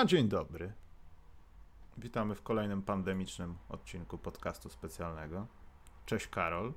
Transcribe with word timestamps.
A, 0.00 0.04
dzień 0.04 0.28
dobry. 0.28 0.72
Witamy 1.98 2.34
w 2.34 2.42
kolejnym 2.42 2.82
pandemicznym 2.82 3.54
odcinku 3.68 4.18
podcastu 4.18 4.68
specjalnego. 4.68 5.46
Cześć 6.06 6.26
Karol. 6.26 6.72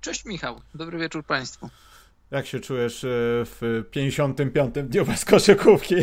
Cześć 0.00 0.24
Michał, 0.24 0.60
dobry 0.74 0.98
wieczór 0.98 1.24
Państwu. 1.24 1.68
Jak 2.30 2.46
się 2.46 2.60
czujesz 2.60 3.04
e, 3.04 3.08
w 3.44 3.84
55. 3.90 4.74
dniu 4.74 5.06
bez 5.06 5.24
koszykówki? 5.24 5.94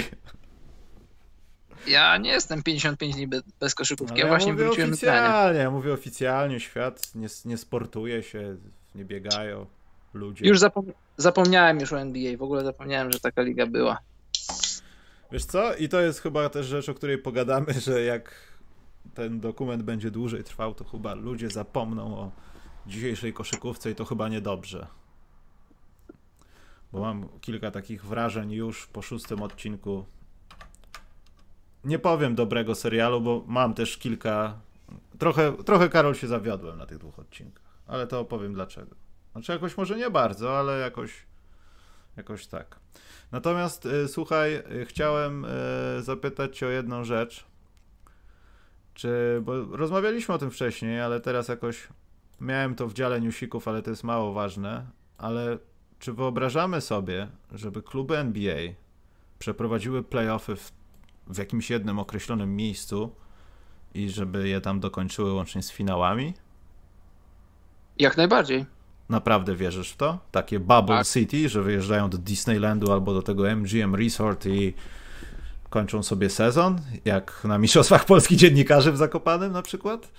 Ja 1.87 2.17
nie 2.17 2.31
jestem 2.31 2.63
55 2.63 3.15
dni 3.15 3.27
bez 3.59 3.75
koszykówki, 3.75 4.17
ja, 4.17 4.23
ja 4.23 4.29
właśnie 4.29 4.53
mówię 4.53 4.65
wróciłem 4.65 4.89
oficjalnie, 4.89 5.59
ja 5.59 5.71
mówię 5.71 5.93
oficjalnie, 5.93 6.59
świat 6.59 7.15
nie, 7.15 7.27
nie 7.45 7.57
sportuje 7.57 8.23
się, 8.23 8.57
nie 8.95 9.05
biegają 9.05 9.65
ludzie. 10.13 10.47
Już 10.47 10.59
zapom 10.59 10.85
zapomniałem 11.17 11.79
już 11.79 11.93
o 11.93 12.01
NBA, 12.01 12.37
w 12.37 12.41
ogóle 12.41 12.63
zapomniałem, 12.63 13.11
że 13.11 13.19
taka 13.19 13.41
liga 13.41 13.65
była. 13.65 13.99
Wiesz 15.33 15.45
co? 15.45 15.75
I 15.75 15.89
to 15.89 16.01
jest 16.01 16.21
chyba 16.21 16.49
też 16.49 16.65
rzecz, 16.65 16.89
o 16.89 16.93
której 16.93 17.17
pogadamy, 17.17 17.73
że 17.87 18.01
jak 18.01 18.35
ten 19.13 19.39
dokument 19.39 19.83
będzie 19.83 20.11
dłużej 20.11 20.43
trwał, 20.43 20.73
to 20.73 20.83
chyba 20.83 21.13
ludzie 21.13 21.49
zapomną 21.49 22.17
o 22.17 22.31
dzisiejszej 22.87 23.33
koszykówce 23.33 23.91
i 23.91 23.95
to 23.95 24.05
chyba 24.05 24.29
niedobrze. 24.29 24.87
Bo 26.91 26.99
mam 26.99 27.29
kilka 27.41 27.71
takich 27.71 28.05
wrażeń 28.05 28.51
już 28.51 28.87
po 28.87 29.01
szóstym 29.01 29.41
odcinku. 29.41 30.05
Nie 31.83 31.99
powiem 31.99 32.35
dobrego 32.35 32.75
serialu, 32.75 33.21
bo 33.21 33.43
mam 33.47 33.73
też 33.73 33.97
kilka. 33.97 34.59
Trochę, 35.19 35.53
trochę 35.63 35.89
Karol 35.89 36.15
się 36.15 36.27
zawiodłem 36.27 36.77
na 36.77 36.85
tych 36.85 36.97
dwóch 36.97 37.19
odcinkach, 37.19 37.79
ale 37.87 38.07
to 38.07 38.19
opowiem 38.19 38.53
dlaczego. 38.53 38.95
Znaczy, 39.31 39.51
jakoś 39.51 39.77
może 39.77 39.97
nie 39.97 40.09
bardzo, 40.09 40.59
ale 40.59 40.79
jakoś, 40.79 41.25
jakoś 42.17 42.47
tak. 42.47 42.79
Natomiast 43.31 43.85
y, 43.85 44.07
słuchaj, 44.07 44.55
y, 44.55 44.85
chciałem 44.85 45.45
y, 45.45 45.49
zapytać 46.03 46.57
Cię 46.57 46.67
o 46.67 46.69
jedną 46.69 47.03
rzecz. 47.03 47.45
Czy, 48.93 49.41
bo 49.43 49.65
rozmawialiśmy 49.65 50.35
o 50.35 50.37
tym 50.37 50.51
wcześniej, 50.51 51.01
ale 51.01 51.19
teraz 51.19 51.47
jakoś 51.47 51.87
miałem 52.41 52.75
to 52.75 52.87
w 52.87 52.93
dziale 52.93 53.21
newsików, 53.21 53.67
ale 53.67 53.81
to 53.81 53.89
jest 53.89 54.03
mało 54.03 54.33
ważne. 54.33 54.85
Ale 55.17 55.57
czy 55.99 56.13
wyobrażamy 56.13 56.81
sobie, 56.81 57.27
żeby 57.51 57.81
kluby 57.81 58.17
NBA 58.17 58.73
przeprowadziły 59.39 60.03
playoffy 60.03 60.55
w, 60.55 60.71
w 61.27 61.37
jakimś 61.37 61.69
jednym 61.69 61.99
określonym 61.99 62.55
miejscu 62.55 63.15
i 63.93 64.09
żeby 64.09 64.47
je 64.47 64.61
tam 64.61 64.79
dokończyły 64.79 65.33
łącznie 65.33 65.63
z 65.63 65.71
finałami? 65.71 66.33
Jak 67.99 68.17
najbardziej. 68.17 68.65
Naprawdę 69.13 69.55
wierzysz 69.55 69.91
w 69.91 69.97
to? 69.97 70.19
Takie 70.31 70.59
Bubble 70.59 70.97
tak. 70.97 71.07
City, 71.07 71.49
że 71.49 71.61
wyjeżdżają 71.61 72.09
do 72.09 72.17
Disneylandu 72.17 72.91
albo 72.91 73.13
do 73.13 73.21
tego 73.21 73.55
MGM 73.55 73.95
Resort 73.95 74.45
i 74.45 74.73
kończą 75.69 76.03
sobie 76.03 76.29
sezon, 76.29 76.81
jak 77.05 77.43
na 77.43 77.57
Mistrzostwach 77.57 78.05
Polskich 78.05 78.37
Dziennikarzy 78.37 78.91
w 78.91 78.97
Zakopanem 78.97 79.51
na 79.51 79.61
przykład? 79.61 80.11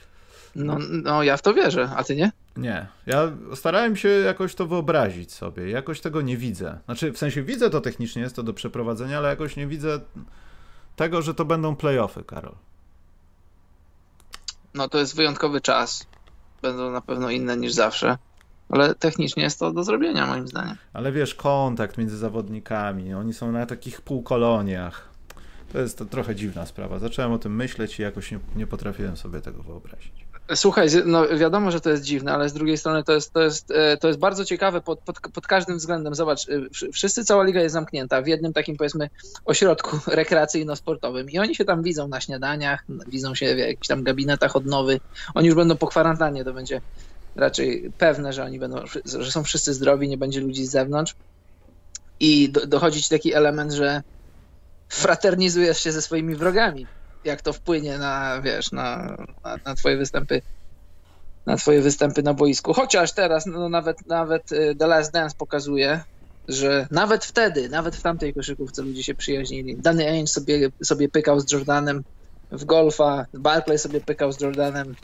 No, 0.56 0.78
no 0.90 1.22
ja 1.22 1.36
w 1.36 1.42
to 1.42 1.54
wierzę, 1.54 1.90
a 1.96 2.04
ty 2.04 2.16
nie? 2.16 2.32
Nie. 2.56 2.86
Ja 3.06 3.32
starałem 3.54 3.96
się 3.96 4.08
jakoś 4.08 4.54
to 4.54 4.66
wyobrazić 4.66 5.32
sobie. 5.32 5.70
Jakoś 5.70 6.00
tego 6.00 6.22
nie 6.22 6.36
widzę. 6.36 6.78
Znaczy, 6.84 7.12
w 7.12 7.18
sensie 7.18 7.42
widzę 7.42 7.70
to 7.70 7.80
technicznie, 7.80 8.22
jest 8.22 8.36
to 8.36 8.42
do 8.42 8.54
przeprowadzenia, 8.54 9.18
ale 9.18 9.28
jakoś 9.28 9.56
nie 9.56 9.66
widzę 9.66 10.00
tego, 10.96 11.22
że 11.22 11.34
to 11.34 11.44
będą 11.44 11.76
playoffy, 11.76 12.24
Karol. 12.24 12.54
No 14.74 14.88
to 14.88 14.98
jest 14.98 15.16
wyjątkowy 15.16 15.60
czas. 15.60 16.06
Będą 16.62 16.90
na 16.90 17.00
pewno 17.00 17.30
inne 17.30 17.56
niż 17.56 17.72
zawsze. 17.72 18.18
Ale 18.68 18.94
technicznie 18.94 19.42
jest 19.42 19.58
to 19.58 19.72
do 19.72 19.84
zrobienia, 19.84 20.26
moim 20.26 20.48
zdaniem. 20.48 20.76
Ale 20.92 21.12
wiesz, 21.12 21.34
kontakt 21.34 21.98
między 21.98 22.16
zawodnikami, 22.16 23.14
oni 23.14 23.34
są 23.34 23.52
na 23.52 23.66
takich 23.66 24.00
półkoloniach. 24.00 25.08
To 25.72 25.80
jest 25.80 25.98
to 25.98 26.04
trochę 26.04 26.34
dziwna 26.34 26.66
sprawa. 26.66 26.98
Zacząłem 26.98 27.32
o 27.32 27.38
tym 27.38 27.56
myśleć 27.56 27.98
i 27.98 28.02
jakoś 28.02 28.30
nie, 28.30 28.38
nie 28.56 28.66
potrafiłem 28.66 29.16
sobie 29.16 29.40
tego 29.40 29.62
wyobrazić. 29.62 30.24
Słuchaj, 30.54 30.88
no 31.04 31.28
wiadomo, 31.28 31.70
że 31.70 31.80
to 31.80 31.90
jest 31.90 32.02
dziwne, 32.02 32.32
ale 32.32 32.48
z 32.48 32.52
drugiej 32.52 32.78
strony 32.78 33.04
to 33.04 33.12
jest, 33.12 33.32
to 33.32 33.42
jest, 33.42 33.70
e, 33.70 33.96
to 33.96 34.08
jest 34.08 34.20
bardzo 34.20 34.44
ciekawe 34.44 34.80
pod, 34.80 35.00
pod, 35.00 35.20
pod 35.20 35.46
każdym 35.46 35.76
względem. 35.76 36.14
Zobacz, 36.14 36.48
e, 36.48 36.90
wszyscy, 36.92 37.24
cała 37.24 37.44
liga 37.44 37.60
jest 37.60 37.72
zamknięta 37.72 38.22
w 38.22 38.26
jednym 38.26 38.52
takim, 38.52 38.76
powiedzmy, 38.76 39.10
ośrodku 39.44 39.96
rekreacyjno-sportowym 40.20 41.30
i 41.30 41.38
oni 41.38 41.54
się 41.54 41.64
tam 41.64 41.82
widzą 41.82 42.08
na 42.08 42.20
śniadaniach, 42.20 42.84
widzą 43.06 43.34
się 43.34 43.54
w 43.54 43.58
jakichś 43.58 43.88
tam 43.88 44.02
gabinetach 44.02 44.56
odnowy. 44.56 45.00
Oni 45.34 45.46
już 45.46 45.56
będą 45.56 45.76
po 45.76 45.86
kwarantannie, 45.86 46.44
to 46.44 46.52
będzie 46.52 46.80
raczej 47.36 47.92
pewne, 47.98 48.32
że 48.32 48.44
oni 48.44 48.58
będą, 48.58 48.76
że 49.04 49.30
są 49.30 49.44
wszyscy 49.44 49.74
zdrowi, 49.74 50.08
nie 50.08 50.18
będzie 50.18 50.40
ludzi 50.40 50.66
z 50.66 50.70
zewnątrz. 50.70 51.14
I 52.20 52.48
do, 52.48 52.66
dochodzi 52.66 53.02
ci 53.02 53.08
taki 53.08 53.34
element, 53.34 53.72
że 53.72 54.02
fraternizujesz 54.88 55.80
się 55.80 55.92
ze 55.92 56.02
swoimi 56.02 56.34
wrogami. 56.34 56.86
Jak 57.24 57.42
to 57.42 57.52
wpłynie 57.52 57.98
na, 57.98 58.40
wiesz, 58.42 58.72
na, 58.72 59.16
na, 59.44 59.56
na 59.64 59.74
twoje 59.74 59.96
występy 59.96 60.42
na 61.46 61.56
twoje 61.56 61.80
występy 61.80 62.22
na 62.22 62.34
boisku. 62.34 62.72
Chociaż 62.72 63.12
teraz 63.12 63.46
no, 63.46 63.68
nawet, 63.68 64.06
nawet 64.06 64.52
y, 64.52 64.76
The 64.78 64.86
Last 64.86 65.12
Dance 65.12 65.36
pokazuje, 65.38 66.04
że 66.48 66.86
nawet 66.90 67.24
wtedy, 67.24 67.68
nawet 67.68 67.96
w 67.96 68.02
tamtej 68.02 68.34
koszykówce 68.34 68.82
ludzie 68.82 69.02
się 69.02 69.14
przyjaźnili. 69.14 69.76
Danny 69.76 70.08
Ainge 70.08 70.30
sobie, 70.30 70.68
sobie 70.84 71.08
pykał 71.08 71.40
z 71.40 71.52
Jordanem 71.52 72.02
w 72.52 72.64
golfa, 72.64 73.26
Barclay 73.34 73.78
sobie 73.78 74.00
pykał 74.00 74.32
z 74.32 74.40
Jordanem 74.40 74.94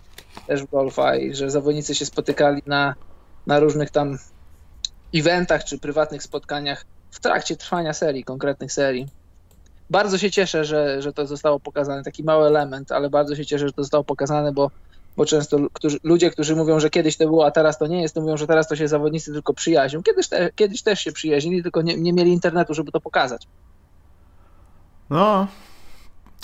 też 0.47 0.67
golfa 0.67 1.17
i 1.17 1.35
że 1.35 1.51
zawodnicy 1.51 1.95
się 1.95 2.07
spotykali 2.07 2.63
na, 2.67 2.95
na 3.47 3.61
różnych 3.61 3.91
tam 3.91 4.19
eventach 5.15 5.65
czy 5.65 5.79
prywatnych 5.79 6.23
spotkaniach 6.23 6.85
w 7.11 7.21
trakcie 7.21 7.57
trwania 7.57 7.93
serii, 7.93 8.25
konkretnych 8.25 8.73
serii. 8.73 9.09
Bardzo 9.91 10.19
się 10.19 10.31
cieszę, 10.31 10.65
że, 10.65 11.03
że 11.03 11.13
to 11.13 11.27
zostało 11.27 11.61
pokazane, 11.61 12.03
taki 12.03 12.25
mały 12.25 12.47
element, 12.47 12.93
ale 12.93 13.11
bardzo 13.11 13.37
się 13.37 13.47
cieszę, 13.47 13.67
że 13.67 13.73
to 13.73 13.83
zostało 13.83 14.05
pokazane, 14.05 14.53
bo, 14.53 14.71
bo 15.17 15.27
często 15.27 15.59
którzy, 15.73 15.99
ludzie, 16.03 16.31
którzy 16.31 16.57
mówią, 16.57 16.81
że 16.81 16.91
kiedyś 16.91 17.17
to 17.17 17.25
było, 17.25 17.47
a 17.47 17.51
teraz 17.51 17.79
to 17.79 17.87
nie 17.87 18.03
jest, 18.03 18.15
to 18.15 18.21
mówią, 18.21 18.37
że 18.37 18.47
teraz 18.47 18.69
to 18.69 18.77
się 18.77 18.89
zawodnicy 18.89 19.33
tylko 19.33 19.55
przyjaźnią. 19.55 20.03
Kiedyś, 20.03 20.29
te, 20.29 20.51
kiedyś 20.53 20.83
też 20.83 21.01
się 21.01 21.13
przyjaźnili, 21.13 21.63
tylko 21.63 21.83
nie, 21.83 21.97
nie 21.97 22.13
mieli 22.13 22.33
internetu, 22.33 22.75
żeby 22.75 22.93
to 22.93 23.01
pokazać. 23.01 23.47
No, 25.11 25.47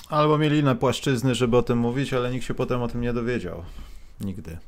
Albo 0.09 0.39
mieli 0.39 0.59
inne 0.59 0.77
płaszczyzny, 0.77 1.35
żeby 1.35 1.57
o 1.57 1.63
tym 1.63 1.79
mówić, 1.79 2.13
ale 2.13 2.31
nikt 2.31 2.47
się 2.47 2.55
potem 2.55 2.83
o 2.83 2.89
tym 2.89 3.01
nie 3.01 3.13
dowiedział. 3.13 3.63
Nigdy. 4.21 4.59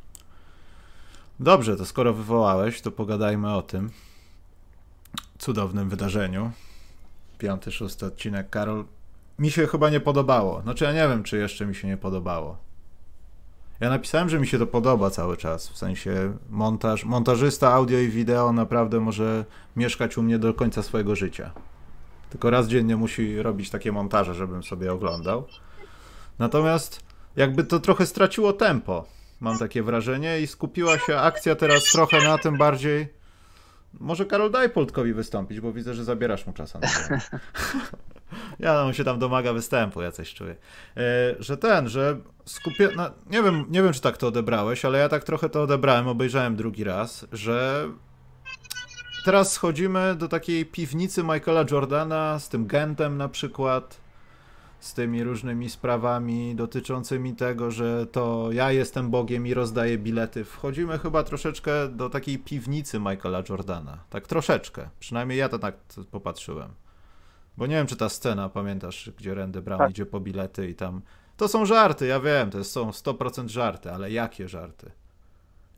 Dobrze, 1.41 1.77
to 1.77 1.87
skoro 1.87 2.15
wywołałeś, 2.15 2.81
to 2.81 2.91
pogadajmy 2.91 3.55
o 3.55 3.63
tym 3.63 3.91
cudownym 5.39 5.89
wydarzeniu. 5.89 6.51
Piąty, 7.39 7.73
szósty 7.73 8.07
odcinek. 8.07 8.51
Karol, 8.51 8.85
mi 9.39 9.51
się 9.51 9.67
chyba 9.67 9.91
nie 9.91 10.01
podobało. 10.01 10.63
Znaczy, 10.63 10.85
ja 10.85 10.93
nie 10.93 11.09
wiem, 11.09 11.23
czy 11.23 11.39
jeszcze 11.39 11.67
mi 11.67 11.75
się 11.75 11.89
nie 11.89 11.97
podobało. 11.97 12.57
Ja 13.81 13.91
napisałem, 13.91 14.29
że 14.29 14.41
mi 14.41 14.47
się 14.47 14.59
to 14.59 14.67
podoba 14.67 15.11
cały 15.11 15.37
czas. 15.37 15.69
W 15.69 15.77
sensie 15.77 16.37
montaż, 16.51 17.05
montażysta 17.05 17.73
audio 17.73 17.99
i 17.99 18.09
wideo 18.09 18.53
naprawdę 18.53 19.01
może 19.01 19.45
mieszkać 19.77 20.19
u 20.19 20.23
mnie 20.23 20.39
do 20.39 20.55
końca 20.55 20.83
swojego 20.83 21.17
życia. 21.17 21.51
Tylko 22.31 22.51
raz 22.51 22.69
dziennie 22.69 22.97
musi 22.97 23.43
robić 23.43 23.71
takie 23.71 23.93
montaże, 23.93 24.35
żebym 24.35 24.63
sobie 24.63 24.93
oglądał. 24.93 25.47
Natomiast 26.39 27.01
jakby 27.37 27.65
to 27.65 27.81
trochę 27.81 28.07
straciło 28.07 28.53
tempo, 28.53 29.07
mam 29.41 29.59
takie 29.59 29.83
wrażenie, 29.83 30.41
i 30.41 30.47
skupiła 30.47 30.99
się 30.99 31.17
akcja 31.19 31.55
teraz 31.55 31.85
trochę 31.85 32.25
na 32.25 32.39
tym 32.39 32.59
bardziej. 32.59 33.19
Może 34.01 34.27
Karol 34.27 34.51
daj 34.51 34.71
Poltkowi 34.71 35.15
wystąpić, 35.15 35.61
bo 35.61 35.73
widzę, 35.73 35.95
że 35.95 36.05
zabierasz 36.05 36.47
mu 36.47 36.53
czas. 36.53 36.73
ja 38.59 38.83
on 38.83 38.93
się 38.93 39.05
tam 39.05 39.19
domaga 39.19 39.53
występu, 39.53 40.03
ja 40.03 40.13
coś 40.13 40.35
czuję. 40.35 40.57
E, 40.97 41.35
że 41.39 41.57
ten, 41.57 41.89
że 41.89 42.17
skupię. 42.45 42.89
No, 42.97 43.11
nie, 43.31 43.43
wiem, 43.43 43.65
nie 43.69 43.83
wiem, 43.83 43.93
czy 43.93 44.01
tak 44.01 44.17
to 44.17 44.27
odebrałeś, 44.27 44.85
ale 44.85 44.99
ja 44.99 45.09
tak 45.09 45.25
trochę 45.25 45.49
to 45.49 45.63
odebrałem, 45.63 46.09
obejrzałem 46.09 46.57
drugi 46.57 46.85
raz, 46.85 47.27
że 47.33 47.89
teraz 49.29 49.53
schodzimy 49.53 50.15
do 50.17 50.29
takiej 50.29 50.67
piwnicy 50.67 51.23
Michaela 51.23 51.65
Jordana 51.71 52.39
z 52.39 52.49
tym 52.49 52.67
Gentem 52.67 53.17
na 53.17 53.29
przykład, 53.29 54.01
z 54.81 54.95
tymi 54.95 55.25
różnymi 55.25 55.71
sprawami 55.71 56.55
dotyczącymi 56.55 57.37
tego, 57.37 57.71
że 57.71 58.07
to 58.07 58.49
ja 58.53 58.73
jestem 58.73 59.11
Bogiem 59.11 59.47
i 59.47 59.55
rozdaję 59.55 59.99
bilety. 59.99 60.45
Wchodzimy 60.45 60.99
chyba 60.99 61.23
troszeczkę 61.23 61.89
do 61.89 62.11
takiej 62.11 62.39
piwnicy 62.39 62.99
Michaela 62.99 63.43
Jordana. 63.49 63.99
Tak 64.11 64.27
troszeczkę. 64.27 64.89
Przynajmniej 65.01 65.39
ja 65.39 65.49
to 65.49 65.59
tak 65.59 65.75
popatrzyłem. 66.11 66.71
Bo 67.57 67.67
nie 67.67 67.75
wiem, 67.75 67.87
czy 67.87 67.97
ta 67.97 68.09
scena, 68.09 68.49
pamiętasz, 68.49 69.11
gdzie 69.19 69.35
Randy 69.35 69.63
Brown 69.63 69.79
tak. 69.79 69.91
idzie 69.91 70.07
po 70.07 70.21
bilety 70.21 70.69
i 70.69 70.75
tam... 70.75 71.03
To 71.37 71.49
są 71.49 71.67
żarty, 71.67 72.07
ja 72.07 72.21
wiem, 72.21 72.51
to 72.51 72.65
są 72.65 72.91
100% 72.91 73.49
żarty, 73.49 73.93
ale 73.93 74.11
jakie 74.11 74.49
żarty? 74.49 74.91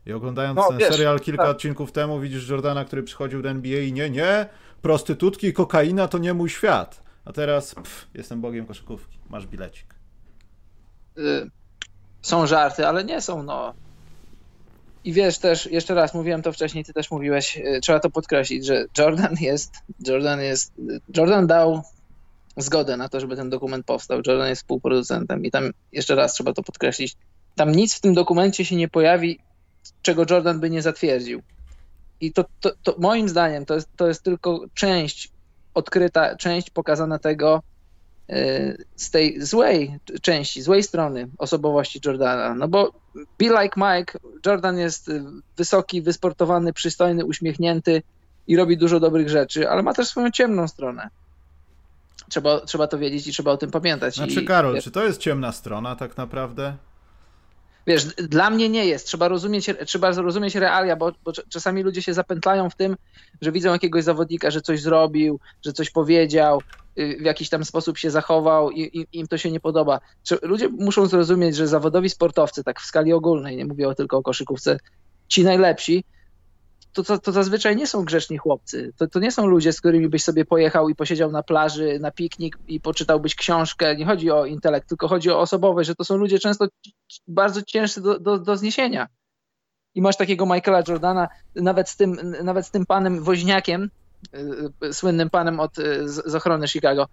I 0.06 0.12
oglądając 0.12 0.56
no, 0.56 0.68
ten 0.68 0.78
wiesz, 0.78 0.88
serial 0.88 1.20
kilka 1.20 1.42
tak. 1.42 1.50
odcinków 1.50 1.92
temu, 1.92 2.20
widzisz 2.20 2.48
Jordana, 2.48 2.84
który 2.84 3.02
przychodził 3.02 3.42
do 3.42 3.50
NBA 3.50 3.80
i 3.80 3.92
nie, 3.92 4.10
nie, 4.10 4.46
prostytutki 4.82 5.46
i 5.46 5.52
kokaina 5.52 6.08
to 6.08 6.18
nie 6.18 6.34
mój 6.34 6.50
świat. 6.50 7.02
A 7.24 7.32
teraz 7.32 7.74
pff, 7.74 8.06
jestem 8.14 8.40
bogiem 8.40 8.66
koszykówki, 8.66 9.18
masz 9.30 9.46
bilecik. 9.46 9.94
Y 11.18 11.50
są 12.22 12.46
żarty, 12.46 12.86
ale 12.86 13.04
nie 13.04 13.20
są, 13.20 13.42
no. 13.42 13.74
I 15.04 15.12
wiesz 15.12 15.38
też, 15.38 15.66
jeszcze 15.66 15.94
raz, 15.94 16.14
mówiłem 16.14 16.42
to 16.42 16.52
wcześniej, 16.52 16.84
ty 16.84 16.92
też 16.92 17.10
mówiłeś, 17.10 17.56
y 17.56 17.80
trzeba 17.82 18.00
to 18.00 18.10
podkreślić, 18.10 18.66
że 18.66 18.84
Jordan 18.98 19.34
jest, 19.40 19.72
Jordan 20.06 20.40
jest, 20.40 20.72
Jordan 21.16 21.46
dał 21.46 21.82
zgodę 22.56 22.96
na 22.96 23.08
to, 23.08 23.20
żeby 23.20 23.36
ten 23.36 23.50
dokument 23.50 23.86
powstał. 23.86 24.20
Jordan 24.26 24.48
jest 24.48 24.62
współproducentem 24.62 25.44
i 25.44 25.50
tam 25.50 25.70
jeszcze 25.92 26.14
raz 26.14 26.32
trzeba 26.32 26.52
to 26.52 26.62
podkreślić. 26.62 27.16
Tam 27.56 27.72
nic 27.72 27.94
w 27.94 28.00
tym 28.00 28.14
dokumencie 28.14 28.64
się 28.64 28.76
nie 28.76 28.88
pojawi, 28.88 29.38
czego 30.02 30.24
Jordan 30.30 30.60
by 30.60 30.70
nie 30.70 30.82
zatwierdził. 30.82 31.42
I 32.20 32.32
to, 32.32 32.44
to, 32.60 32.70
to 32.82 32.94
moim 32.98 33.28
zdaniem 33.28 33.66
to 33.66 33.74
jest, 33.74 33.88
to 33.96 34.08
jest 34.08 34.22
tylko 34.22 34.60
część 34.74 35.30
odkryta, 35.74 36.36
część 36.36 36.70
pokazana 36.70 37.18
tego 37.18 37.62
y, 38.30 38.84
z 38.96 39.10
tej 39.10 39.42
złej 39.42 39.98
części, 40.22 40.62
złej 40.62 40.82
strony 40.82 41.28
osobowości 41.38 42.00
Jordana. 42.04 42.54
No 42.54 42.68
bo 42.68 42.92
be 43.14 43.62
like 43.62 43.74
Mike, 43.76 44.18
Jordan 44.46 44.78
jest 44.78 45.10
wysoki, 45.56 46.02
wysportowany, 46.02 46.72
przystojny, 46.72 47.24
uśmiechnięty 47.24 48.02
i 48.46 48.56
robi 48.56 48.76
dużo 48.76 49.00
dobrych 49.00 49.28
rzeczy, 49.28 49.68
ale 49.68 49.82
ma 49.82 49.94
też 49.94 50.08
swoją 50.08 50.30
ciemną 50.30 50.68
stronę. 50.68 51.10
Trzeba, 52.28 52.60
trzeba 52.60 52.86
to 52.86 52.98
wiedzieć 52.98 53.26
i 53.26 53.32
trzeba 53.32 53.50
o 53.50 53.56
tym 53.56 53.70
pamiętać. 53.70 54.14
Znaczy, 54.14 54.42
I, 54.42 54.44
Karol, 54.44 54.80
czy 54.82 54.90
to 54.90 55.04
jest 55.04 55.20
ciemna 55.20 55.52
strona 55.52 55.96
tak 55.96 56.16
naprawdę? 56.16 56.76
Wiesz, 57.86 58.04
dla 58.06 58.50
mnie 58.50 58.68
nie 58.68 58.86
jest. 58.86 59.06
Trzeba 59.06 59.28
rozumieć, 59.28 59.70
trzeba 59.86 60.12
zrozumieć 60.12 60.54
realia, 60.54 60.96
bo, 60.96 61.12
bo, 61.24 61.32
czasami 61.32 61.82
ludzie 61.82 62.02
się 62.02 62.14
zapętlają 62.14 62.70
w 62.70 62.76
tym, 62.76 62.96
że 63.40 63.52
widzą 63.52 63.72
jakiegoś 63.72 64.04
zawodnika, 64.04 64.50
że 64.50 64.60
coś 64.60 64.80
zrobił, 64.80 65.40
że 65.64 65.72
coś 65.72 65.90
powiedział, 65.90 66.62
y, 66.98 67.16
w 67.20 67.24
jakiś 67.24 67.48
tam 67.48 67.64
sposób 67.64 67.98
się 67.98 68.10
zachował 68.10 68.70
i, 68.70 69.06
im 69.12 69.26
to 69.26 69.38
się 69.38 69.50
nie 69.50 69.60
podoba. 69.60 70.00
Ludzie 70.42 70.68
muszą 70.68 71.06
zrozumieć, 71.06 71.56
że 71.56 71.68
zawodowi 71.68 72.10
sportowcy, 72.10 72.64
tak 72.64 72.80
w 72.80 72.84
skali 72.84 73.12
ogólnej, 73.12 73.56
nie 73.56 73.66
mówię 73.66 73.94
tylko 73.96 74.16
o 74.16 74.22
koszykówce, 74.22 74.78
ci 75.28 75.44
najlepsi, 75.44 76.04
to, 76.92 77.02
to, 77.02 77.18
to 77.18 77.32
zazwyczaj 77.32 77.76
nie 77.76 77.86
są 77.86 78.04
grzeczni 78.04 78.38
chłopcy. 78.38 78.92
To, 78.96 79.06
to 79.06 79.18
nie 79.18 79.32
są 79.32 79.46
ludzie, 79.46 79.72
z 79.72 79.80
którymi 79.80 80.08
byś 80.08 80.24
sobie 80.24 80.44
pojechał 80.44 80.88
i 80.88 80.94
posiedział 80.94 81.32
na 81.32 81.42
plaży, 81.42 81.98
na 82.00 82.10
piknik 82.10 82.58
i 82.68 82.80
poczytałbyś 82.80 83.34
książkę. 83.34 83.96
Nie 83.96 84.06
chodzi 84.06 84.30
o 84.30 84.46
intelekt, 84.46 84.88
tylko 84.88 85.08
chodzi 85.08 85.30
o 85.30 85.40
osobowość, 85.40 85.86
że 85.86 85.94
to 85.94 86.04
są 86.04 86.16
ludzie 86.16 86.38
często 86.38 86.66
bardzo 87.28 87.62
ciężcy 87.62 88.00
do, 88.00 88.18
do, 88.18 88.38
do 88.38 88.56
zniesienia. 88.56 89.06
I 89.94 90.02
masz 90.02 90.16
takiego 90.16 90.46
Michaela 90.46 90.82
Jordana, 90.88 91.28
nawet 91.54 91.88
z 91.88 91.96
tym, 91.96 92.34
nawet 92.44 92.66
z 92.66 92.70
tym 92.70 92.86
panem 92.86 93.22
Woźniakiem, 93.22 93.90
yy, 94.82 94.92
słynnym 94.92 95.30
panem 95.30 95.60
od, 95.60 95.78
yy, 95.78 96.08
z, 96.08 96.26
z 96.26 96.34
ochrony 96.34 96.68
Chicago. 96.68 97.06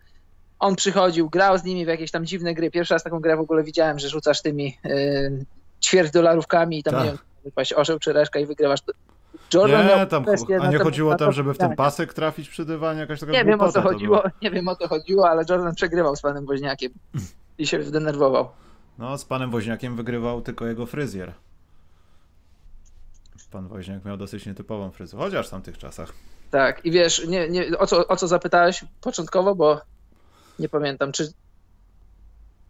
On 0.60 0.76
przychodził, 0.76 1.30
grał 1.30 1.58
z 1.58 1.64
nimi 1.64 1.86
w 1.86 1.88
jakieś 1.88 2.12
tam 2.12 2.26
dziwne 2.26 2.54
gry. 2.54 2.72
Pierwszy 2.72 2.94
raz 2.94 3.04
taką 3.04 3.20
grę 3.20 3.38
w 3.38 3.40
ogóle 3.40 3.64
widziałem, 3.64 4.00
że 4.00 4.10
rzucasz 4.10 4.42
tymi 4.42 4.78
yy, 4.84 5.46
ćwierć 5.84 6.12
dolarówkami 6.12 6.80
i 6.80 6.84
tam 6.84 6.94
tak. 6.94 7.04
nie 7.04 7.10
wiem, 7.10 7.20
wypaść 7.44 7.74
orzeł 7.74 8.00
czy 8.00 8.14
reszka 8.14 8.40
i 8.40 8.46
wygrywasz. 8.46 8.80
Jordan 9.54 9.88
nie, 9.88 10.06
tam, 10.06 10.26
a 10.62 10.68
nie 10.68 10.80
chodziło 10.80 11.16
tam, 11.16 11.32
żeby 11.32 11.54
w 11.54 11.58
ten 11.58 11.76
pasek 11.76 12.14
trafić 12.14 12.50
przy 12.50 12.66
dywanie? 12.66 13.00
Jakaś 13.00 13.20
taka 13.20 13.32
nie 13.32 13.46
wiem 13.46 13.62
o 13.62 13.72
co 13.72 13.82
chodziło, 13.82 14.24
nie 14.42 14.52
wiem 14.52 14.68
o 14.68 14.76
co 14.76 14.88
chodziło, 14.88 15.30
ale 15.30 15.44
Jordan 15.50 15.76
przegrywał 15.76 16.16
z 16.16 16.22
panem 16.22 16.46
Woźniakiem 16.46 16.92
i 17.58 17.68
się 17.68 17.84
zdenerwował. 17.84 18.50
No, 18.98 19.18
z 19.18 19.26
panem 19.26 19.52
Woźniakiem 19.52 19.96
wygrywał 19.96 20.42
tylko 20.42 20.66
jego 20.66 20.86
fryzjer. 20.86 21.34
Pan 23.52 23.68
Woźniak 23.68 24.06
miał 24.06 24.18
dosyć 24.18 24.46
nietypową 24.46 24.92
fryzurę, 24.92 25.24
chociaż 25.24 25.48
w 25.48 25.50
tamtych 25.50 25.78
czasach. 25.78 26.14
Tak, 26.52 26.86
i 26.86 26.92
wiesz, 26.92 27.28
nie, 27.28 27.50
nie, 27.50 27.78
o, 27.78 27.88
co, 27.88 28.08
o 28.08 28.16
co 28.16 28.28
zapytałeś 28.28 28.86
początkowo, 29.02 29.56
bo 29.56 29.82
nie 30.60 30.70
pamiętam, 30.70 31.12
czy 31.12 31.34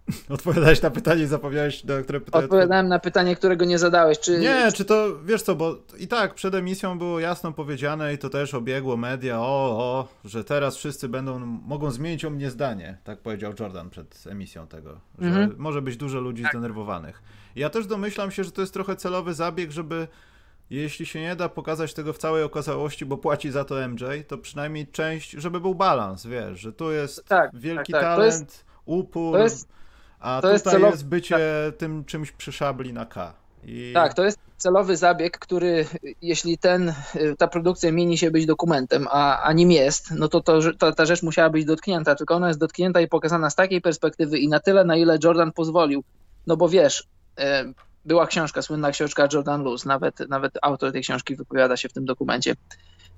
Odpowiadałeś 0.29 0.81
na 0.81 0.89
pytanie 0.91 1.23
i 1.23 1.27
zapomniałeś, 1.27 1.83
na 1.83 2.01
które 2.01 2.19
pytanie. 2.19 2.43
Odpowiadałem 2.43 2.87
na 2.87 2.99
pytanie, 2.99 3.35
którego 3.35 3.65
nie 3.65 3.79
zadałeś. 3.79 4.19
Czy... 4.19 4.39
Nie, 4.39 4.71
czy 4.71 4.85
to, 4.85 5.19
wiesz 5.25 5.41
co, 5.41 5.55
bo 5.55 5.77
i 5.99 6.07
tak 6.07 6.33
przed 6.33 6.55
emisją 6.55 6.97
było 6.97 7.19
jasno 7.19 7.51
powiedziane 7.51 8.13
i 8.13 8.17
to 8.17 8.29
też 8.29 8.53
obiegło 8.53 8.97
media, 8.97 9.39
o, 9.39 9.77
o, 9.77 10.07
że 10.25 10.43
teraz 10.43 10.77
wszyscy 10.77 11.09
będą, 11.09 11.39
mogą 11.39 11.91
zmienić 11.91 12.25
o 12.25 12.29
mnie 12.29 12.49
zdanie, 12.49 12.97
tak 13.03 13.19
powiedział 13.19 13.53
Jordan 13.59 13.89
przed 13.89 14.23
emisją 14.27 14.67
tego, 14.67 14.99
że 15.19 15.27
mhm. 15.27 15.55
może 15.57 15.81
być 15.81 15.97
dużo 15.97 16.19
ludzi 16.19 16.43
tak. 16.43 16.51
zdenerwowanych. 16.51 17.23
Ja 17.55 17.69
też 17.69 17.87
domyślam 17.87 18.31
się, 18.31 18.43
że 18.43 18.51
to 18.51 18.61
jest 18.61 18.73
trochę 18.73 18.95
celowy 18.95 19.33
zabieg, 19.33 19.71
żeby 19.71 20.07
jeśli 20.69 21.05
się 21.05 21.21
nie 21.21 21.35
da 21.35 21.49
pokazać 21.49 21.93
tego 21.93 22.13
w 22.13 22.17
całej 22.17 22.43
okazałości, 22.43 23.05
bo 23.05 23.17
płaci 23.17 23.51
za 23.51 23.63
to 23.63 23.87
MJ, 23.87 24.03
to 24.27 24.37
przynajmniej 24.37 24.87
część, 24.87 25.31
żeby 25.31 25.59
był 25.59 25.75
balans, 25.75 26.25
wiesz, 26.25 26.59
że 26.59 26.73
tu 26.73 26.91
jest 26.91 27.25
tak, 27.25 27.51
wielki 27.53 27.91
tak, 27.91 28.01
tak. 28.01 28.15
talent, 28.15 28.33
jest, 28.33 28.65
upór. 28.85 29.39
Jest 29.39 29.77
a 30.19 30.35
to 30.35 30.41
tutaj 30.41 30.53
jest, 30.53 30.65
celowy... 30.65 30.91
jest 30.91 31.05
bycie 31.05 31.39
tym 31.77 32.05
czymś 32.05 32.31
przy 32.31 32.51
szabli 32.51 32.93
na 32.93 33.05
K. 33.05 33.33
I... 33.63 33.91
Tak, 33.93 34.13
to 34.13 34.25
jest 34.25 34.39
celowy 34.57 34.97
zabieg, 34.97 35.39
który 35.39 35.85
jeśli 36.21 36.57
ten, 36.57 36.93
ta 37.37 37.47
produkcja 37.47 37.91
mieni 37.91 38.17
się 38.17 38.31
być 38.31 38.45
dokumentem, 38.45 39.07
a, 39.11 39.41
a 39.41 39.53
nim 39.53 39.71
jest, 39.71 40.11
no 40.11 40.27
to, 40.27 40.41
to, 40.41 40.59
to 40.73 40.91
ta 40.91 41.05
rzecz 41.05 41.23
musiała 41.23 41.49
być 41.49 41.65
dotknięta, 41.65 42.15
tylko 42.15 42.35
ona 42.35 42.47
jest 42.47 42.59
dotknięta 42.59 43.01
i 43.01 43.07
pokazana 43.07 43.49
z 43.49 43.55
takiej 43.55 43.81
perspektywy 43.81 44.39
i 44.39 44.47
na 44.47 44.59
tyle, 44.59 44.85
na 44.85 44.95
ile 44.95 45.17
Jordan 45.23 45.51
pozwolił. 45.51 46.03
No 46.47 46.57
bo 46.57 46.69
wiesz, 46.69 47.07
e, 47.39 47.73
była 48.05 48.27
książka, 48.27 48.61
słynna 48.61 48.91
książka 48.91 49.27
Jordan 49.33 49.63
Luz, 49.63 49.85
nawet, 49.85 50.19
nawet 50.29 50.53
autor 50.61 50.91
tej 50.91 51.01
książki 51.01 51.35
wypowiada 51.35 51.77
się 51.77 51.89
w 51.89 51.93
tym 51.93 52.05
dokumencie. 52.05 52.55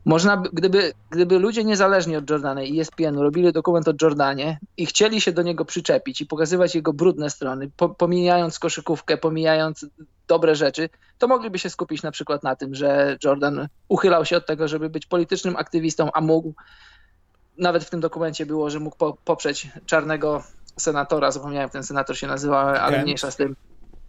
Można, 0.06 0.44
gdyby, 0.54 0.94
gdyby 1.10 1.40
ludzie 1.40 1.64
niezależni 1.64 2.16
od 2.16 2.30
Jordana 2.30 2.64
i 2.64 2.80
ESPN-u 2.80 3.24
robili 3.24 3.54
dokument 3.54 3.88
o 3.88 3.94
Jordanie 4.02 4.60
i 4.78 4.86
chcieli 4.86 5.22
się 5.22 5.32
do 5.32 5.42
niego 5.42 5.66
przyczepić 5.66 6.22
i 6.22 6.26
pokazywać 6.26 6.76
jego 6.76 6.94
brudne 6.94 7.30
strony, 7.30 7.72
po, 7.78 7.90
pomijając 7.90 8.60
koszykówkę, 8.60 9.18
pomijając 9.18 9.86
dobre 10.28 10.56
rzeczy, 10.56 10.90
to 11.18 11.28
mogliby 11.28 11.60
się 11.60 11.70
skupić 11.70 12.04
na 12.04 12.12
przykład 12.12 12.44
na 12.44 12.56
tym, 12.56 12.76
że 12.76 13.18
Jordan 13.24 13.68
uchylał 13.88 14.26
się 14.26 14.38
od 14.38 14.46
tego, 14.46 14.68
żeby 14.68 14.90
być 14.90 15.06
politycznym 15.06 15.56
aktywistą, 15.56 16.12
a 16.14 16.22
mógł, 16.22 16.54
nawet 17.58 17.84
w 17.84 17.90
tym 17.90 18.00
dokumencie 18.00 18.46
było, 18.46 18.70
że 18.70 18.80
mógł 18.80 18.98
po, 18.98 19.18
poprzeć 19.26 19.68
czarnego 19.86 20.44
senatora, 20.78 21.32
zapomniałem 21.32 21.70
ten 21.70 21.84
senator 21.84 22.18
się 22.18 22.28
nazywa, 22.28 22.62
ale 22.62 22.92
Kent. 22.92 23.04
mniejsza 23.04 23.32
z 23.32 23.36
tym. 23.36 23.56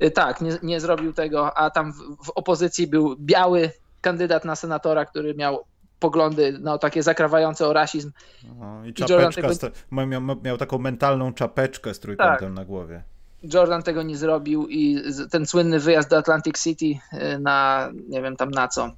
Y, 0.03 0.11
tak, 0.11 0.41
nie, 0.41 0.59
nie 0.63 0.81
zrobił 0.81 1.13
tego, 1.13 1.59
a 1.59 1.71
tam 1.71 1.93
w, 1.93 1.97
w 2.27 2.31
opozycji 2.31 2.87
był 2.87 3.17
biały 3.17 3.71
kandydat 4.01 4.45
na 4.45 4.57
senatora, 4.57 5.05
który 5.05 5.35
miał 5.35 5.65
poglądy 6.01 6.59
no, 6.61 6.79
takie 6.79 7.03
zakrawające 7.03 7.67
o 7.67 7.73
rasizm. 7.73 8.13
No, 8.59 8.87
I 8.87 8.95
czapeczka, 8.95 9.53
I 9.53 9.59
tego... 9.59 10.07
miał, 10.07 10.23
miał, 10.43 10.57
taką 10.57 10.79
mentalną 10.79 11.33
czapeczkę 11.33 11.95
z 11.95 12.01
trójkątem 12.01 12.39
tak. 12.39 12.53
na 12.53 12.65
głowie. 12.65 13.03
Jordan 13.43 13.83
tego 13.83 14.03
nie 14.03 14.17
zrobił 14.17 14.67
i 14.69 15.03
ten 15.31 15.47
słynny 15.47 15.79
wyjazd 15.79 16.11
do 16.11 16.19
Atlantic 16.19 16.63
City 16.63 16.85
y, 16.87 17.39
na, 17.39 17.89
nie 18.09 18.23
wiem 18.23 18.37
tam 18.37 18.51
na 18.51 18.69
co, 18.69 18.91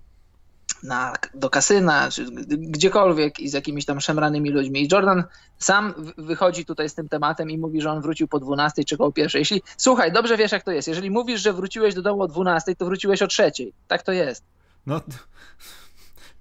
na, 0.82 1.14
do 1.34 1.50
kasyna, 1.50 2.10
czy 2.10 2.26
gdziekolwiek 2.46 3.40
i 3.40 3.48
z 3.48 3.52
jakimiś 3.52 3.84
tam 3.84 4.00
szemranymi 4.00 4.50
ludźmi. 4.50 4.82
I 4.82 4.88
Jordan 4.92 5.24
sam 5.58 5.94
wychodzi 6.18 6.64
tutaj 6.64 6.88
z 6.88 6.94
tym 6.94 7.08
tematem 7.08 7.50
i 7.50 7.58
mówi, 7.58 7.80
że 7.80 7.90
on 7.90 8.00
wrócił 8.00 8.28
po 8.28 8.40
12 8.40 8.84
czy 8.84 8.96
koło 8.96 9.12
pierwszej. 9.12 9.38
Jeśli, 9.38 9.62
słuchaj, 9.76 10.12
dobrze 10.12 10.36
wiesz 10.36 10.52
jak 10.52 10.62
to 10.62 10.72
jest. 10.72 10.88
Jeżeli 10.88 11.10
mówisz, 11.10 11.40
że 11.40 11.52
wróciłeś 11.52 11.94
do 11.94 12.02
domu 12.02 12.22
o 12.22 12.28
12, 12.28 12.76
to 12.76 12.84
wróciłeś 12.84 13.22
o 13.22 13.26
trzeciej. 13.26 13.72
Tak 13.88 14.02
to 14.02 14.12
jest. 14.12 14.44
No, 14.86 15.00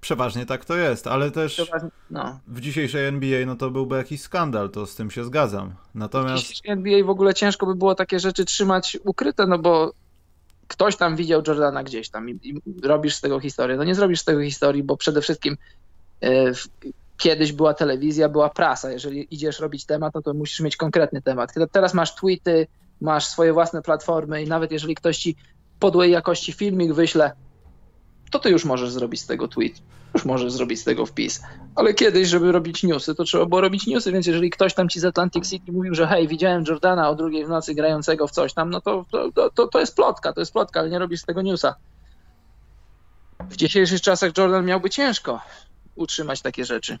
Przeważnie 0.02 0.46
tak 0.46 0.64
to 0.64 0.76
jest, 0.76 1.06
ale 1.06 1.30
też 1.30 1.70
no. 2.10 2.40
w 2.46 2.60
dzisiejszej 2.60 3.06
NBA 3.06 3.46
no 3.46 3.56
to 3.56 3.70
byłby 3.70 3.96
jakiś 3.96 4.20
skandal, 4.20 4.70
to 4.70 4.86
z 4.86 4.94
tym 4.94 5.10
się 5.10 5.24
zgadzam. 5.24 5.74
Natomiast... 5.94 6.44
W 6.44 6.46
dzisiejszej 6.46 6.70
NBA 6.70 7.04
w 7.04 7.10
ogóle 7.10 7.34
ciężko 7.34 7.66
by 7.66 7.74
było 7.74 7.94
takie 7.94 8.20
rzeczy 8.20 8.44
trzymać 8.44 8.98
ukryte, 9.04 9.46
no 9.46 9.58
bo 9.58 9.92
ktoś 10.68 10.96
tam 10.96 11.16
widział 11.16 11.42
Jordana 11.46 11.82
gdzieś 11.82 12.08
tam 12.08 12.30
i, 12.30 12.38
i 12.42 12.62
robisz 12.82 13.14
z 13.14 13.20
tego 13.20 13.40
historię. 13.40 13.76
No 13.76 13.84
nie 13.84 13.94
zrobisz 13.94 14.20
z 14.20 14.24
tego 14.24 14.42
historii, 14.42 14.82
bo 14.82 14.96
przede 14.96 15.20
wszystkim 15.20 15.56
w, 16.54 16.64
kiedyś 17.16 17.52
była 17.52 17.74
telewizja, 17.74 18.28
była 18.28 18.50
prasa. 18.50 18.92
Jeżeli 18.92 19.34
idziesz 19.34 19.60
robić 19.60 19.84
temat, 19.84 20.14
no 20.14 20.22
to 20.22 20.34
musisz 20.34 20.60
mieć 20.60 20.76
konkretny 20.76 21.22
temat. 21.22 21.52
Teraz 21.72 21.94
masz 21.94 22.14
tweety, 22.14 22.66
masz 23.00 23.26
swoje 23.26 23.52
własne 23.52 23.82
platformy 23.82 24.42
i 24.42 24.48
nawet 24.48 24.72
jeżeli 24.72 24.94
ktoś 24.94 25.18
ci 25.18 25.36
podłej 25.78 26.12
jakości 26.12 26.52
filmik 26.52 26.92
wyśle, 26.92 27.32
to 28.32 28.38
ty 28.38 28.50
już 28.50 28.64
możesz 28.64 28.90
zrobić 28.90 29.20
z 29.20 29.26
tego 29.26 29.48
tweet, 29.48 29.82
już 30.14 30.24
możesz 30.24 30.52
zrobić 30.52 30.80
z 30.80 30.84
tego 30.84 31.06
wpis. 31.06 31.42
Ale 31.74 31.94
kiedyś, 31.94 32.28
żeby 32.28 32.52
robić 32.52 32.82
newsy, 32.82 33.14
to 33.14 33.24
trzeba 33.24 33.46
było 33.46 33.60
robić 33.60 33.86
newsy, 33.86 34.12
więc 34.12 34.26
jeżeli 34.26 34.50
ktoś 34.50 34.74
tam 34.74 34.88
ci 34.88 35.00
z 35.00 35.04
Atlantic 35.04 35.50
City 35.50 35.72
mówił, 35.72 35.94
że 35.94 36.06
hej, 36.06 36.28
widziałem 36.28 36.64
Jordana 36.68 37.10
o 37.10 37.14
drugiej 37.14 37.46
w 37.46 37.48
nocy 37.48 37.74
grającego 37.74 38.26
w 38.26 38.30
coś 38.30 38.54
tam, 38.54 38.70
no 38.70 38.80
to, 38.80 39.04
to, 39.34 39.50
to, 39.50 39.66
to 39.68 39.80
jest 39.80 39.96
plotka, 39.96 40.32
to 40.32 40.40
jest 40.40 40.52
plotka, 40.52 40.80
ale 40.80 40.90
nie 40.90 40.98
robisz 40.98 41.20
z 41.20 41.24
tego 41.24 41.42
newsa. 41.42 41.74
W 43.50 43.56
dzisiejszych 43.56 44.00
czasach 44.00 44.38
Jordan 44.38 44.66
miałby 44.66 44.90
ciężko 44.90 45.40
utrzymać 45.94 46.42
takie 46.42 46.64
rzeczy. 46.64 46.98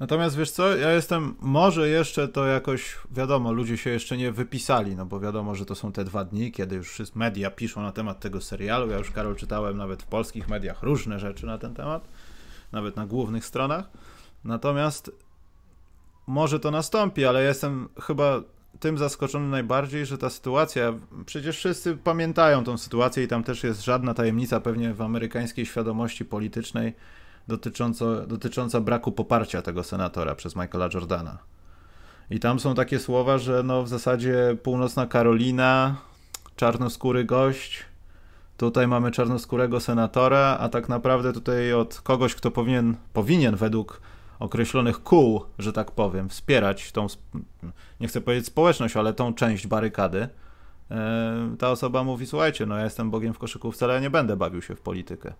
Natomiast 0.00 0.36
wiesz 0.36 0.50
co, 0.50 0.76
ja 0.76 0.92
jestem, 0.92 1.34
może 1.40 1.88
jeszcze 1.88 2.28
to 2.28 2.46
jakoś, 2.46 2.98
wiadomo, 3.10 3.52
ludzie 3.52 3.76
się 3.76 3.90
jeszcze 3.90 4.16
nie 4.16 4.32
wypisali, 4.32 4.96
no 4.96 5.06
bo 5.06 5.20
wiadomo, 5.20 5.54
że 5.54 5.66
to 5.66 5.74
są 5.74 5.92
te 5.92 6.04
dwa 6.04 6.24
dni, 6.24 6.52
kiedy 6.52 6.76
już 6.76 7.02
media 7.14 7.50
piszą 7.50 7.82
na 7.82 7.92
temat 7.92 8.20
tego 8.20 8.40
serialu. 8.40 8.90
Ja 8.90 8.98
już, 8.98 9.10
Karol, 9.10 9.36
czytałem 9.36 9.76
nawet 9.76 10.02
w 10.02 10.06
polskich 10.06 10.48
mediach 10.48 10.82
różne 10.82 11.18
rzeczy 11.18 11.46
na 11.46 11.58
ten 11.58 11.74
temat, 11.74 12.08
nawet 12.72 12.96
na 12.96 13.06
głównych 13.06 13.44
stronach. 13.44 13.90
Natomiast 14.44 15.10
może 16.26 16.60
to 16.60 16.70
nastąpi, 16.70 17.24
ale 17.24 17.44
jestem 17.44 17.88
chyba 18.00 18.42
tym 18.80 18.98
zaskoczony 18.98 19.48
najbardziej, 19.48 20.06
że 20.06 20.18
ta 20.18 20.30
sytuacja, 20.30 20.94
przecież 21.26 21.56
wszyscy 21.56 21.96
pamiętają 21.96 22.64
tą 22.64 22.78
sytuację 22.78 23.24
i 23.24 23.28
tam 23.28 23.44
też 23.44 23.64
jest 23.64 23.84
żadna 23.84 24.14
tajemnica 24.14 24.60
pewnie 24.60 24.94
w 24.94 25.02
amerykańskiej 25.02 25.66
świadomości 25.66 26.24
politycznej, 26.24 26.94
dotycząco, 27.48 28.26
dotycząca 28.26 28.80
braku 28.80 29.12
poparcia 29.12 29.62
tego 29.62 29.82
senatora 29.82 30.34
przez 30.34 30.56
Michaela 30.56 30.88
Jordana. 30.94 31.38
I 32.30 32.40
tam 32.40 32.60
są 32.60 32.74
takie 32.74 32.98
słowa, 32.98 33.38
że 33.38 33.62
no 33.62 33.82
w 33.82 33.88
zasadzie 33.88 34.56
północna 34.62 35.06
Karolina, 35.06 35.96
czarnoskóry 36.56 37.24
gość, 37.24 37.84
tutaj 38.56 38.86
mamy 38.86 39.10
czarnoskórego 39.10 39.80
senatora, 39.80 40.56
a 40.60 40.68
tak 40.68 40.88
naprawdę 40.88 41.32
tutaj 41.32 41.72
od 41.72 42.00
kogoś, 42.00 42.34
kto 42.34 42.50
powinien, 42.50 42.96
powinien 43.12 43.56
według 43.56 44.00
określonych 44.38 45.02
kół, 45.02 45.44
że 45.58 45.72
tak 45.72 45.90
powiem, 45.90 46.28
wspierać 46.28 46.92
tą, 46.92 47.06
nie 48.00 48.08
chcę 48.08 48.20
powiedzieć 48.20 48.46
społeczność, 48.46 48.96
ale 48.96 49.12
tą 49.12 49.34
część 49.34 49.66
barykady, 49.66 50.28
e, 50.90 51.56
ta 51.58 51.70
osoba 51.70 52.04
mówi, 52.04 52.26
słuchajcie, 52.26 52.66
no 52.66 52.76
ja 52.76 52.84
jestem 52.84 53.10
Bogiem 53.10 53.34
w 53.34 53.38
koszykówce, 53.38 53.84
ale 53.84 53.94
ja 53.94 54.00
nie 54.00 54.10
będę 54.10 54.36
bawił 54.36 54.62
się 54.62 54.76
w 54.76 54.80
politykę. 54.80 55.32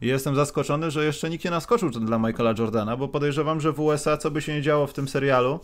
I 0.00 0.06
jestem 0.06 0.34
zaskoczony, 0.34 0.90
że 0.90 1.04
jeszcze 1.04 1.30
nikt 1.30 1.44
nie 1.44 1.50
naskoczył 1.50 1.90
dla 1.90 2.18
Michaela 2.18 2.54
Jordana, 2.58 2.96
bo 2.96 3.08
podejrzewam, 3.08 3.60
że 3.60 3.72
w 3.72 3.80
USA, 3.80 4.16
co 4.16 4.30
by 4.30 4.42
się 4.42 4.54
nie 4.54 4.62
działo 4.62 4.86
w 4.86 4.92
tym 4.92 5.08
serialu, 5.08 5.60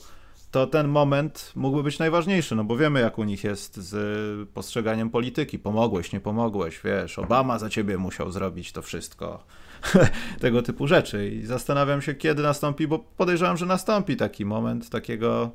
to 0.50 0.66
ten 0.66 0.88
moment 0.88 1.52
mógłby 1.56 1.82
być 1.82 1.98
najważniejszy, 1.98 2.54
no 2.54 2.64
bo 2.64 2.76
wiemy, 2.76 3.00
jak 3.00 3.18
u 3.18 3.24
nich 3.24 3.44
jest 3.44 3.76
z 3.76 4.48
postrzeganiem 4.48 5.10
polityki. 5.10 5.58
Pomogłeś, 5.58 6.12
nie 6.12 6.20
pomogłeś, 6.20 6.80
wiesz, 6.84 7.18
Obama 7.18 7.58
za 7.58 7.70
ciebie 7.70 7.98
musiał 7.98 8.32
zrobić 8.32 8.72
to 8.72 8.82
wszystko. 8.82 9.44
Tego 10.40 10.62
typu 10.62 10.86
rzeczy. 10.86 11.30
I 11.30 11.46
zastanawiam 11.46 12.02
się, 12.02 12.14
kiedy 12.14 12.42
nastąpi, 12.42 12.88
bo 12.88 12.98
podejrzewam, 12.98 13.56
że 13.56 13.66
nastąpi 13.66 14.16
taki 14.16 14.44
moment 14.44 14.90
takiego 14.90 15.50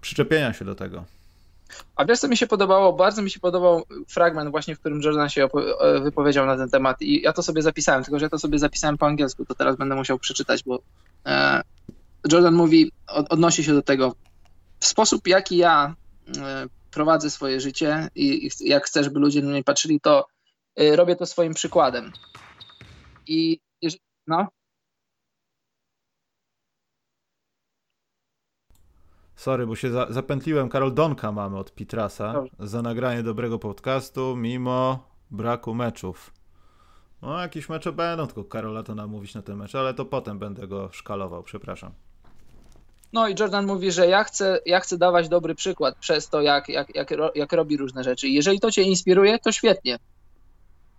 przyczepienia 0.00 0.52
się 0.52 0.64
do 0.64 0.74
tego. 0.74 1.04
A 1.96 2.04
wiesz, 2.04 2.18
co 2.18 2.28
mi 2.28 2.36
się 2.36 2.46
podobało? 2.46 2.92
Bardzo 2.92 3.22
mi 3.22 3.30
się 3.30 3.40
podobał 3.40 3.82
fragment 4.08 4.50
właśnie, 4.50 4.76
w 4.76 4.80
którym 4.80 5.00
Jordan 5.02 5.28
się 5.28 5.48
e, 5.80 6.00
wypowiedział 6.00 6.46
na 6.46 6.56
ten 6.56 6.70
temat 6.70 7.02
i 7.02 7.22
ja 7.22 7.32
to 7.32 7.42
sobie 7.42 7.62
zapisałem, 7.62 8.04
tylko 8.04 8.18
że 8.18 8.24
ja 8.24 8.30
to 8.30 8.38
sobie 8.38 8.58
zapisałem 8.58 8.98
po 8.98 9.06
angielsku, 9.06 9.44
to 9.44 9.54
teraz 9.54 9.76
będę 9.76 9.94
musiał 9.94 10.18
przeczytać, 10.18 10.62
bo 10.64 10.78
e, 11.26 11.62
Jordan 12.32 12.54
mówi, 12.54 12.92
odnosi 13.06 13.64
się 13.64 13.74
do 13.74 13.82
tego, 13.82 14.14
w 14.80 14.86
sposób 14.86 15.26
jaki 15.26 15.56
ja 15.56 15.94
e, 16.38 16.66
prowadzę 16.90 17.30
swoje 17.30 17.60
życie 17.60 18.08
i 18.14 18.50
jak 18.60 18.86
chcę, 18.86 19.04
żeby 19.04 19.20
ludzie 19.20 19.42
na 19.42 19.50
mnie 19.50 19.64
patrzyli, 19.64 20.00
to 20.00 20.26
robię 20.94 21.16
to 21.16 21.26
swoim 21.26 21.54
przykładem. 21.54 22.12
I 23.26 23.60
no, 24.26 24.48
Sorry, 29.42 29.66
bo 29.66 29.76
się 29.76 29.90
za 29.90 30.06
zapętliłem. 30.10 30.68
Karol 30.68 30.94
Donka 30.94 31.32
mamy 31.32 31.58
od 31.58 31.74
Pitrasa 31.74 32.32
Dobrze. 32.32 32.52
za 32.58 32.82
nagranie 32.82 33.22
dobrego 33.22 33.58
podcastu, 33.58 34.36
mimo 34.36 35.08
braku 35.30 35.74
meczów. 35.74 36.32
No, 37.22 37.38
jakieś 37.38 37.68
mecze 37.68 37.92
będą, 37.92 38.26
tylko 38.26 38.44
Karola 38.44 38.82
to 38.82 38.94
namówić 38.94 39.34
na 39.34 39.42
te 39.42 39.56
mecze, 39.56 39.78
ale 39.78 39.94
to 39.94 40.04
potem 40.04 40.38
będę 40.38 40.68
go 40.68 40.88
szkalował, 40.92 41.42
przepraszam. 41.42 41.92
No 43.12 43.28
i 43.28 43.34
Jordan 43.40 43.66
mówi, 43.66 43.92
że 43.92 44.06
ja 44.06 44.24
chcę, 44.24 44.58
ja 44.66 44.80
chcę 44.80 44.98
dawać 44.98 45.28
dobry 45.28 45.54
przykład 45.54 45.96
przez 45.98 46.28
to, 46.28 46.40
jak, 46.40 46.68
jak, 46.68 46.94
jak, 46.94 47.10
jak 47.34 47.52
robi 47.52 47.76
różne 47.76 48.04
rzeczy. 48.04 48.28
Jeżeli 48.28 48.60
to 48.60 48.70
cię 48.70 48.82
inspiruje, 48.82 49.38
to 49.38 49.52
świetnie. 49.52 49.98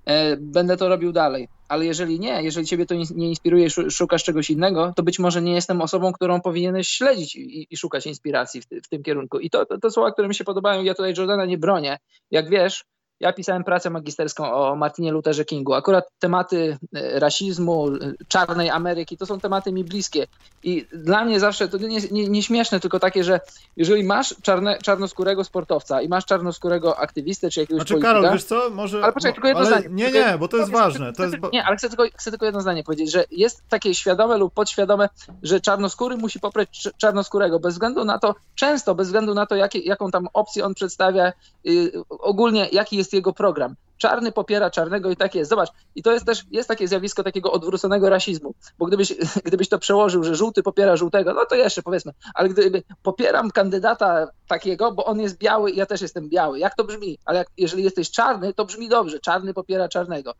E, 0.05 0.37
będę 0.37 0.77
to 0.77 0.89
robił 0.89 1.11
dalej. 1.11 1.47
Ale 1.73 1.85
jeżeli 1.85 2.19
nie, 2.19 2.43
jeżeli 2.43 2.65
ciebie 2.65 2.85
to 2.85 2.95
nie 3.15 3.29
inspiruje, 3.29 3.69
szukasz 3.69 4.23
czegoś 4.23 4.49
innego, 4.49 4.93
to 4.95 5.03
być 5.03 5.19
może 5.19 5.41
nie 5.41 5.53
jestem 5.53 5.81
osobą, 5.81 6.13
którą 6.13 6.41
powinieneś 6.41 6.87
śledzić 6.87 7.35
i, 7.35 7.67
i 7.69 7.77
szukać 7.77 8.05
inspiracji 8.05 8.61
w, 8.61 8.65
w, 8.65 8.87
tym 8.89 9.03
kierunku. 9.03 9.39
I 9.39 9.49
to, 9.49 9.65
to, 9.65 9.77
to 9.77 9.91
słowa, 9.91 10.11
które 10.11 10.27
mi 10.27 10.35
się 10.35 10.43
podobają, 10.43 10.83
ja 10.83 10.93
tutaj 10.93 11.13
Jordana 11.17 11.45
nie 11.45 11.57
bronię. 11.57 11.97
Jak 12.31 12.49
wiesz, 12.49 12.85
ja 13.23 13.33
pisałem 13.33 13.63
pracę 13.63 13.89
magisterską 13.89 14.53
o 14.53 14.75
Martinie 14.75 15.11
Lutherze 15.11 15.45
Kingu. 15.45 15.73
Akurat 15.73 16.05
tematy 16.19 16.77
e, 16.95 17.19
rasizmu, 17.19 17.87
e, 17.87 17.99
czarnej 18.27 18.69
Ameryki 18.69 19.17
to 19.17 19.25
są 19.25 19.39
tematy 19.39 19.71
mi 19.71 19.83
bliskie. 19.83 20.27
I 20.63 20.85
dla 20.93 21.25
mnie 21.25 21.39
zawsze 21.39 21.67
to 21.67 21.77
nie, 21.77 21.99
nie, 22.11 22.29
nie 22.29 22.43
śmieszne, 22.43 22.79
tylko 22.79 22.99
takie, 22.99 23.23
że 23.23 23.39
jeżeli 23.77 24.03
masz 24.03 24.35
czarne, 24.41 24.77
czarnoskórego 24.77 25.43
sportowca 25.43 26.01
i 26.01 26.09
masz 26.09 26.25
czarnoskórego 26.25 26.99
aktywistę 26.99 27.49
czy 27.49 27.59
jakiegoś 27.59 27.81
znaczy, 27.81 27.93
polityka... 27.93 28.13
Karol, 28.13 28.33
wiesz 28.33 28.43
co, 28.43 28.69
może... 28.69 29.03
Ale 29.03 29.13
poczekaj, 29.13 29.33
tylko 29.33 29.47
jedno 29.47 29.65
zdanie. 29.65 29.87
Nie, 29.89 30.11
nie, 30.11 30.37
bo 30.39 30.47
to 30.47 30.57
jest 30.57 30.71
ważne. 30.71 31.13
To 31.13 31.23
jest... 31.23 31.35
Nie, 31.53 31.63
ale 31.63 31.77
chcę 31.77 31.89
tylko, 31.89 32.03
chcę 32.15 32.31
tylko 32.31 32.45
jedno 32.45 32.61
zdanie 32.61 32.83
powiedzieć, 32.83 33.11
że 33.11 33.25
jest 33.31 33.63
takie 33.69 33.95
świadome 33.95 34.37
lub 34.37 34.53
podświadome, 34.53 35.09
że 35.43 35.61
czarnoskóry 35.61 36.17
musi 36.17 36.39
poprzeć 36.39 36.89
czarnoskórego, 36.97 37.59
bez 37.59 37.73
względu 37.73 38.05
na 38.05 38.19
to, 38.19 38.35
często 38.55 38.95
bez 38.95 39.07
względu 39.07 39.33
na 39.33 39.45
to, 39.45 39.55
jakie, 39.55 39.79
jaką 39.79 40.11
tam 40.11 40.27
opcję 40.33 40.65
on 40.65 40.73
przedstawia, 40.73 41.33
yy, 41.63 41.91
ogólnie 42.09 42.69
jaki 42.71 42.97
jest 42.97 43.12
jego 43.13 43.33
program. 43.33 43.75
Czarny 43.97 44.31
popiera 44.31 44.69
czarnego 44.69 45.11
i 45.11 45.15
tak 45.15 45.35
jest. 45.35 45.49
Zobacz, 45.49 45.69
i 45.95 46.03
to 46.03 46.11
jest 46.11 46.25
też 46.25 46.43
jest 46.51 46.69
takie 46.69 46.87
zjawisko 46.87 47.23
takiego 47.23 47.51
odwróconego 47.51 48.09
rasizmu, 48.09 48.53
bo 48.77 48.85
gdybyś, 48.85 49.13
gdybyś 49.45 49.69
to 49.69 49.79
przełożył, 49.79 50.23
że 50.23 50.35
żółty 50.35 50.63
popiera 50.63 50.95
żółtego, 50.95 51.33
no 51.33 51.45
to 51.45 51.55
jeszcze 51.55 51.81
powiedzmy, 51.81 52.11
ale 52.33 52.49
gdyby 52.49 52.83
popieram 53.03 53.51
kandydata 53.51 54.27
takiego, 54.47 54.91
bo 54.91 55.05
on 55.05 55.19
jest 55.19 55.37
biały 55.37 55.71
i 55.71 55.77
ja 55.77 55.85
też 55.85 56.01
jestem 56.01 56.29
biały. 56.29 56.59
Jak 56.59 56.75
to 56.75 56.83
brzmi? 56.83 57.17
Ale 57.25 57.37
jak, 57.37 57.47
jeżeli 57.57 57.83
jesteś 57.83 58.11
czarny, 58.11 58.53
to 58.53 58.65
brzmi 58.65 58.89
dobrze. 58.89 59.19
Czarny 59.19 59.53
popiera 59.53 59.89
czarnego. 59.89 60.33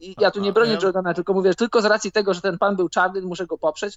I 0.00 0.14
ja 0.20 0.30
tu 0.30 0.40
nie 0.40 0.52
bronię. 0.52 0.78
Jordana, 0.82 1.14
tylko 1.14 1.32
mówię, 1.32 1.54
tylko 1.54 1.82
z 1.82 1.84
racji 1.84 2.12
tego, 2.12 2.34
że 2.34 2.40
ten 2.40 2.58
pan 2.58 2.76
był 2.76 2.88
czarny, 2.88 3.22
muszę 3.22 3.46
go 3.46 3.58
poprzeć. 3.58 3.96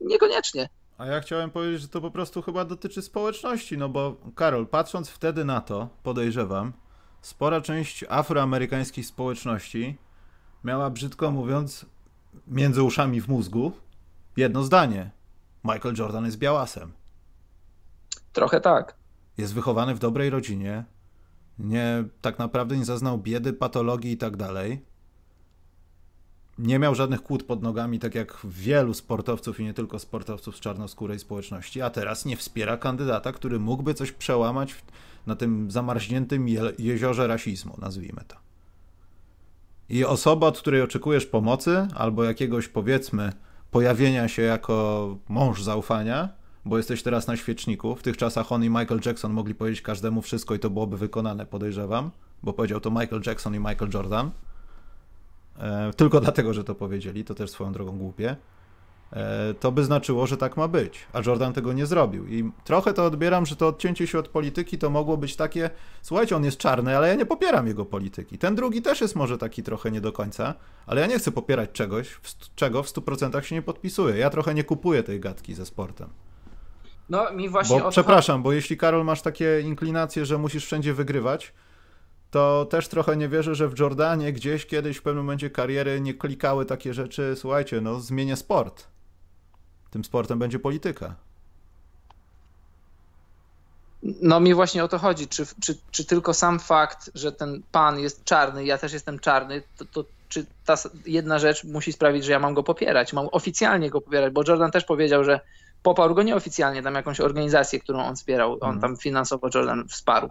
Niekoniecznie. 0.00 0.68
A 0.98 1.06
ja 1.06 1.20
chciałem 1.20 1.50
powiedzieć, 1.50 1.80
że 1.80 1.88
to 1.88 2.00
po 2.00 2.10
prostu 2.10 2.42
chyba 2.42 2.64
dotyczy 2.64 3.02
społeczności, 3.02 3.78
no 3.78 3.88
bo 3.88 4.16
Karol, 4.34 4.66
patrząc 4.66 5.08
wtedy 5.08 5.44
na 5.44 5.60
to, 5.60 5.88
podejrzewam, 6.02 6.72
spora 7.20 7.60
część 7.60 8.04
afroamerykańskiej 8.08 9.04
społeczności 9.04 9.96
miała, 10.64 10.90
brzydko 10.90 11.30
mówiąc, 11.30 11.86
między 12.46 12.82
uszami 12.82 13.20
w 13.20 13.28
mózgu 13.28 13.72
jedno 14.36 14.64
zdanie. 14.64 15.10
Michael 15.64 15.94
Jordan 15.98 16.24
jest 16.24 16.38
białasem. 16.38 16.92
Trochę 18.32 18.60
tak. 18.60 18.94
Jest 19.38 19.54
wychowany 19.54 19.94
w 19.94 19.98
dobrej 19.98 20.30
rodzinie. 20.30 20.84
Nie, 21.58 22.04
tak 22.20 22.38
naprawdę 22.38 22.76
nie 22.76 22.84
zaznał 22.84 23.18
biedy, 23.18 23.52
patologii 23.52 24.12
i 24.12 24.16
tak 24.16 24.36
dalej. 24.36 24.84
Nie 26.58 26.78
miał 26.78 26.94
żadnych 26.94 27.22
kłód 27.22 27.42
pod 27.42 27.62
nogami, 27.62 27.98
tak 27.98 28.14
jak 28.14 28.38
wielu 28.44 28.94
sportowców 28.94 29.60
i 29.60 29.64
nie 29.64 29.74
tylko 29.74 29.98
sportowców 29.98 30.56
z 30.56 30.60
czarnoskórej 30.60 31.18
społeczności, 31.18 31.82
a 31.82 31.90
teraz 31.90 32.24
nie 32.24 32.36
wspiera 32.36 32.76
kandydata, 32.76 33.32
który 33.32 33.58
mógłby 33.58 33.94
coś 33.94 34.12
przełamać 34.12 34.72
w, 34.72 34.82
na 35.28 35.36
tym 35.36 35.70
zamarzniętym 35.70 36.48
je 36.48 36.72
jeziorze 36.78 37.26
rasizmu, 37.26 37.74
nazwijmy 37.78 38.20
to. 38.28 38.36
I 39.88 40.04
osoba, 40.04 40.46
od 40.46 40.58
której 40.58 40.82
oczekujesz 40.82 41.26
pomocy, 41.26 41.86
albo 41.94 42.24
jakiegoś 42.24 42.68
powiedzmy 42.68 43.32
pojawienia 43.70 44.28
się 44.28 44.42
jako 44.42 45.16
mąż 45.28 45.62
zaufania, 45.62 46.28
bo 46.64 46.76
jesteś 46.76 47.02
teraz 47.02 47.26
na 47.26 47.36
świeczniku. 47.36 47.94
W 47.94 48.02
tych 48.02 48.16
czasach 48.16 48.52
on 48.52 48.64
i 48.64 48.68
Michael 48.68 49.00
Jackson 49.06 49.32
mogli 49.32 49.54
powiedzieć 49.54 49.82
każdemu 49.82 50.22
wszystko 50.22 50.54
i 50.54 50.58
to 50.58 50.70
byłoby 50.70 50.96
wykonane, 50.96 51.46
podejrzewam, 51.46 52.10
bo 52.42 52.52
powiedział 52.52 52.80
to 52.80 52.90
Michael 52.90 53.22
Jackson 53.26 53.54
i 53.54 53.58
Michael 53.58 53.90
Jordan. 53.94 54.30
E, 55.58 55.92
tylko 55.96 56.20
dlatego, 56.20 56.54
że 56.54 56.64
to 56.64 56.74
powiedzieli, 56.74 57.24
to 57.24 57.34
też 57.34 57.50
swoją 57.50 57.72
drogą 57.72 57.98
głupie. 57.98 58.36
E, 59.12 59.54
to 59.54 59.72
by 59.72 59.84
znaczyło, 59.84 60.26
że 60.26 60.36
tak 60.36 60.56
ma 60.56 60.68
być. 60.68 61.06
A 61.12 61.20
Jordan 61.26 61.52
tego 61.52 61.72
nie 61.72 61.86
zrobił. 61.86 62.26
I 62.26 62.50
trochę 62.64 62.92
to 62.92 63.04
odbieram, 63.04 63.46
że 63.46 63.56
to 63.56 63.66
odcięcie 63.66 64.06
się 64.06 64.18
od 64.18 64.28
polityki 64.28 64.78
to 64.78 64.90
mogło 64.90 65.16
być 65.16 65.36
takie, 65.36 65.70
słuchajcie, 66.02 66.36
on 66.36 66.44
jest 66.44 66.58
czarny, 66.58 66.96
ale 66.96 67.08
ja 67.08 67.14
nie 67.14 67.26
popieram 67.26 67.66
jego 67.66 67.84
polityki. 67.84 68.38
Ten 68.38 68.54
drugi 68.54 68.82
też 68.82 69.00
jest 69.00 69.16
może 69.16 69.38
taki 69.38 69.62
trochę 69.62 69.90
nie 69.90 70.00
do 70.00 70.12
końca, 70.12 70.54
ale 70.86 71.00
ja 71.00 71.06
nie 71.06 71.18
chcę 71.18 71.32
popierać 71.32 71.70
czegoś, 71.72 72.20
czego 72.54 72.82
w 72.82 72.86
100% 72.86 73.42
się 73.42 73.54
nie 73.54 73.62
podpisuję. 73.62 74.16
Ja 74.16 74.30
trochę 74.30 74.54
nie 74.54 74.64
kupuję 74.64 75.02
tej 75.02 75.20
gadki 75.20 75.54
ze 75.54 75.66
sportem. 75.66 76.08
No 77.08 77.32
mi 77.32 77.48
właśnie. 77.48 77.80
Bo, 77.80 77.90
Przepraszam, 77.90 78.42
bo 78.42 78.52
jeśli 78.52 78.76
Karol 78.76 79.04
masz 79.04 79.22
takie 79.22 79.60
inklinacje, 79.60 80.26
że 80.26 80.38
musisz 80.38 80.64
wszędzie 80.64 80.94
wygrywać, 80.94 81.52
to 82.30 82.66
też 82.70 82.88
trochę 82.88 83.16
nie 83.16 83.28
wierzę, 83.28 83.54
że 83.54 83.68
w 83.68 83.78
Jordanie 83.78 84.32
gdzieś 84.32 84.66
kiedyś 84.66 84.96
w 84.96 85.02
pewnym 85.02 85.24
momencie 85.24 85.50
kariery 85.50 86.00
nie 86.00 86.14
klikały 86.14 86.64
takie 86.64 86.94
rzeczy, 86.94 87.34
słuchajcie, 87.36 87.80
no 87.80 88.00
zmienię 88.00 88.36
sport. 88.36 88.88
Tym 89.90 90.04
sportem 90.04 90.38
będzie 90.38 90.58
polityka. 90.58 91.14
No 94.02 94.40
mi 94.40 94.54
właśnie 94.54 94.84
o 94.84 94.88
to 94.88 94.98
chodzi. 94.98 95.28
Czy, 95.28 95.46
czy, 95.60 95.78
czy 95.90 96.04
tylko 96.04 96.34
sam 96.34 96.58
fakt, 96.58 97.10
że 97.14 97.32
ten 97.32 97.62
pan 97.72 97.98
jest 97.98 98.24
czarny, 98.24 98.64
ja 98.64 98.78
też 98.78 98.92
jestem 98.92 99.18
czarny, 99.18 99.62
to, 99.76 99.84
to 99.84 100.04
czy 100.28 100.46
ta 100.64 100.74
jedna 101.06 101.38
rzecz 101.38 101.64
musi 101.64 101.92
sprawić, 101.92 102.24
że 102.24 102.32
ja 102.32 102.38
mam 102.38 102.54
go 102.54 102.62
popierać, 102.62 103.12
mam 103.12 103.28
oficjalnie 103.32 103.90
go 103.90 104.00
popierać, 104.00 104.32
bo 104.32 104.42
Jordan 104.48 104.70
też 104.70 104.84
powiedział, 104.84 105.24
że 105.24 105.40
poparł 105.82 106.14
go 106.14 106.22
nieoficjalnie, 106.22 106.82
tam 106.82 106.94
jakąś 106.94 107.20
organizację, 107.20 107.80
którą 107.80 107.98
on 107.98 108.16
wspierał, 108.16 108.52
on 108.52 108.74
mhm. 108.74 108.80
tam 108.80 108.96
finansowo 108.96 109.48
Jordan 109.54 109.88
wsparł. 109.88 110.28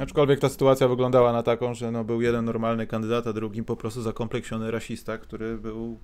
Aczkolwiek 0.00 0.40
ta 0.40 0.48
sytuacja 0.48 0.88
wyglądała 0.88 1.32
na 1.32 1.42
taką, 1.42 1.74
że 1.74 1.90
no 1.90 2.04
był 2.04 2.20
jeden 2.20 2.44
normalny 2.44 2.86
kandydat, 2.86 3.26
a 3.26 3.32
drugim 3.32 3.64
po 3.64 3.76
prostu 3.76 4.02
zakompleksiony 4.02 4.70
rasista, 4.70 5.18
który 5.18 5.58
był 5.58 5.98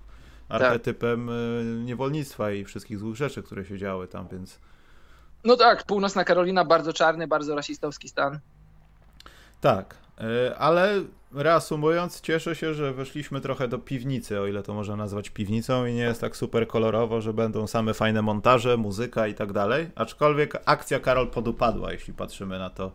archetypem 0.51 1.27
tak. 1.27 1.87
niewolnictwa 1.87 2.51
i 2.51 2.65
wszystkich 2.65 2.99
złych 2.99 3.17
rzeczy, 3.17 3.43
które 3.43 3.65
się 3.65 3.79
działy 3.79 4.09
tam, 4.09 4.29
więc... 4.29 4.59
No 5.45 5.57
tak, 5.57 5.85
północna 5.85 6.25
Karolina, 6.25 6.65
bardzo 6.65 6.93
czarny, 6.93 7.27
bardzo 7.27 7.55
rasistowski 7.55 8.09
stan. 8.09 8.39
Tak. 9.61 9.95
E, 10.21 10.59
ale 10.59 11.03
reasumując, 11.33 12.21
cieszę 12.21 12.57
się, 12.57 12.75
że 12.75 12.93
weszliśmy 12.93 13.41
trochę 13.41 13.69
do 13.69 13.79
piwnicy, 13.79 14.41
o 14.41 14.47
ile 14.47 14.63
to 14.63 14.75
można 14.75 14.97
nazwać 14.97 15.31
piwnicą 15.31 15.87
i 15.87 15.93
nie 15.93 16.03
jest 16.03 16.21
tak 16.21 16.37
super 16.37 16.69
kolorowo, 16.69 17.21
że 17.21 17.33
będą 17.33 17.67
same 17.67 17.95
fajne 17.95 18.23
montaże, 18.23 18.77
muzyka 18.77 19.27
i 19.27 19.35
tak 19.35 19.53
dalej. 19.53 19.91
Aczkolwiek 19.95 20.63
akcja 20.65 21.01
Karol 21.01 21.31
podupadła, 21.31 21.93
jeśli 21.93 22.15
patrzymy 22.15 22.59
na 22.59 22.71
to 22.71 22.93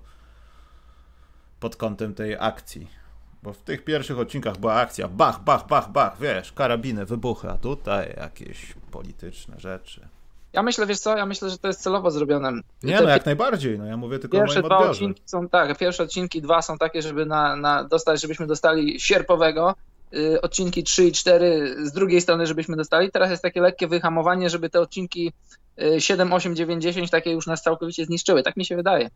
pod 1.59 1.75
kątem 1.75 2.13
tej 2.13 2.35
akcji. 2.39 3.04
Bo 3.45 3.53
w 3.53 3.57
tych 3.57 3.83
pierwszych 3.83 4.19
odcinkach 4.19 4.57
była 4.57 4.73
akcja 4.73 5.07
bach, 5.07 5.43
bach, 5.43 5.67
bach, 5.67 5.91
bach, 5.91 6.19
wiesz, 6.19 6.51
karabiny, 6.51 7.05
wybuchy, 7.05 7.49
a 7.49 7.57
tutaj 7.57 8.13
jakieś 8.17 8.73
polityczne 8.91 9.59
rzeczy. 9.59 10.07
Ja 10.53 10.63
myślę, 10.63 10.85
wiesz 10.85 10.99
co, 10.99 11.17
ja 11.17 11.25
myślę, 11.25 11.49
że 11.49 11.57
to 11.57 11.67
jest 11.67 11.81
celowo 11.81 12.11
zrobione. 12.11 12.51
Nie, 12.83 13.01
no 13.01 13.09
jak 13.09 13.25
najbardziej, 13.25 13.79
no 13.79 13.85
ja 13.85 13.97
mówię 13.97 14.19
tylko 14.19 14.37
pierwsze 14.37 14.59
o 14.59 14.61
moim 14.61 14.69
dwa 14.69 14.77
odbiorze. 14.77 14.91
odcinki 14.91 15.21
są 15.25 15.49
tak, 15.49 15.77
pierwsze 15.77 16.03
odcinki 16.03 16.41
dwa 16.41 16.61
są 16.61 16.77
takie, 16.77 17.01
żeby 17.01 17.25
na, 17.25 17.55
na 17.55 17.83
dostać, 17.83 18.21
żebyśmy 18.21 18.47
dostali 18.47 18.99
sierpowego. 18.99 19.75
Y, 20.13 20.41
odcinki 20.41 20.83
3 20.83 21.05
i 21.05 21.11
4 21.11 21.75
z 21.87 21.91
drugiej 21.91 22.21
strony, 22.21 22.47
żebyśmy 22.47 22.75
dostali. 22.75 23.11
Teraz 23.11 23.29
jest 23.29 23.43
takie 23.43 23.61
lekkie 23.61 23.87
wyhamowanie, 23.87 24.49
żeby 24.49 24.69
te 24.69 24.81
odcinki 24.81 25.33
y, 25.81 26.01
7, 26.01 26.33
8, 26.33 26.55
9, 26.55 26.83
10 26.83 27.09
takie 27.09 27.31
już 27.31 27.47
nas 27.47 27.61
całkowicie 27.61 28.05
zniszczyły. 28.05 28.43
Tak 28.43 28.57
mi 28.57 28.65
się 28.65 28.75
wydaje. 28.75 29.09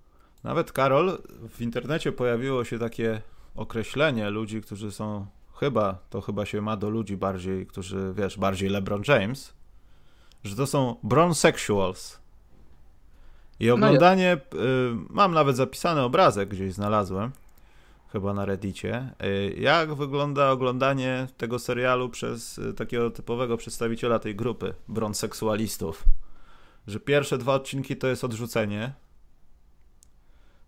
Nawet 0.43 0.71
Karol, 0.71 1.17
w 1.49 1.61
internecie 1.61 2.11
pojawiło 2.11 2.65
się 2.65 2.79
takie 2.79 3.21
określenie 3.55 4.29
ludzi, 4.29 4.61
którzy 4.61 4.91
są 4.91 5.25
chyba, 5.59 5.97
to 6.09 6.21
chyba 6.21 6.45
się 6.45 6.61
ma 6.61 6.77
do 6.77 6.89
ludzi 6.89 7.17
bardziej, 7.17 7.67
którzy, 7.67 8.13
wiesz, 8.15 8.37
bardziej 8.37 8.69
LeBron 8.69 9.03
James, 9.07 9.53
że 10.43 10.55
to 10.55 10.67
są 10.67 10.95
bronsexuals. 11.03 12.19
I 13.59 13.71
oglądanie, 13.71 14.37
y, 14.53 14.57
mam 15.09 15.33
nawet 15.33 15.55
zapisany 15.55 16.01
obrazek, 16.01 16.49
gdzieś 16.49 16.73
znalazłem, 16.73 17.31
chyba 18.11 18.33
na 18.33 18.45
reddicie, 18.45 19.13
y, 19.23 19.55
jak 19.59 19.93
wygląda 19.93 20.51
oglądanie 20.51 21.27
tego 21.37 21.59
serialu 21.59 22.09
przez 22.09 22.57
y, 22.57 22.73
takiego 22.73 23.11
typowego 23.11 23.57
przedstawiciela 23.57 24.19
tej 24.19 24.35
grupy 24.35 24.73
bronseksualistów. 24.87 26.03
Że 26.87 26.99
pierwsze 26.99 27.37
dwa 27.37 27.53
odcinki 27.53 27.97
to 27.97 28.07
jest 28.07 28.23
odrzucenie, 28.23 28.93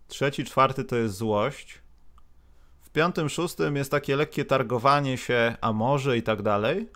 trzeci, 0.08 0.44
czwarty 0.44 0.84
to 0.84 0.96
jest 0.96 1.14
złość, 1.14 1.81
piątym, 2.92 3.28
szóstym 3.28 3.76
jest 3.76 3.90
takie 3.90 4.16
lekkie 4.16 4.44
targowanie 4.44 5.18
się, 5.18 5.56
a 5.60 5.72
może 5.72 6.16
i 6.16 6.22
tak 6.22 6.42
dalej, 6.42 6.88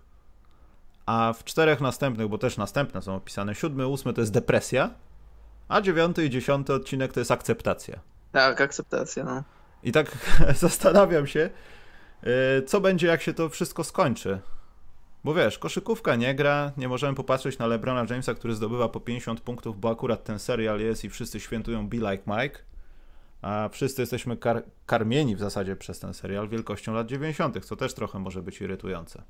a 1.07 1.35
w 1.39 1.45
czterech 1.45 1.81
następnych, 1.81 2.29
bo 2.29 2.39
też 2.39 2.57
następne 2.57 3.03
są 3.03 3.15
opisane, 3.15 3.55
siódmy, 3.55 3.87
ósmy 3.87 4.13
to 4.13 4.21
jest 4.21 4.33
depresja, 4.33 4.91
a 5.69 5.81
dziewiąty 5.81 6.25
i 6.27 6.31
dziesiąty 6.31 6.75
odcinek 6.75 7.13
to 7.13 7.21
jest 7.21 7.31
akceptacja. 7.31 7.99
Tak, 8.33 8.61
akceptacja, 8.61 9.25
no. 9.25 9.43
I 9.83 9.93
tak 9.93 10.17
zastanawiam 10.55 11.27
się, 11.27 11.51
y, 12.59 12.63
co 12.63 12.81
będzie, 12.81 13.07
jak 13.07 13.23
się 13.23 13.35
to 13.35 13.49
wszystko 13.49 13.85
skończy. 13.85 14.41
Bo 15.25 15.35
wiesz, 15.35 15.59
koszykówka 15.59 16.17
nie 16.17 16.35
gra, 16.35 16.73
nie 16.77 16.89
możemy 16.89 17.15
popatrzeć 17.15 17.59
na 17.59 17.67
LeBrona 17.67 18.01
Jamesa, 18.11 18.35
który 18.35 18.55
zdobywa 18.55 18.89
po 18.89 19.01
50 19.01 19.41
punktów, 19.41 19.81
bo 19.81 19.91
akurat 19.91 20.25
ten 20.25 20.39
serial 20.39 20.81
jest 20.81 21.05
i 21.05 21.11
wszyscy 21.11 21.41
świętują 21.41 21.89
Be 21.89 21.97
Like 21.97 22.23
Mike, 22.27 22.59
a 23.43 23.69
wszyscy 23.73 24.03
jesteśmy 24.03 24.37
kar 24.37 24.63
karmieni 24.87 25.37
w 25.37 25.41
zasadzie 25.41 25.77
przez 25.77 25.99
ten 25.99 26.15
serial 26.15 26.49
wielkością 26.49 26.95
lat 26.95 27.07
90., 27.07 27.67
co 27.67 27.77
też 27.77 27.95
trochę 27.95 28.19
może 28.19 28.43
być 28.43 28.61
irytujące. 28.61 29.23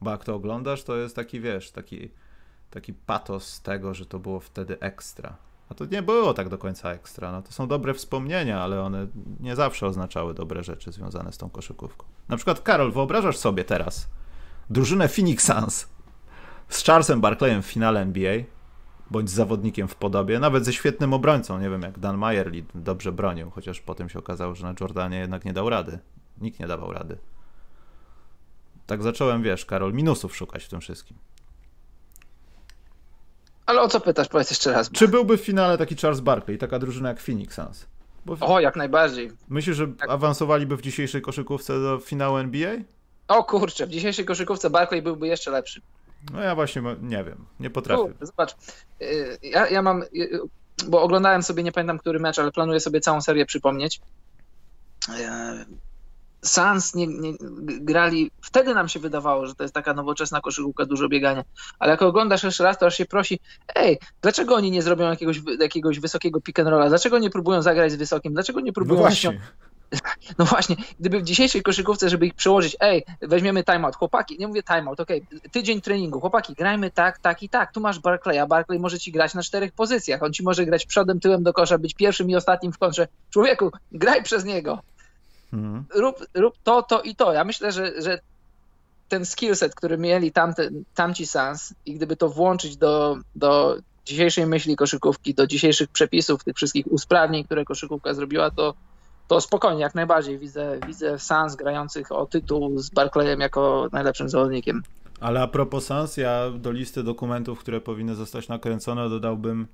Bo 0.00 0.10
jak 0.10 0.24
to 0.24 0.34
oglądasz, 0.34 0.82
to 0.82 0.96
jest 0.96 1.16
taki, 1.16 1.40
wiesz, 1.40 1.70
taki, 1.70 2.10
taki 2.70 2.94
patos 2.94 3.60
tego, 3.60 3.94
że 3.94 4.06
to 4.06 4.18
było 4.18 4.40
wtedy 4.40 4.80
ekstra. 4.80 5.36
A 5.68 5.74
to 5.74 5.84
nie 5.84 6.02
było 6.02 6.34
tak 6.34 6.48
do 6.48 6.58
końca 6.58 6.92
ekstra. 6.92 7.32
No 7.32 7.42
to 7.42 7.52
są 7.52 7.68
dobre 7.68 7.94
wspomnienia, 7.94 8.60
ale 8.62 8.82
one 8.82 9.06
nie 9.40 9.56
zawsze 9.56 9.86
oznaczały 9.86 10.34
dobre 10.34 10.62
rzeczy 10.62 10.92
związane 10.92 11.32
z 11.32 11.38
tą 11.38 11.50
koszykówką. 11.50 12.06
Na 12.28 12.36
przykład, 12.36 12.60
Karol, 12.60 12.92
wyobrażasz 12.92 13.36
sobie 13.36 13.64
teraz 13.64 14.08
drużynę 14.70 15.08
Phoenix 15.08 15.44
Suns 15.44 15.88
z 16.68 16.84
Charlesem 16.84 17.20
Barkleyem 17.20 17.62
w 17.62 17.66
finale 17.66 18.00
NBA, 18.00 18.32
bądź 19.12 19.30
zawodnikiem 19.30 19.88
w 19.88 19.94
podobie, 19.94 20.38
nawet 20.38 20.64
ze 20.64 20.72
świetnym 20.72 21.12
obrońcą, 21.12 21.58
nie 21.58 21.70
wiem 21.70 21.82
jak 21.82 21.98
Dan 21.98 22.18
Mayerly 22.18 22.64
dobrze 22.74 23.12
bronił, 23.12 23.50
chociaż 23.50 23.80
potem 23.80 24.08
się 24.08 24.18
okazało, 24.18 24.54
że 24.54 24.66
na 24.66 24.74
Jordanie 24.80 25.18
jednak 25.18 25.44
nie 25.44 25.52
dał 25.52 25.70
rady. 25.70 25.98
Nikt 26.40 26.60
nie 26.60 26.66
dawał 26.66 26.92
rady. 26.92 27.18
Tak 28.86 29.02
zacząłem, 29.02 29.42
wiesz, 29.42 29.64
Karol, 29.64 29.92
minusów 29.92 30.36
szukać 30.36 30.64
w 30.64 30.68
tym 30.68 30.80
wszystkim. 30.80 31.16
Ale 33.66 33.80
o 33.80 33.88
co 33.88 34.00
pytasz? 34.00 34.28
Powiedz 34.28 34.50
jeszcze 34.50 34.72
raz. 34.72 34.90
Czy 34.90 35.08
byłby 35.08 35.38
w 35.38 35.40
finale 35.40 35.78
taki 35.78 35.96
Charles 35.96 36.20
Barkley, 36.20 36.58
taka 36.58 36.78
drużyna 36.78 37.08
jak 37.08 37.20
Phoenix 37.20 37.54
Suns? 37.54 37.86
Bo... 38.26 38.36
O, 38.40 38.60
jak 38.60 38.76
najbardziej. 38.76 39.30
Myślisz, 39.48 39.76
że 39.76 39.88
tak. 39.88 40.10
awansowaliby 40.10 40.76
w 40.76 40.82
dzisiejszej 40.82 41.22
koszykówce 41.22 41.80
do 41.80 41.98
finału 41.98 42.36
NBA? 42.36 42.72
O 43.28 43.44
kurczę, 43.44 43.86
w 43.86 43.90
dzisiejszej 43.90 44.24
koszykówce 44.24 44.70
Barkley 44.70 45.02
byłby 45.02 45.26
jeszcze 45.26 45.50
lepszy. 45.50 45.80
No 46.32 46.40
ja 46.40 46.54
właśnie 46.54 46.82
nie 47.02 47.24
wiem, 47.24 47.46
nie 47.60 47.70
potrafię. 47.70 48.02
U, 48.02 48.26
zobacz, 48.26 48.56
y, 49.02 49.38
ja, 49.42 49.68
ja 49.68 49.82
mam, 49.82 50.02
y, 50.02 50.40
bo 50.88 51.02
oglądałem 51.02 51.42
sobie, 51.42 51.62
nie 51.62 51.72
pamiętam 51.72 51.98
który 51.98 52.20
mecz, 52.20 52.38
ale 52.38 52.52
planuję 52.52 52.80
sobie 52.80 53.00
całą 53.00 53.20
serię 53.20 53.46
przypomnieć. 53.46 54.00
Y, 55.08 55.12
Sans 56.44 56.94
nie, 56.94 57.06
nie, 57.06 57.32
grali, 57.80 58.30
wtedy 58.40 58.74
nam 58.74 58.88
się 58.88 59.00
wydawało, 59.00 59.46
że 59.46 59.54
to 59.54 59.64
jest 59.64 59.74
taka 59.74 59.94
nowoczesna 59.94 60.40
koszykówka, 60.40 60.86
dużo 60.86 61.08
biegania, 61.08 61.44
ale 61.78 61.90
jak 61.90 62.02
oglądasz 62.02 62.42
jeszcze 62.42 62.64
raz, 62.64 62.78
to 62.78 62.86
aż 62.86 62.96
się 62.96 63.06
prosi, 63.06 63.40
ej, 63.74 63.98
dlaczego 64.22 64.54
oni 64.54 64.70
nie 64.70 64.82
zrobią 64.82 65.10
jakiegoś, 65.10 65.40
jakiegoś 65.60 66.00
wysokiego 66.00 66.40
pick 66.40 66.58
and 66.58 66.68
rolla, 66.68 66.88
dlaczego 66.88 67.18
nie 67.18 67.30
próbują 67.30 67.62
zagrać 67.62 67.92
z 67.92 67.96
wysokim, 67.96 68.32
dlaczego 68.34 68.60
nie 68.60 68.72
próbują... 68.72 69.00
No 69.00 69.06
właśnie. 69.06 69.40
No 70.38 70.44
właśnie, 70.44 70.76
gdyby 71.00 71.20
w 71.20 71.24
dzisiejszej 71.24 71.62
koszykówce, 71.62 72.08
żeby 72.08 72.26
ich 72.26 72.34
przełożyć, 72.34 72.76
ej, 72.80 73.04
weźmiemy 73.20 73.64
timeout, 73.64 73.96
chłopaki, 73.96 74.38
nie 74.38 74.48
mówię 74.48 74.62
timeout, 74.62 75.00
okej, 75.00 75.22
okay, 75.28 75.50
tydzień 75.50 75.80
treningu, 75.80 76.20
chłopaki, 76.20 76.54
grajmy 76.54 76.90
tak, 76.90 77.18
tak 77.18 77.42
i 77.42 77.48
tak, 77.48 77.72
tu 77.72 77.80
masz 77.80 77.98
Barclaya, 77.98 78.46
Barclay 78.48 78.78
może 78.78 78.98
ci 78.98 79.12
grać 79.12 79.34
na 79.34 79.42
czterech 79.42 79.72
pozycjach, 79.72 80.22
on 80.22 80.32
ci 80.32 80.42
może 80.42 80.66
grać 80.66 80.86
przodem, 80.86 81.20
tyłem 81.20 81.42
do 81.42 81.52
kosza, 81.52 81.78
być 81.78 81.94
pierwszym 81.94 82.30
i 82.30 82.36
ostatnim 82.36 82.72
w 82.72 82.78
kontrze, 82.78 83.08
człowieku, 83.30 83.70
graj 83.92 84.22
przez 84.22 84.44
niego, 84.44 84.82
mhm. 85.52 85.84
rób, 85.94 86.26
rób 86.34 86.54
to, 86.64 86.82
to 86.82 87.02
i 87.02 87.16
to, 87.16 87.32
ja 87.32 87.44
myślę, 87.44 87.72
że, 87.72 88.02
że 88.02 88.20
ten 89.08 89.26
skillset, 89.26 89.74
który 89.74 89.98
mieli 89.98 90.32
tamte, 90.32 90.68
tamci 90.94 91.26
Sans 91.26 91.74
i 91.86 91.94
gdyby 91.94 92.16
to 92.16 92.28
włączyć 92.28 92.76
do, 92.76 93.16
do 93.36 93.76
dzisiejszej 94.04 94.46
myśli 94.46 94.76
koszykówki, 94.76 95.34
do 95.34 95.46
dzisiejszych 95.46 95.88
przepisów, 95.88 96.44
tych 96.44 96.56
wszystkich 96.56 96.92
usprawnień, 96.92 97.44
które 97.44 97.64
koszykówka 97.64 98.14
zrobiła, 98.14 98.50
to 98.50 98.74
to 99.28 99.40
spokojnie, 99.40 99.80
jak 99.80 99.94
najbardziej 99.94 100.38
widzę, 100.38 100.78
widzę 100.86 101.18
Sans 101.18 101.56
grających 101.56 102.12
o 102.12 102.26
tytuł 102.26 102.78
z 102.78 102.90
Barclayem 102.90 103.40
jako 103.40 103.88
najlepszym 103.92 104.28
zawodnikiem. 104.28 104.82
Ale 105.20 105.42
a 105.42 105.48
propos 105.48 105.86
Sans, 105.86 106.16
ja 106.16 106.50
do 106.50 106.72
listy 106.72 107.02
dokumentów, 107.02 107.58
które 107.58 107.80
powinny 107.80 108.14
zostać 108.14 108.48
nakręcone, 108.48 109.08
dodałbym 109.08 109.66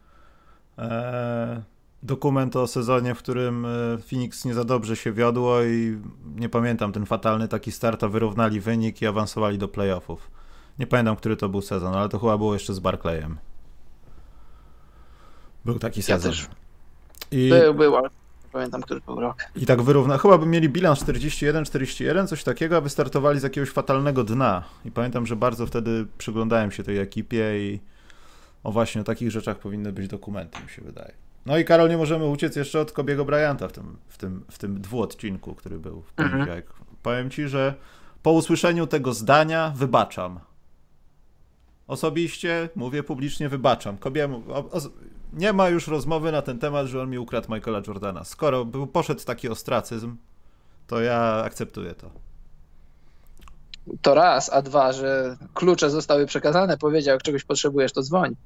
e, 0.79 1.63
dokument 2.03 2.57
o 2.57 2.67
sezonie, 2.67 3.15
w 3.15 3.19
którym 3.19 3.67
e, 3.67 3.69
Phoenix 4.11 4.45
nie 4.45 4.55
za 4.55 4.65
dobrze 4.65 4.97
się 4.97 5.13
wiodło 5.13 5.63
i 5.63 5.99
nie 6.37 6.49
pamiętam, 6.49 6.93
ten 6.93 7.07
fatalny 7.07 7.49
taki 7.49 7.73
start, 7.73 8.05
a 8.05 8.09
wyrównali 8.09 8.61
wynik 8.61 9.03
i 9.03 9.07
awansowali 9.07 9.59
do 9.59 9.69
playoffów. 9.69 10.31
Nie 10.79 10.87
pamiętam, 10.87 11.17
który 11.17 11.37
to 11.37 11.49
był 11.49 11.63
sezon, 11.63 11.95
ale 11.95 12.09
to 12.09 12.19
chyba 12.19 12.39
było 12.39 12.55
jeszcze 12.55 12.75
z 12.75 12.79
Barclayem. 12.79 13.39
Był 15.65 15.79
taki 15.79 16.03
sezon. 16.03 16.31
Ja 16.31 16.37
też. 16.37 16.49
I... 17.31 17.49
Był, 17.49 17.75
był, 17.75 17.97
ale 17.97 18.11
pamiętam, 18.53 18.83
który 18.83 19.01
był 19.01 19.21
rok. 19.21 19.37
I 19.57 19.67
tak 19.67 19.83
wyrówna. 19.83 20.19
Chyba 20.19 20.39
by 20.39 20.47
mieli 20.47 20.69
bilans 20.69 21.05
41-41, 21.05 22.27
coś 22.27 22.45
takiego, 22.45 22.77
a 22.77 22.81
wystartowali 22.81 23.41
z 23.41 23.43
jakiegoś 23.43 23.71
fatalnego 23.71 24.25
dna. 24.25 24.65
I 24.85 24.91
pamiętam, 24.91 25.27
że 25.27 25.37
bardzo 25.37 25.67
wtedy 25.67 26.07
przyglądałem 26.19 26.71
się 26.71 26.83
tej 26.83 26.99
ekipie 26.99 27.59
i 27.59 27.81
o 28.65 28.73
właśnie 28.73 29.01
o 29.01 29.05
takich 29.05 29.31
rzeczach 29.31 29.59
powinny 29.59 29.93
być 29.93 30.09
dokumenty, 30.09 30.63
mi 30.63 30.69
się 30.69 30.83
wydaje. 30.83 31.13
No 31.47 31.59
i 31.59 31.65
Karol, 31.65 31.89
nie 31.89 31.97
możemy 31.97 32.27
uciec 32.27 32.57
jeszcze 32.57 32.81
od 32.81 32.93
Kobiego 32.93 33.25
Bryanta 33.25 33.69
w 33.69 33.73
tym, 33.73 33.97
w 34.09 34.19
tym, 34.19 34.45
w 34.51 34.59
tym 34.59 34.81
dwuodcinku, 34.81 35.55
który 35.55 35.79
był 35.79 36.03
w 36.03 36.13
poniedziałek. 36.13 36.71
Mhm. 36.71 36.97
Powiem 37.03 37.31
ci, 37.31 37.49
że 37.49 37.75
po 38.23 38.33
usłyszeniu 38.33 38.87
tego 38.87 39.15
zdania 39.15 39.73
wybaczam. 39.77 40.41
Osobiście, 41.87 42.69
mówię 42.75 43.03
publicznie, 43.03 43.49
wybaczam. 43.49 43.99
Kobiemu, 43.99 44.43
o, 44.49 44.57
o, 44.57 44.81
nie 45.33 45.53
ma 45.53 45.69
już 45.69 45.89
rozmowy 45.89 46.33
na 46.33 46.43
ten 46.43 46.59
temat, 46.59 46.87
że 46.87 47.03
on 47.03 47.11
mi 47.11 47.19
ukradł 47.19 47.55
Michaela 47.55 47.83
Jordana. 47.87 48.25
Skoro 48.25 48.65
był, 48.65 48.87
poszedł 48.87 49.25
taki 49.25 49.49
ostracyzm, 49.49 50.17
to 50.87 51.01
ja 51.01 51.43
akceptuję 51.45 51.95
to. 51.95 52.11
To 54.03 54.15
raz, 54.15 54.53
a 54.53 54.63
dwa, 54.63 54.93
że 54.93 55.37
klucze 55.55 55.91
zostały 55.91 56.27
przekazane, 56.27 56.79
powiedział, 56.79 57.13
jak 57.13 57.23
czegoś 57.23 57.45
potrzebujesz, 57.45 57.93
to 57.93 58.03
dzwoń. 58.03 58.37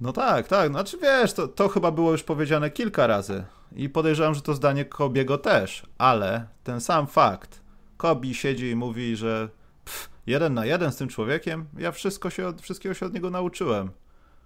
No 0.00 0.12
tak, 0.12 0.48
tak. 0.48 0.70
Znaczy 0.70 0.98
wiesz, 1.02 1.32
to, 1.32 1.48
to 1.48 1.68
chyba 1.68 1.90
było 1.90 2.12
już 2.12 2.22
powiedziane 2.22 2.70
kilka 2.70 3.06
razy. 3.06 3.44
I 3.76 3.88
podejrzewam, 3.88 4.34
że 4.34 4.42
to 4.42 4.54
zdanie 4.54 4.84
Kobiego 4.84 5.38
też, 5.38 5.86
ale 5.98 6.46
ten 6.64 6.80
sam 6.80 7.06
fakt. 7.06 7.60
Kobi 7.96 8.34
siedzi 8.34 8.70
i 8.70 8.76
mówi, 8.76 9.16
że 9.16 9.48
pff, 9.84 10.10
jeden 10.26 10.54
na 10.54 10.66
jeden 10.66 10.92
z 10.92 10.96
tym 10.96 11.08
człowiekiem, 11.08 11.66
ja 11.78 11.92
wszystko 11.92 12.30
się, 12.30 12.52
wszystkiego 12.60 12.94
się 12.94 13.06
od 13.06 13.14
niego 13.14 13.30
nauczyłem. 13.30 13.90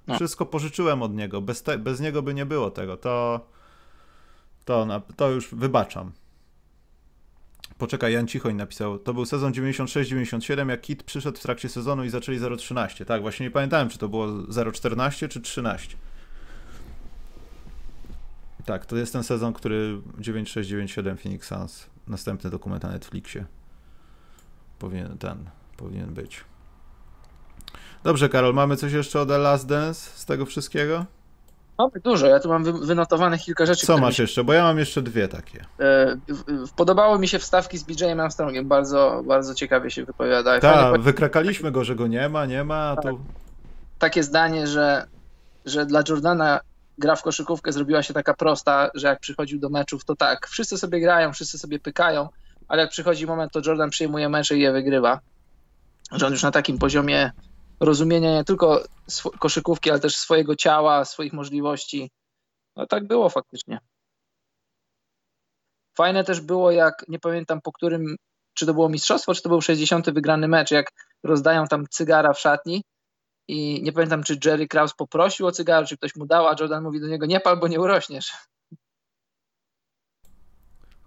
No. 0.06 0.14
Wszystko 0.14 0.46
pożyczyłem 0.46 1.02
od 1.02 1.14
niego. 1.14 1.40
Bez, 1.40 1.62
te, 1.62 1.78
bez 1.78 2.00
niego 2.00 2.22
by 2.22 2.34
nie 2.34 2.46
było 2.46 2.70
tego. 2.70 2.96
To, 2.96 3.46
to, 4.64 5.02
to 5.16 5.30
już 5.30 5.54
wybaczam. 5.54 6.12
Poczekaj, 7.78 8.12
Jan 8.12 8.26
Cichoń 8.26 8.54
napisał. 8.54 8.98
To 8.98 9.14
był 9.14 9.24
sezon 9.24 9.52
96-97, 9.52 10.68
jak 10.68 10.80
Kit 10.80 11.02
przyszedł 11.02 11.38
w 11.38 11.42
trakcie 11.42 11.68
sezonu 11.68 12.04
i 12.04 12.08
zaczęli 12.08 12.38
0-13. 12.38 13.04
Tak, 13.04 13.22
właśnie 13.22 13.46
nie 13.46 13.50
pamiętałem, 13.50 13.88
czy 13.88 13.98
to 13.98 14.08
było 14.08 14.26
0-14 14.26 15.28
czy 15.28 15.40
13. 15.40 15.96
Tak, 18.64 18.86
to 18.86 18.96
jest 18.96 19.12
ten 19.12 19.22
sezon, 19.22 19.52
który 19.52 20.00
96-97 20.18 21.16
Phoenix 21.16 21.48
Suns. 21.48 21.86
Następny 22.06 22.50
dokument 22.50 22.82
na 22.82 22.90
Netflixie. 22.90 23.44
Powinien 24.78 25.18
ten, 25.18 25.50
powinien 25.76 26.14
być. 26.14 26.44
Dobrze, 28.04 28.28
Karol, 28.28 28.54
mamy 28.54 28.76
coś 28.76 28.92
jeszcze 28.92 29.20
o 29.20 29.26
The 29.26 29.38
Last 29.38 29.66
Dance 29.66 30.10
z 30.14 30.24
tego 30.24 30.46
wszystkiego? 30.46 31.04
Mamy 31.78 32.00
dużo, 32.04 32.26
ja 32.26 32.40
tu 32.40 32.48
mam 32.48 32.86
wynotowanych 32.86 33.40
kilka 33.40 33.66
rzeczy. 33.66 33.86
Co 33.86 33.98
masz 33.98 34.18
jeszcze? 34.18 34.44
Bo 34.44 34.52
ja 34.52 34.62
mam 34.62 34.78
jeszcze 34.78 35.02
dwie 35.02 35.28
takie. 35.28 35.64
E, 35.80 36.16
podobało 36.76 37.18
mi 37.18 37.28
się 37.28 37.38
wstawki 37.38 37.78
z 37.78 37.82
BJ 37.82 38.04
Armstrongiem, 38.04 38.68
bardzo, 38.68 39.22
bardzo 39.26 39.54
ciekawie 39.54 39.90
się 39.90 40.04
wypowiada. 40.04 40.60
Tak, 40.60 41.00
wykrakaliśmy 41.00 41.72
go, 41.72 41.84
że 41.84 41.94
go 41.94 42.06
nie 42.06 42.28
ma, 42.28 42.46
nie 42.46 42.64
ma, 42.64 42.76
a 42.76 42.96
tu... 42.96 43.20
Takie 43.98 44.22
zdanie, 44.22 44.66
że, 44.66 45.06
że 45.64 45.86
dla 45.86 46.02
Jordana 46.08 46.60
gra 46.98 47.16
w 47.16 47.22
koszykówkę 47.22 47.72
zrobiła 47.72 48.02
się 48.02 48.14
taka 48.14 48.34
prosta, 48.34 48.90
że 48.94 49.06
jak 49.06 49.20
przychodził 49.20 49.60
do 49.60 49.68
meczów, 49.68 50.04
to 50.04 50.16
tak, 50.16 50.46
wszyscy 50.48 50.78
sobie 50.78 51.00
grają, 51.00 51.32
wszyscy 51.32 51.58
sobie 51.58 51.78
pykają, 51.78 52.28
ale 52.68 52.82
jak 52.82 52.90
przychodzi 52.90 53.26
moment, 53.26 53.52
to 53.52 53.60
Jordan 53.66 53.90
przyjmuje 53.90 54.28
mecze 54.28 54.56
i 54.56 54.60
je 54.60 54.72
wygrywa. 54.72 55.20
Że 56.12 56.26
on 56.26 56.32
już 56.32 56.42
na 56.42 56.50
takim 56.50 56.78
poziomie 56.78 57.32
rozumienia 57.80 58.32
nie 58.34 58.44
tylko 58.44 58.84
koszykówki, 59.38 59.90
ale 59.90 60.00
też 60.00 60.16
swojego 60.16 60.56
ciała, 60.56 61.04
swoich 61.04 61.32
możliwości. 61.32 62.10
No 62.76 62.86
tak 62.86 63.06
było 63.06 63.28
faktycznie. 63.28 63.78
Fajne 65.96 66.24
też 66.24 66.40
było, 66.40 66.70
jak 66.70 67.04
nie 67.08 67.18
pamiętam 67.18 67.60
po 67.60 67.72
którym, 67.72 68.16
czy 68.54 68.66
to 68.66 68.74
było 68.74 68.88
mistrzostwo, 68.88 69.34
czy 69.34 69.42
to 69.42 69.48
był 69.48 69.60
60. 69.60 70.10
wygrany 70.10 70.48
mecz, 70.48 70.70
jak 70.70 70.90
rozdają 71.22 71.66
tam 71.66 71.86
cygara 71.90 72.32
w 72.32 72.40
szatni 72.40 72.82
i 73.48 73.82
nie 73.82 73.92
pamiętam, 73.92 74.22
czy 74.22 74.38
Jerry 74.44 74.68
Krause 74.68 74.94
poprosił 74.98 75.46
o 75.46 75.52
cygaro, 75.52 75.86
czy 75.86 75.96
ktoś 75.96 76.16
mu 76.16 76.26
dał, 76.26 76.48
a 76.48 76.56
Jordan 76.60 76.82
mówi 76.82 77.00
do 77.00 77.06
niego, 77.06 77.26
nie 77.26 77.40
pal, 77.40 77.56
bo 77.56 77.68
nie 77.68 77.80
urośniesz. 77.80 78.32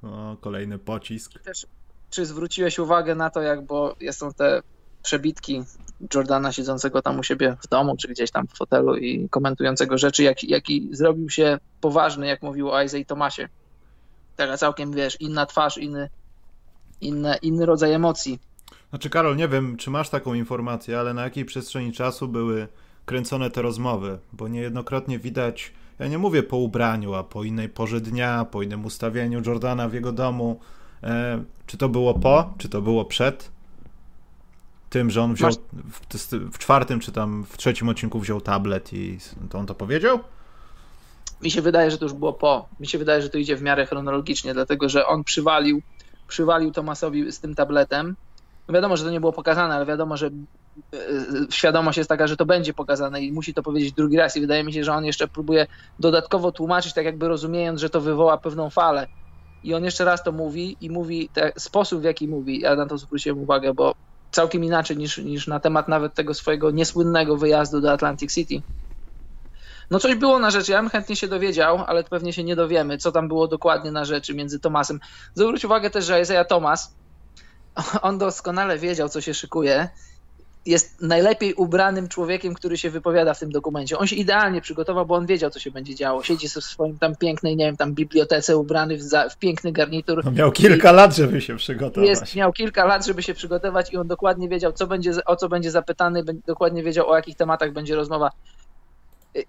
O, 0.03 0.37
kolejny 0.41 0.79
pocisk. 0.79 1.39
Też, 1.43 1.67
czy 2.09 2.25
zwróciłeś 2.25 2.79
uwagę 2.79 3.15
na 3.15 3.29
to, 3.29 3.41
jak, 3.41 3.65
bo 3.65 3.95
są 4.11 4.33
te 4.33 4.61
przebitki 5.03 5.63
Jordana 6.13 6.51
siedzącego 6.51 7.01
tam 7.01 7.19
u 7.19 7.23
siebie 7.23 7.57
w 7.63 7.67
domu, 7.67 7.97
czy 7.97 8.07
gdzieś 8.07 8.31
tam 8.31 8.47
w 8.47 8.57
fotelu 8.57 8.97
i 8.97 9.29
komentującego 9.29 9.97
rzeczy, 9.97 10.23
jak, 10.23 10.43
jaki 10.43 10.89
zrobił 10.91 11.29
się 11.29 11.59
poważny, 11.81 12.27
jak 12.27 12.41
mówił 12.41 12.71
o 12.71 12.81
Isaiah 12.81 13.07
Tomasie. 13.07 13.49
Taka 14.35 14.57
całkiem, 14.57 14.91
wiesz, 14.91 15.21
inna 15.21 15.45
twarz, 15.45 15.77
inny, 15.77 16.09
inny, 17.01 17.35
inny 17.41 17.65
rodzaj 17.65 17.93
emocji. 17.93 18.39
Znaczy, 18.89 19.09
Karol, 19.09 19.35
nie 19.35 19.47
wiem, 19.47 19.77
czy 19.77 19.89
masz 19.89 20.09
taką 20.09 20.33
informację, 20.33 20.99
ale 20.99 21.13
na 21.13 21.23
jakiej 21.23 21.45
przestrzeni 21.45 21.93
czasu 21.93 22.27
były 22.27 22.67
kręcone 23.05 23.49
te 23.49 23.61
rozmowy, 23.61 24.19
bo 24.33 24.47
niejednokrotnie 24.47 25.19
widać, 25.19 25.73
ja 25.99 26.07
nie 26.07 26.17
mówię 26.17 26.43
po 26.43 26.57
ubraniu, 26.57 27.13
a 27.13 27.23
po 27.23 27.43
innej 27.43 27.69
porze 27.69 28.01
dnia, 28.01 28.45
po 28.45 28.61
innym 28.63 28.85
ustawieniu 28.85 29.41
Jordana 29.45 29.89
w 29.89 29.93
jego 29.93 30.11
domu. 30.11 30.59
E, 31.03 31.43
czy 31.65 31.77
to 31.77 31.89
było 31.89 32.13
po, 32.13 32.53
czy 32.57 32.69
to 32.69 32.81
było 32.81 33.05
przed? 33.05 33.56
Tym, 34.89 35.09
że 35.09 35.21
on 35.21 35.33
wziął 35.33 35.51
w, 35.73 36.25
w, 36.51 36.57
czwartym 36.57 36.99
czy 36.99 37.11
tam 37.11 37.45
w 37.49 37.57
trzecim 37.57 37.89
odcinku 37.89 38.19
wziął 38.19 38.41
tablet 38.41 38.93
i 38.93 39.17
to 39.49 39.59
on 39.59 39.65
to 39.65 39.75
powiedział? 39.75 40.19
Mi 41.41 41.51
się 41.51 41.61
wydaje, 41.61 41.91
że 41.91 41.97
to 41.97 42.05
już 42.05 42.13
było 42.13 42.33
po. 42.33 42.67
Mi 42.79 42.87
się 42.87 42.97
wydaje, 42.97 43.21
że 43.21 43.29
to 43.29 43.37
idzie 43.37 43.55
w 43.55 43.61
miarę 43.61 43.85
chronologicznie, 43.85 44.53
dlatego 44.53 44.89
że 44.89 45.07
on 45.07 45.23
przywalił, 45.23 45.81
przywalił 46.27 46.71
Tomasowi 46.71 47.31
z 47.31 47.39
tym 47.39 47.55
tabletem. 47.55 48.15
No 48.67 48.73
wiadomo, 48.73 48.97
że 48.97 49.03
to 49.03 49.11
nie 49.11 49.19
było 49.19 49.33
pokazane, 49.33 49.75
ale 49.75 49.85
wiadomo, 49.85 50.17
że 50.17 50.27
e, 50.27 50.31
świadomość 51.49 51.97
jest 51.97 52.09
taka, 52.09 52.27
że 52.27 52.37
to 52.37 52.45
będzie 52.45 52.73
pokazane 52.73 53.21
i 53.21 53.31
musi 53.31 53.53
to 53.53 53.63
powiedzieć 53.63 53.91
drugi 53.93 54.17
raz. 54.17 54.37
I 54.37 54.41
wydaje 54.41 54.63
mi 54.63 54.73
się, 54.73 54.83
że 54.83 54.93
on 54.93 55.05
jeszcze 55.05 55.27
próbuje 55.27 55.67
dodatkowo 55.99 56.51
tłumaczyć, 56.51 56.93
tak 56.93 57.05
jakby 57.05 57.27
rozumiejąc, 57.27 57.81
że 57.81 57.89
to 57.89 58.01
wywoła 58.01 58.37
pewną 58.37 58.69
falę. 58.69 59.07
I 59.63 59.73
on 59.73 59.83
jeszcze 59.83 60.05
raz 60.05 60.23
to 60.23 60.31
mówi 60.31 60.77
i 60.81 60.89
mówi 60.89 61.29
te, 61.33 61.51
sposób, 61.57 62.01
w 62.01 62.03
jaki 62.03 62.27
mówi. 62.27 62.59
Ja 62.59 62.75
na 62.75 62.85
to 62.85 62.97
zwróciłem 62.97 63.39
uwagę, 63.39 63.73
bo 63.73 63.95
całkiem 64.31 64.63
inaczej 64.63 64.97
niż, 64.97 65.17
niż 65.17 65.47
na 65.47 65.59
temat 65.59 65.87
nawet 65.87 66.15
tego 66.15 66.33
swojego 66.33 66.71
niesłynnego 66.71 67.37
wyjazdu 67.37 67.81
do 67.81 67.91
Atlantic 67.91 68.33
City. 68.33 68.63
No 69.91 69.99
coś 69.99 70.15
było 70.15 70.39
na 70.39 70.51
rzeczy, 70.51 70.71
ja 70.71 70.81
bym 70.81 70.89
chętnie 70.89 71.15
się 71.15 71.27
dowiedział, 71.27 71.83
ale 71.87 72.03
pewnie 72.03 72.33
się 72.33 72.43
nie 72.43 72.55
dowiemy, 72.55 72.97
co 72.97 73.11
tam 73.11 73.27
było 73.27 73.47
dokładnie 73.47 73.91
na 73.91 74.05
rzeczy 74.05 74.35
między 74.35 74.59
Tomasem. 74.59 74.99
Zwróć 75.35 75.65
uwagę 75.65 75.89
też, 75.89 76.05
że 76.05 76.21
Isaiah 76.21 76.47
Thomas, 76.47 76.97
on 78.01 78.17
doskonale 78.17 78.77
wiedział, 78.77 79.09
co 79.09 79.21
się 79.21 79.33
szykuje 79.33 79.89
jest 80.67 81.01
najlepiej 81.01 81.53
ubranym 81.53 82.07
człowiekiem, 82.07 82.53
który 82.53 82.77
się 82.77 82.89
wypowiada 82.89 83.33
w 83.33 83.39
tym 83.39 83.51
dokumencie. 83.51 83.97
On 83.97 84.07
się 84.07 84.15
idealnie 84.15 84.61
przygotował, 84.61 85.05
bo 85.05 85.15
on 85.15 85.25
wiedział, 85.25 85.49
co 85.49 85.59
się 85.59 85.71
będzie 85.71 85.95
działo. 85.95 86.23
Siedzi 86.23 86.49
w 86.49 86.51
swoim 86.51 86.99
tam 86.99 87.15
pięknej, 87.15 87.55
nie 87.55 87.65
wiem, 87.65 87.77
tam 87.77 87.93
bibliotece 87.93 88.57
ubrany 88.57 88.97
w, 88.97 89.01
za, 89.01 89.29
w 89.29 89.37
piękny 89.37 89.71
garnitur. 89.71 90.25
No 90.25 90.31
miał 90.31 90.51
kilka 90.51 90.91
lat, 90.91 91.15
żeby 91.15 91.41
się 91.41 91.57
przygotować. 91.57 92.09
Jest, 92.09 92.35
miał 92.35 92.53
kilka 92.53 92.85
lat, 92.85 93.05
żeby 93.05 93.23
się 93.23 93.33
przygotować 93.33 93.93
i 93.93 93.97
on 93.97 94.07
dokładnie 94.07 94.49
wiedział, 94.49 94.73
co 94.73 94.87
będzie, 94.87 95.11
o 95.25 95.35
co 95.35 95.49
będzie 95.49 95.71
zapytany, 95.71 96.23
dokładnie 96.47 96.83
wiedział, 96.83 97.09
o 97.09 97.15
jakich 97.15 97.37
tematach 97.37 97.73
będzie 97.73 97.95
rozmowa. 97.95 98.31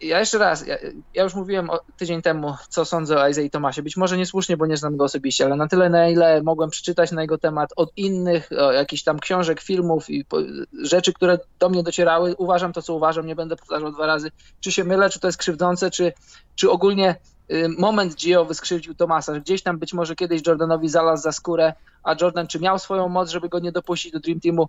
Ja 0.01 0.21
jeszcze 0.21 0.39
raz, 0.39 0.67
ja, 0.67 0.77
ja, 1.15 1.23
już 1.23 1.35
mówiłem 1.35 1.71
tydzień 1.97 2.23
temu, 2.23 2.55
co 2.69 2.85
sądzę 2.85 3.21
o 3.21 3.29
Isaiah 3.29 3.51
Tomasie. 3.51 3.83
Być 3.83 3.97
może 3.97 4.17
niesłusznie, 4.17 4.57
bo 4.57 4.67
nie 4.67 4.77
znam 4.77 4.97
go 4.97 5.05
osobiście, 5.05 5.45
ale 5.45 5.57
na 5.57 5.69
tyle, 5.69 5.91
na 5.91 6.09
ile 6.09 6.43
mogłem 6.43 6.71
przeczytać 6.71 7.13
na 7.13 7.23
jego 7.23 7.39
temat 7.39 7.71
od 7.77 7.93
innych, 7.97 8.51
jakichś 8.75 9.03
tam 9.03 9.19
książek, 9.19 9.61
filmów 9.61 10.11
i 10.11 10.25
po, 10.25 10.37
rzeczy, 10.83 11.13
które 11.13 11.39
do 11.59 11.69
mnie 11.69 11.83
docierały, 11.83 12.37
uważam 12.37 12.73
to, 12.73 12.83
co 12.83 12.95
uważam, 12.95 13.27
nie 13.27 13.37
będę 13.37 13.57
powtarzał 13.57 13.93
dwa 13.93 14.07
razy, 14.07 14.31
czy 14.61 14.73
się 14.73 14.85
mylę, 14.85 15.11
czy 15.11 15.21
to 15.21 15.29
jest 15.29 15.39
krzywdzące, 15.39 15.91
czy, 15.91 16.13
czy 16.55 16.71
ogólnie 16.71 17.17
y, 17.53 17.69
moment 17.79 18.15
dziejowy 18.15 18.55
skrzywdził 18.55 18.95
Tomasa, 18.95 19.35
że 19.35 19.41
gdzieś 19.41 19.63
tam 19.63 19.79
być 19.79 19.95
może 19.95 20.17
kiedyś 20.17 20.47
Jordanowi 20.47 20.89
zalazł 20.89 21.23
za 21.23 21.33
skórę, 21.33 21.75
a 22.03 22.15
Jordan 22.21 22.47
czy 22.47 22.61
miał 22.61 22.79
swoją 22.79 23.09
moc, 23.09 23.31
żeby 23.31 23.49
go 23.49 23.59
nie 23.59 23.73
dopuścić 23.73 24.13
do 24.13 24.21
Dream 24.21 24.41
Teamu, 24.41 24.69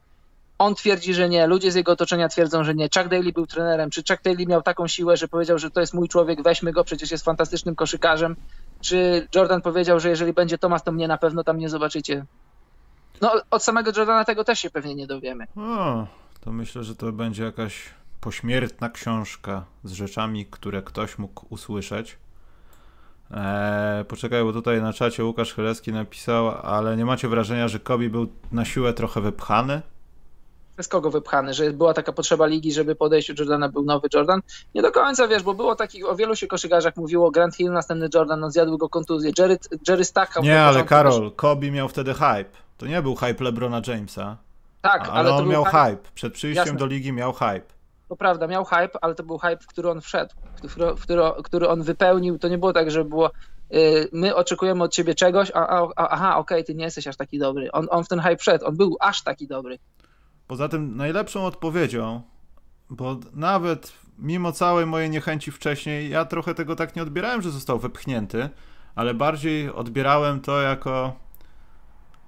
on 0.59 0.75
twierdzi, 0.75 1.13
że 1.13 1.29
nie, 1.29 1.47
ludzie 1.47 1.71
z 1.71 1.75
jego 1.75 1.91
otoczenia 1.91 2.29
twierdzą, 2.29 2.63
że 2.63 2.75
nie. 2.75 2.89
Chuck 2.97 3.07
Daly 3.07 3.33
był 3.33 3.47
trenerem. 3.47 3.89
Czy 3.89 4.03
Chuck 4.09 4.23
Daly 4.23 4.45
miał 4.45 4.61
taką 4.61 4.87
siłę, 4.87 5.17
że 5.17 5.27
powiedział, 5.27 5.59
że 5.59 5.71
to 5.71 5.79
jest 5.79 5.93
mój 5.93 6.07
człowiek, 6.07 6.43
weźmy 6.43 6.71
go, 6.71 6.83
przecież 6.83 7.11
jest 7.11 7.25
fantastycznym 7.25 7.75
koszykarzem? 7.75 8.35
Czy 8.81 9.27
Jordan 9.35 9.61
powiedział, 9.61 9.99
że 9.99 10.09
jeżeli 10.09 10.33
będzie 10.33 10.57
Tomas, 10.57 10.83
to 10.83 10.91
mnie 10.91 11.07
na 11.07 11.17
pewno 11.17 11.43
tam 11.43 11.57
nie 11.57 11.69
zobaczycie? 11.69 12.25
No, 13.21 13.33
od 13.51 13.63
samego 13.63 13.91
Jordana 13.97 14.25
tego 14.25 14.43
też 14.43 14.59
się 14.59 14.69
pewnie 14.69 14.95
nie 14.95 15.07
dowiemy. 15.07 15.47
O, 15.55 16.07
to 16.41 16.51
myślę, 16.51 16.83
że 16.83 16.95
to 16.95 17.11
będzie 17.11 17.43
jakaś 17.43 17.89
pośmiertna 18.21 18.89
książka 18.89 19.65
z 19.83 19.91
rzeczami, 19.91 20.45
które 20.45 20.81
ktoś 20.81 21.17
mógł 21.17 21.45
usłyszeć. 21.49 22.17
Eee, 23.31 24.05
poczekaj, 24.05 24.43
bo 24.43 24.53
tutaj 24.53 24.81
na 24.81 24.93
czacie 24.93 25.25
Łukasz 25.25 25.53
Chylecki 25.53 25.93
napisał, 25.93 26.49
ale 26.49 26.97
nie 26.97 27.05
macie 27.05 27.27
wrażenia, 27.27 27.67
że 27.67 27.79
Kobi 27.79 28.09
był 28.09 28.27
na 28.51 28.65
siłę 28.65 28.93
trochę 28.93 29.21
wypchany? 29.21 29.81
Przez 30.79 30.87
kogo 30.87 31.11
wypchany, 31.11 31.53
że 31.53 31.71
była 31.71 31.93
taka 31.93 32.11
potrzeba 32.11 32.45
ligi, 32.45 32.71
żeby 32.71 32.95
po 32.95 33.05
odejściu 33.05 33.33
Jordana 33.39 33.69
był 33.69 33.85
nowy 33.85 34.07
Jordan. 34.13 34.41
Nie 34.75 34.81
do 34.81 34.91
końca 34.91 35.27
wiesz, 35.27 35.43
bo 35.43 35.53
było 35.53 35.75
takich, 35.75 36.09
o 36.09 36.15
wielu 36.15 36.35
się 36.35 36.47
koszykarzach 36.47 36.95
mówiło, 36.95 37.31
Grant 37.31 37.55
Hill, 37.55 37.71
następny 37.71 38.09
Jordan, 38.13 38.39
no 38.39 38.51
zjadł 38.51 38.77
go 38.77 38.89
kontuzję, 38.89 39.31
Jerry, 39.37 39.57
Jerry 39.87 40.05
Stackhouse. 40.05 40.45
Nie, 40.45 40.61
ale 40.61 40.83
Karol, 40.83 41.31
Kobe 41.35 41.71
miał 41.71 41.89
wtedy 41.89 42.13
hype. 42.13 42.49
To 42.77 42.85
nie 42.85 43.01
był 43.01 43.15
hype 43.15 43.43
LeBrona 43.43 43.81
Jamesa. 43.87 44.37
Tak, 44.81 45.01
ale, 45.01 45.11
ale 45.11 45.33
on 45.33 45.47
miał 45.47 45.63
hype. 45.63 45.77
hype. 45.77 46.09
Przed 46.15 46.33
przyjściem 46.33 46.65
Jasne. 46.65 46.79
do 46.79 46.85
ligi 46.85 47.13
miał 47.13 47.33
hype. 47.33 47.65
To 48.09 48.15
prawda, 48.15 48.47
miał 48.47 48.65
hype, 48.65 48.91
ale 49.01 49.15
to 49.15 49.23
był 49.23 49.37
hype, 49.37 49.57
w 49.57 49.67
który 49.67 49.89
on 49.89 50.01
wszedł, 50.01 50.35
w 50.97 51.01
który, 51.01 51.23
który 51.43 51.69
on 51.69 51.83
wypełnił. 51.83 52.39
To 52.39 52.47
nie 52.47 52.57
było 52.57 52.73
tak, 52.73 52.91
że 52.91 53.05
było 53.05 53.31
y, 53.73 54.09
my 54.11 54.35
oczekujemy 54.35 54.83
od 54.83 54.93
ciebie 54.93 55.15
czegoś, 55.15 55.51
a, 55.53 55.67
a, 55.67 55.87
a 55.95 56.09
aha, 56.09 56.37
okej, 56.37 56.57
okay, 56.57 56.63
ty 56.63 56.75
nie 56.75 56.85
jesteś 56.85 57.07
aż 57.07 57.17
taki 57.17 57.39
dobry. 57.39 57.71
On, 57.71 57.87
on 57.89 58.03
w 58.03 58.07
ten 58.07 58.19
hype 58.19 58.37
wszedł, 58.37 58.65
on 58.65 58.77
był 58.77 58.97
aż 58.99 59.23
taki 59.23 59.47
dobry. 59.47 59.79
Poza 60.49 60.69
tym 60.69 60.97
najlepszą 60.97 61.45
odpowiedzią, 61.45 62.21
bo 62.89 63.19
nawet 63.33 63.93
mimo 64.19 64.51
całej 64.51 64.85
mojej 64.85 65.09
niechęci 65.09 65.51
wcześniej, 65.51 66.09
ja 66.09 66.25
trochę 66.25 66.55
tego 66.55 66.75
tak 66.75 66.95
nie 66.95 67.01
odbierałem, 67.01 67.41
że 67.41 67.51
został 67.51 67.79
wepchnięty, 67.79 68.49
ale 68.95 69.13
bardziej 69.13 69.69
odbierałem 69.69 70.41
to 70.41 70.61
jako 70.61 71.15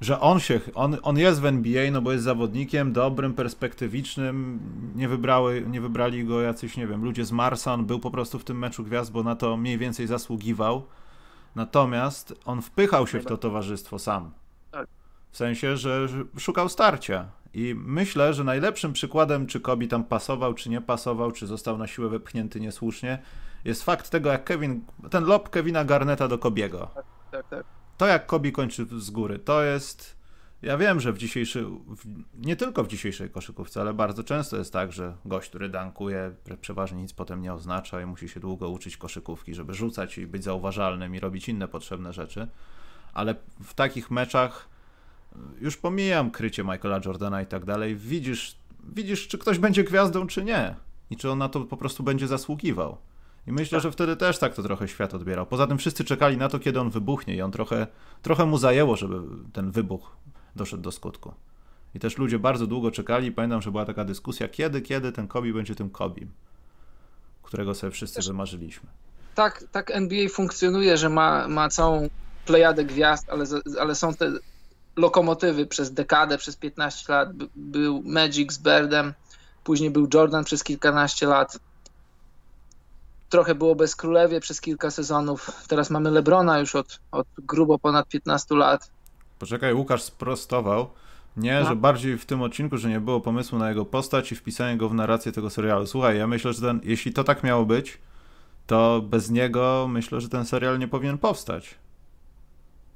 że 0.02 0.20
on 0.20 0.40
się, 0.40 0.60
on, 0.76 0.98
on 1.04 1.18
jest 1.18 1.42
w 1.42 1.46
NBA, 1.46 1.92
no 1.92 2.02
bo 2.02 2.12
jest 2.12 2.24
zawodnikiem 2.24 2.94
dobrym, 2.94 3.34
perspektywicznym, 3.34 4.60
nie, 4.96 5.08
wybrały, 5.08 5.66
nie 5.68 5.82
wybrali 5.82 6.26
go 6.26 6.42
jacyś, 6.42 6.78
nie 6.78 6.88
wiem, 6.88 7.04
ludzie 7.04 7.26
z 7.26 7.32
Marsa, 7.32 7.74
on 7.74 7.86
był 7.86 8.00
po 8.00 8.12
prostu 8.12 8.40
w 8.40 8.44
tym 8.44 8.60
meczu 8.60 8.84
gwiazd, 8.84 9.12
bo 9.12 9.24
na 9.24 9.36
to 9.36 9.58
mniej 9.58 9.78
więcej 9.78 10.08
zasługiwał, 10.08 10.86
natomiast 11.56 12.34
on 12.46 12.62
wpychał 12.62 13.08
się 13.08 13.20
w 13.20 13.26
to 13.26 13.38
towarzystwo 13.38 14.00
sam. 14.00 14.32
W 15.32 15.38
sensie, 15.38 15.78
że 15.78 16.08
szukał 16.38 16.70
starcia 16.70 17.30
i 17.54 17.76
myślę, 17.78 18.34
że 18.34 18.44
najlepszym 18.44 18.94
przykładem, 18.94 19.48
czy 19.48 19.60
Kobi 19.60 19.88
tam 19.88 20.04
pasował, 20.04 20.54
czy 20.54 20.70
nie 20.70 20.82
pasował, 20.82 21.32
czy 21.32 21.48
został 21.48 21.78
na 21.78 21.88
siłę 21.88 22.10
wepchnięty 22.10 22.60
niesłusznie, 22.60 23.20
jest 23.66 23.84
fakt 23.84 24.10
tego, 24.10 24.32
jak 24.32 24.44
Kevin, 24.44 24.86
ten 25.10 25.26
lob 25.26 25.50
Kevina 25.50 25.86
Garneta 25.86 26.28
do 26.28 26.38
Kobiego. 26.38 26.92
Tak, 26.96 27.06
tak, 27.32 27.50
tak. 27.50 27.66
to 27.98 28.08
jak 28.08 28.26
Kobi 28.26 28.52
kończy 28.52 28.88
z 28.92 29.10
góry, 29.10 29.40
to 29.40 29.64
jest 29.64 30.22
ja 30.62 30.78
wiem, 30.78 31.00
że 31.00 31.14
w 31.14 31.18
dzisiejszej, 31.18 31.66
nie 32.36 32.56
tylko 32.56 32.84
w 32.84 32.88
dzisiejszej 32.88 33.30
koszykówce, 33.30 33.82
ale 33.82 33.94
bardzo 33.94 34.24
często 34.24 34.58
jest 34.58 34.74
tak, 34.74 34.94
że 34.94 35.14
gość, 35.26 35.50
który 35.50 35.70
dankuje, 35.70 36.36
przeważnie 36.62 37.02
nic 37.02 37.14
potem 37.14 37.42
nie 37.42 37.54
oznacza 37.54 38.02
i 38.02 38.06
musi 38.06 38.30
się 38.30 38.40
długo 38.40 38.70
uczyć 38.70 38.98
koszykówki, 38.98 39.56
żeby 39.56 39.74
rzucać 39.74 40.18
i 40.18 40.28
być 40.28 40.44
zauważalnym 40.44 41.16
i 41.16 41.20
robić 41.20 41.50
inne 41.50 41.68
potrzebne 41.68 42.14
rzeczy. 42.14 42.48
Ale 43.14 43.36
w 43.64 43.74
takich 43.74 44.12
meczach 44.12 44.70
już 45.62 45.78
pomijam 45.78 46.32
krycie 46.32 46.64
Michaela 46.64 47.00
Jordana 47.06 47.42
i 47.42 47.46
tak 47.46 47.66
dalej, 47.66 47.96
widzisz, 47.96 48.56
widzisz, 48.84 49.28
czy 49.28 49.38
ktoś 49.38 49.60
będzie 49.60 49.84
gwiazdą, 49.84 50.28
czy 50.28 50.44
nie. 50.44 50.76
I 51.10 51.18
czy 51.18 51.32
on 51.32 51.38
na 51.38 51.50
to 51.50 51.62
po 51.62 51.78
prostu 51.78 52.04
będzie 52.04 52.28
zasługiwał. 52.28 52.98
I 53.48 53.52
myślę, 53.52 53.78
tak. 53.78 53.84
że 53.84 53.92
wtedy 53.92 54.16
też 54.16 54.40
tak 54.40 54.54
to 54.54 54.64
trochę 54.64 54.88
świat 54.88 55.14
odbierał. 55.14 55.46
Poza 55.46 55.68
tym 55.68 55.78
wszyscy 55.78 56.04
czekali 56.04 56.38
na 56.38 56.50
to, 56.50 56.60
kiedy 56.60 56.80
on 56.80 56.90
wybuchnie 56.90 57.36
i 57.36 57.42
on 57.42 57.52
trochę, 57.52 57.88
trochę 58.22 58.46
mu 58.46 58.58
zajęło, 58.58 58.96
żeby 58.96 59.20
ten 59.54 59.72
wybuch 59.72 60.16
doszedł 60.56 60.84
do 60.84 60.92
skutku. 60.92 61.34
I 61.96 62.00
też 62.00 62.18
ludzie 62.18 62.40
bardzo 62.40 62.68
długo 62.68 62.92
czekali. 62.92 63.32
Pamiętam, 63.32 63.62
że 63.62 63.72
była 63.72 63.86
taka 63.86 64.06
dyskusja, 64.06 64.48
kiedy, 64.48 64.82
kiedy 64.82 65.12
ten 65.12 65.28
Kobi 65.28 65.54
będzie 65.54 65.76
tym 65.76 65.90
Kobim, 65.90 66.32
którego 67.44 67.76
sobie 67.76 67.92
wszyscy 67.92 68.16
też, 68.16 68.28
wymarzyliśmy. 68.28 68.90
Tak, 69.36 69.64
tak 69.72 69.92
NBA 69.92 70.30
funkcjonuje, 70.30 70.98
że 70.98 71.10
ma, 71.10 71.48
ma 71.48 71.70
całą 71.70 72.10
plejadę 72.46 72.86
gwiazd, 72.86 73.30
ale, 73.30 73.46
ale 73.80 73.96
są 73.96 74.14
te 74.14 74.32
lokomotywy 74.96 75.66
przez 75.66 75.94
dekadę, 75.94 76.38
przez 76.38 76.56
15 76.56 77.14
lat. 77.14 77.30
Był 77.56 78.02
Magic 78.06 78.54
z 78.54 78.60
Birdem, 78.60 79.14
później 79.64 79.90
był 79.90 80.08
Jordan 80.14 80.44
przez 80.44 80.64
kilkanaście 80.64 81.28
lat. 81.28 81.60
Trochę 83.30 83.56
było 83.56 83.76
bez 83.76 83.96
Królewie 83.96 84.40
przez 84.40 84.62
kilka 84.62 84.92
sezonów. 84.92 85.52
Teraz 85.68 85.90
mamy 85.90 86.12
Lebrona 86.12 86.60
już 86.60 86.76
od, 86.76 87.00
od 87.12 87.28
grubo 87.38 87.80
ponad 87.80 88.08
15 88.08 88.56
lat. 88.56 88.92
Poczekaj, 89.40 89.74
Łukasz 89.74 90.02
sprostował. 90.04 90.90
Nie, 91.38 91.60
no. 91.60 91.66
że 91.66 91.76
bardziej 91.76 92.18
w 92.18 92.26
tym 92.26 92.42
odcinku, 92.42 92.78
że 92.78 92.90
nie 92.90 93.00
było 93.00 93.22
pomysłu 93.22 93.60
na 93.60 93.70
jego 93.70 93.86
postać 93.86 94.32
i 94.32 94.36
wpisanie 94.36 94.78
go 94.78 94.90
w 94.90 94.94
narrację 94.94 95.32
tego 95.32 95.50
serialu. 95.50 95.88
Słuchaj, 95.88 96.18
ja 96.18 96.28
myślę, 96.28 96.54
że 96.54 96.62
ten, 96.62 96.82
jeśli 96.84 97.14
to 97.14 97.24
tak 97.24 97.44
miało 97.44 97.66
być, 97.66 97.98
to 98.68 99.02
bez 99.02 99.30
niego 99.30 99.88
myślę, 99.90 100.22
że 100.22 100.30
ten 100.30 100.46
serial 100.46 100.80
nie 100.80 100.88
powinien 100.88 101.18
powstać. 101.18 101.76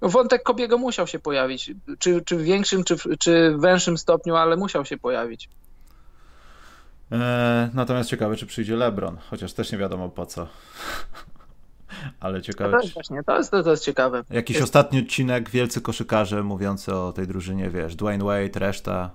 Wątek 0.09 0.43
Kobiego 0.43 0.77
musiał 0.77 1.07
się 1.07 1.19
pojawić. 1.19 1.71
Czy, 1.99 2.21
czy 2.21 2.37
w 2.37 2.41
większym, 2.41 2.83
czy, 2.83 2.95
czy 3.19 3.55
węższym 3.57 3.97
stopniu, 3.97 4.35
ale 4.35 4.57
musiał 4.57 4.85
się 4.85 4.97
pojawić. 4.97 5.49
Eee, 7.11 7.69
natomiast 7.73 8.09
ciekawe, 8.09 8.35
czy 8.35 8.45
przyjdzie 8.45 8.75
LeBron, 8.75 9.17
chociaż 9.29 9.53
też 9.53 9.71
nie 9.71 9.77
wiadomo 9.77 10.09
po 10.09 10.25
co. 10.25 10.47
Ale 12.19 12.41
ciekawe. 12.41 12.71
To 12.71 12.79
jest 12.79 12.93
właśnie, 12.93 13.23
to 13.23 13.37
jest, 13.37 13.51
to 13.51 13.71
jest 13.71 13.83
ciekawe. 13.83 14.23
Jakiś 14.29 14.55
jest... 14.55 14.63
ostatni 14.63 14.99
odcinek, 14.99 15.49
wielcy 15.49 15.81
koszykarze 15.81 16.43
mówiący 16.43 16.95
o 16.95 17.13
tej 17.13 17.27
drużynie, 17.27 17.69
wiesz, 17.69 17.95
Dwayne 17.95 18.23
Wade, 18.23 18.59
reszta. 18.59 19.11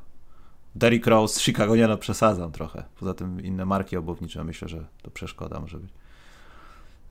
Derrick 0.74 1.06
Rose, 1.06 1.40
Chicago, 1.40 1.76
nie 1.76 1.88
no, 1.88 1.96
przesadzam 1.96 2.52
trochę. 2.52 2.84
Poza 3.00 3.14
tym 3.14 3.40
inne 3.40 3.64
marki 3.64 3.96
obuwnicze, 3.96 4.44
myślę, 4.44 4.68
że 4.68 4.84
to 5.02 5.10
przeszkoda 5.10 5.60
może 5.60 5.78
być. 5.78 5.90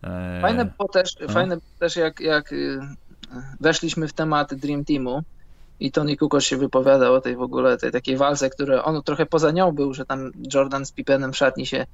Eee... 0.03 0.41
Fajne 0.41 0.65
było 0.65 0.89
też, 0.89 1.15
no? 1.19 1.29
fajne 1.29 1.57
też 1.79 1.95
jak, 1.95 2.19
jak 2.19 2.53
y, 2.53 2.79
weszliśmy 3.59 4.07
w 4.07 4.13
temat 4.13 4.53
Dream 4.53 4.85
Teamu 4.85 5.23
i 5.79 5.91
Tony 5.91 6.17
Kukoc 6.17 6.43
się 6.43 6.57
wypowiadał 6.57 7.13
o 7.13 7.21
tej 7.21 7.35
w 7.35 7.41
ogóle, 7.41 7.77
tej 7.77 7.91
takiej 7.91 8.17
walce, 8.17 8.49
które 8.49 8.83
on 8.83 9.03
trochę 9.03 9.25
poza 9.25 9.51
nią 9.51 9.71
był, 9.71 9.93
że 9.93 10.05
tam 10.05 10.31
Jordan 10.53 10.85
z 10.85 10.91
Pippenem 10.91 11.33
w 11.33 11.37
szatni 11.37 11.65
się 11.65 11.85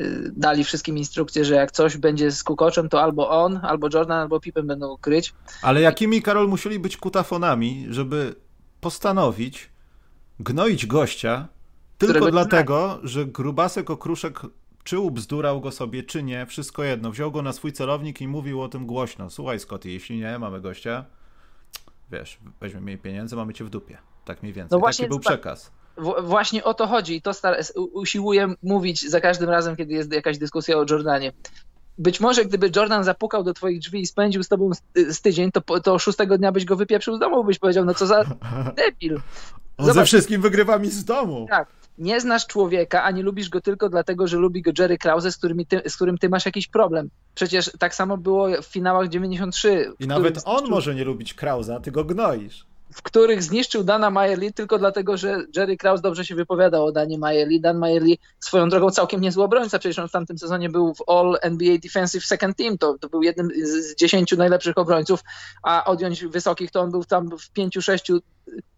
Y, 0.00 0.32
dali 0.36 0.64
wszystkim 0.64 0.98
instrukcje, 0.98 1.44
że 1.44 1.54
jak 1.54 1.72
coś 1.72 1.96
będzie 1.96 2.30
z 2.30 2.42
Kukoczem, 2.42 2.88
to 2.88 3.02
albo 3.02 3.30
on, 3.30 3.60
albo 3.62 3.88
Jordan, 3.94 4.18
albo 4.18 4.40
Pippen 4.40 4.66
będą 4.66 4.96
kryć. 4.96 5.34
Ale 5.62 5.80
jakimi, 5.80 6.22
Karol, 6.22 6.48
musieli 6.48 6.78
być 6.78 6.96
kutafonami, 6.96 7.86
żeby 7.90 8.34
postanowić 8.80 9.70
gnoić 10.40 10.86
gościa 10.86 11.48
tylko 11.98 12.30
dlatego, 12.30 13.00
że 13.02 13.26
grubasek 13.26 13.90
okruszek 13.90 14.40
czy 14.84 14.98
ubzdurał 14.98 15.60
go 15.60 15.70
sobie, 15.70 16.02
czy 16.02 16.22
nie, 16.22 16.46
wszystko 16.46 16.84
jedno. 16.84 17.10
Wziął 17.10 17.30
go 17.30 17.42
na 17.42 17.52
swój 17.52 17.72
celownik 17.72 18.20
i 18.20 18.28
mówił 18.28 18.62
o 18.62 18.68
tym 18.68 18.86
głośno. 18.86 19.30
Słuchaj, 19.30 19.60
Scotty, 19.60 19.90
jeśli 19.90 20.18
nie, 20.18 20.38
mamy 20.38 20.60
gościa, 20.60 21.04
wiesz, 22.10 22.38
weźmiemy 22.60 22.90
jej 22.90 22.98
pieniądze, 22.98 23.36
mamy 23.36 23.54
cię 23.54 23.64
w 23.64 23.70
dupie. 23.70 23.98
Tak 24.24 24.42
mniej 24.42 24.52
więcej. 24.52 24.76
No 24.76 24.80
właśnie, 24.80 25.02
Taki 25.02 25.10
był 25.10 25.20
przekaz 25.20 25.70
właśnie 26.22 26.64
o 26.64 26.74
to 26.74 26.86
chodzi 26.86 27.16
i 27.16 27.22
to 27.22 27.32
usiłuję 27.74 28.54
mówić 28.62 29.10
za 29.10 29.20
każdym 29.20 29.50
razem, 29.50 29.76
kiedy 29.76 29.94
jest 29.94 30.12
jakaś 30.12 30.38
dyskusja 30.38 30.76
o 30.76 30.84
Jordanie. 30.90 31.32
Być 31.98 32.20
może 32.20 32.44
gdyby 32.44 32.70
Jordan 32.76 33.04
zapukał 33.04 33.44
do 33.44 33.54
twoich 33.54 33.80
drzwi 33.80 34.00
i 34.00 34.06
spędził 34.06 34.42
z 34.42 34.48
tobą 34.48 34.70
z 34.94 35.20
tydzień, 35.20 35.52
to, 35.52 35.80
to 35.80 35.98
szóstego 35.98 36.38
dnia 36.38 36.52
byś 36.52 36.64
go 36.64 36.76
wypieprzył 36.76 37.16
z 37.16 37.18
domu, 37.18 37.44
byś 37.44 37.58
powiedział, 37.58 37.84
no 37.84 37.94
co 37.94 38.06
za 38.06 38.24
debil. 38.76 39.14
On 39.76 39.86
Zobacz. 39.86 39.94
ze 39.94 40.04
wszystkim 40.04 40.42
wygrywa 40.42 40.78
mi 40.78 40.90
z 40.90 41.04
domu. 41.04 41.46
Tak. 41.50 41.68
Nie 41.98 42.20
znasz 42.20 42.46
człowieka, 42.46 43.02
a 43.02 43.10
nie 43.10 43.22
lubisz 43.22 43.48
go 43.48 43.60
tylko 43.60 43.88
dlatego, 43.88 44.26
że 44.26 44.36
lubi 44.36 44.62
go 44.62 44.70
Jerry 44.78 44.98
Krause, 44.98 45.32
z, 45.32 45.38
ty, 45.68 45.82
z 45.88 45.96
którym 45.96 46.18
ty 46.18 46.28
masz 46.28 46.46
jakiś 46.46 46.68
problem. 46.68 47.10
Przecież 47.34 47.70
tak 47.78 47.94
samo 47.94 48.16
było 48.16 48.62
w 48.62 48.66
finałach 48.66 49.08
93. 49.08 49.92
I 50.00 50.06
nawet 50.06 50.42
on 50.44 50.68
może 50.68 50.94
nie 50.94 51.04
lubić 51.04 51.34
Krausa, 51.34 51.80
ty 51.80 51.90
go 51.90 52.04
gnoisz 52.04 52.66
w 52.94 53.02
których 53.02 53.42
zniszczył 53.42 53.84
Dana 53.84 54.10
Mayerly 54.10 54.52
tylko 54.52 54.78
dlatego, 54.78 55.16
że 55.16 55.44
Jerry 55.56 55.76
Krause 55.76 56.02
dobrze 56.02 56.24
się 56.24 56.34
wypowiadał 56.34 56.86
o 56.86 56.92
Danie 56.92 57.18
Mayerly. 57.18 57.60
Dan 57.60 57.78
Mayerly 57.78 58.16
swoją 58.40 58.68
drogą 58.68 58.90
całkiem 58.90 59.20
niezły 59.20 59.44
obrońca, 59.44 59.78
przecież 59.78 59.98
on 59.98 60.08
w 60.08 60.12
tamtym 60.12 60.38
sezonie 60.38 60.68
był 60.68 60.94
w 60.94 61.08
All 61.08 61.38
NBA 61.42 61.78
Defensive 61.78 62.24
Second 62.24 62.56
Team, 62.56 62.78
to, 62.78 62.98
to 63.00 63.08
był 63.08 63.22
jednym 63.22 63.48
z 63.62 63.96
dziesięciu 63.96 64.36
najlepszych 64.36 64.78
obrońców, 64.78 65.20
a 65.62 65.84
odjąć 65.84 66.24
wysokich 66.24 66.70
to 66.70 66.80
on 66.80 66.90
był 66.90 67.04
tam 67.04 67.30
w 67.38 67.50
pięciu, 67.50 67.82
sześciu 67.82 68.20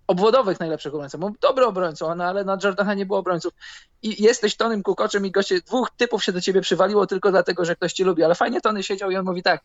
obwodowych 0.06 0.60
najlepszych 0.60 0.94
obrońców. 0.94 1.20
Był 1.20 1.34
dobry 1.40 1.66
obrońcą, 1.66 2.14
no, 2.14 2.24
ale 2.24 2.44
na 2.44 2.58
Jordana 2.64 2.94
nie 2.94 3.06
było 3.06 3.18
obrońców. 3.18 3.52
I 4.02 4.22
jesteś 4.22 4.56
Tonym 4.56 4.82
Kukoczem 4.82 5.26
i 5.26 5.30
goście, 5.30 5.60
dwóch 5.60 5.90
typów 5.96 6.24
się 6.24 6.32
do 6.32 6.40
ciebie 6.40 6.60
przywaliło 6.60 7.06
tylko 7.06 7.30
dlatego, 7.30 7.64
że 7.64 7.76
ktoś 7.76 7.92
cię 7.92 8.04
lubi. 8.04 8.24
Ale 8.24 8.34
fajnie 8.34 8.60
Tony 8.60 8.82
siedział 8.82 9.10
i 9.10 9.16
on 9.16 9.24
mówi 9.24 9.42
tak, 9.42 9.60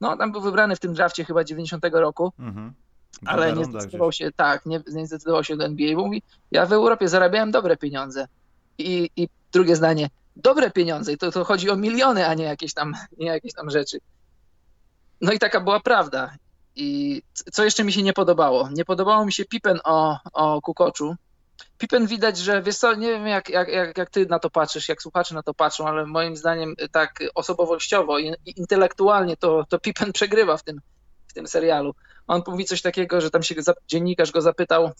no 0.00 0.16
tam 0.16 0.32
był 0.32 0.40
wybrany 0.40 0.76
w 0.76 0.80
tym 0.80 0.94
drafcie 0.94 1.24
chyba 1.24 1.44
90 1.44 1.84
roku. 1.92 2.32
Mhm 2.38 2.74
ale 3.26 3.52
nie 3.52 3.64
zdecydował 3.64 4.12
się, 4.12 4.32
tak, 4.32 4.66
nie, 4.66 4.82
nie 4.92 5.06
zdecydował 5.06 5.44
się 5.44 5.56
do 5.56 5.64
NBA, 5.64 5.96
bo 5.96 6.04
mówi, 6.04 6.22
ja 6.50 6.66
w 6.66 6.72
Europie 6.72 7.08
zarabiałem 7.08 7.50
dobre 7.50 7.76
pieniądze. 7.76 8.28
I, 8.78 9.10
i 9.16 9.28
drugie 9.52 9.76
zdanie, 9.76 10.10
dobre 10.36 10.70
pieniądze, 10.70 11.12
i 11.12 11.18
to, 11.18 11.30
to 11.30 11.44
chodzi 11.44 11.70
o 11.70 11.76
miliony, 11.76 12.26
a 12.26 12.34
nie 12.34 12.44
jakieś 12.44 12.74
tam, 12.74 12.94
nie 13.18 13.26
jakieś 13.26 13.52
tam 13.52 13.70
rzeczy. 13.70 13.98
No 15.20 15.32
i 15.32 15.38
taka 15.38 15.60
była 15.60 15.80
prawda. 15.80 16.34
I 16.76 17.22
co 17.52 17.64
jeszcze 17.64 17.84
mi 17.84 17.92
się 17.92 18.02
nie 18.02 18.12
podobało? 18.12 18.68
Nie 18.72 18.84
podobało 18.84 19.26
mi 19.26 19.32
się 19.32 19.44
Pippen 19.44 19.80
o, 19.84 20.18
o 20.32 20.62
Kukoczu. 20.62 21.14
Pippen 21.78 22.06
widać, 22.06 22.38
że 22.38 22.62
wiesz 22.62 22.76
co, 22.76 22.94
nie 22.94 23.08
wiem 23.08 23.26
jak, 23.26 23.48
jak, 23.48 23.68
jak, 23.68 23.98
jak 23.98 24.10
ty 24.10 24.26
na 24.26 24.38
to 24.38 24.50
patrzysz, 24.50 24.88
jak 24.88 25.02
słuchacze 25.02 25.34
na 25.34 25.42
to 25.42 25.54
patrzą, 25.54 25.88
ale 25.88 26.06
moim 26.06 26.36
zdaniem 26.36 26.74
tak 26.92 27.22
osobowościowo 27.34 28.18
i 28.18 28.34
intelektualnie 28.56 29.36
to, 29.36 29.64
to 29.68 29.78
Pippen 29.78 30.12
przegrywa 30.18 30.56
w 30.56 30.62
tym, 30.62 30.80
w 31.26 31.32
tym 31.32 31.46
serialu 31.46 31.94
on 32.26 32.42
mówi 32.46 32.64
coś 32.64 32.82
takiego, 32.82 33.20
że 33.20 33.30
tam 33.30 33.42
się 33.42 33.54
dziennikarz 33.88 34.30
go 34.30 34.40
zapytał, 34.40 34.90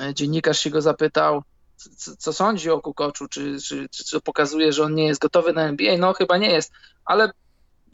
e, 0.00 0.14
dziennikarz 0.14 0.58
się 0.58 0.70
go 0.70 0.82
zapytał, 0.82 1.42
co, 1.76 2.16
co 2.16 2.32
sądzi 2.32 2.70
o 2.70 2.80
Kukoczu, 2.80 3.28
czy, 3.28 3.60
czy, 3.60 3.88
czy, 3.88 4.04
czy 4.04 4.20
pokazuje, 4.20 4.72
że 4.72 4.84
on 4.84 4.94
nie 4.94 5.06
jest 5.06 5.20
gotowy 5.20 5.52
na 5.52 5.62
NBA. 5.62 5.98
No 5.98 6.12
chyba 6.12 6.36
nie 6.36 6.50
jest, 6.50 6.72
ale 7.04 7.30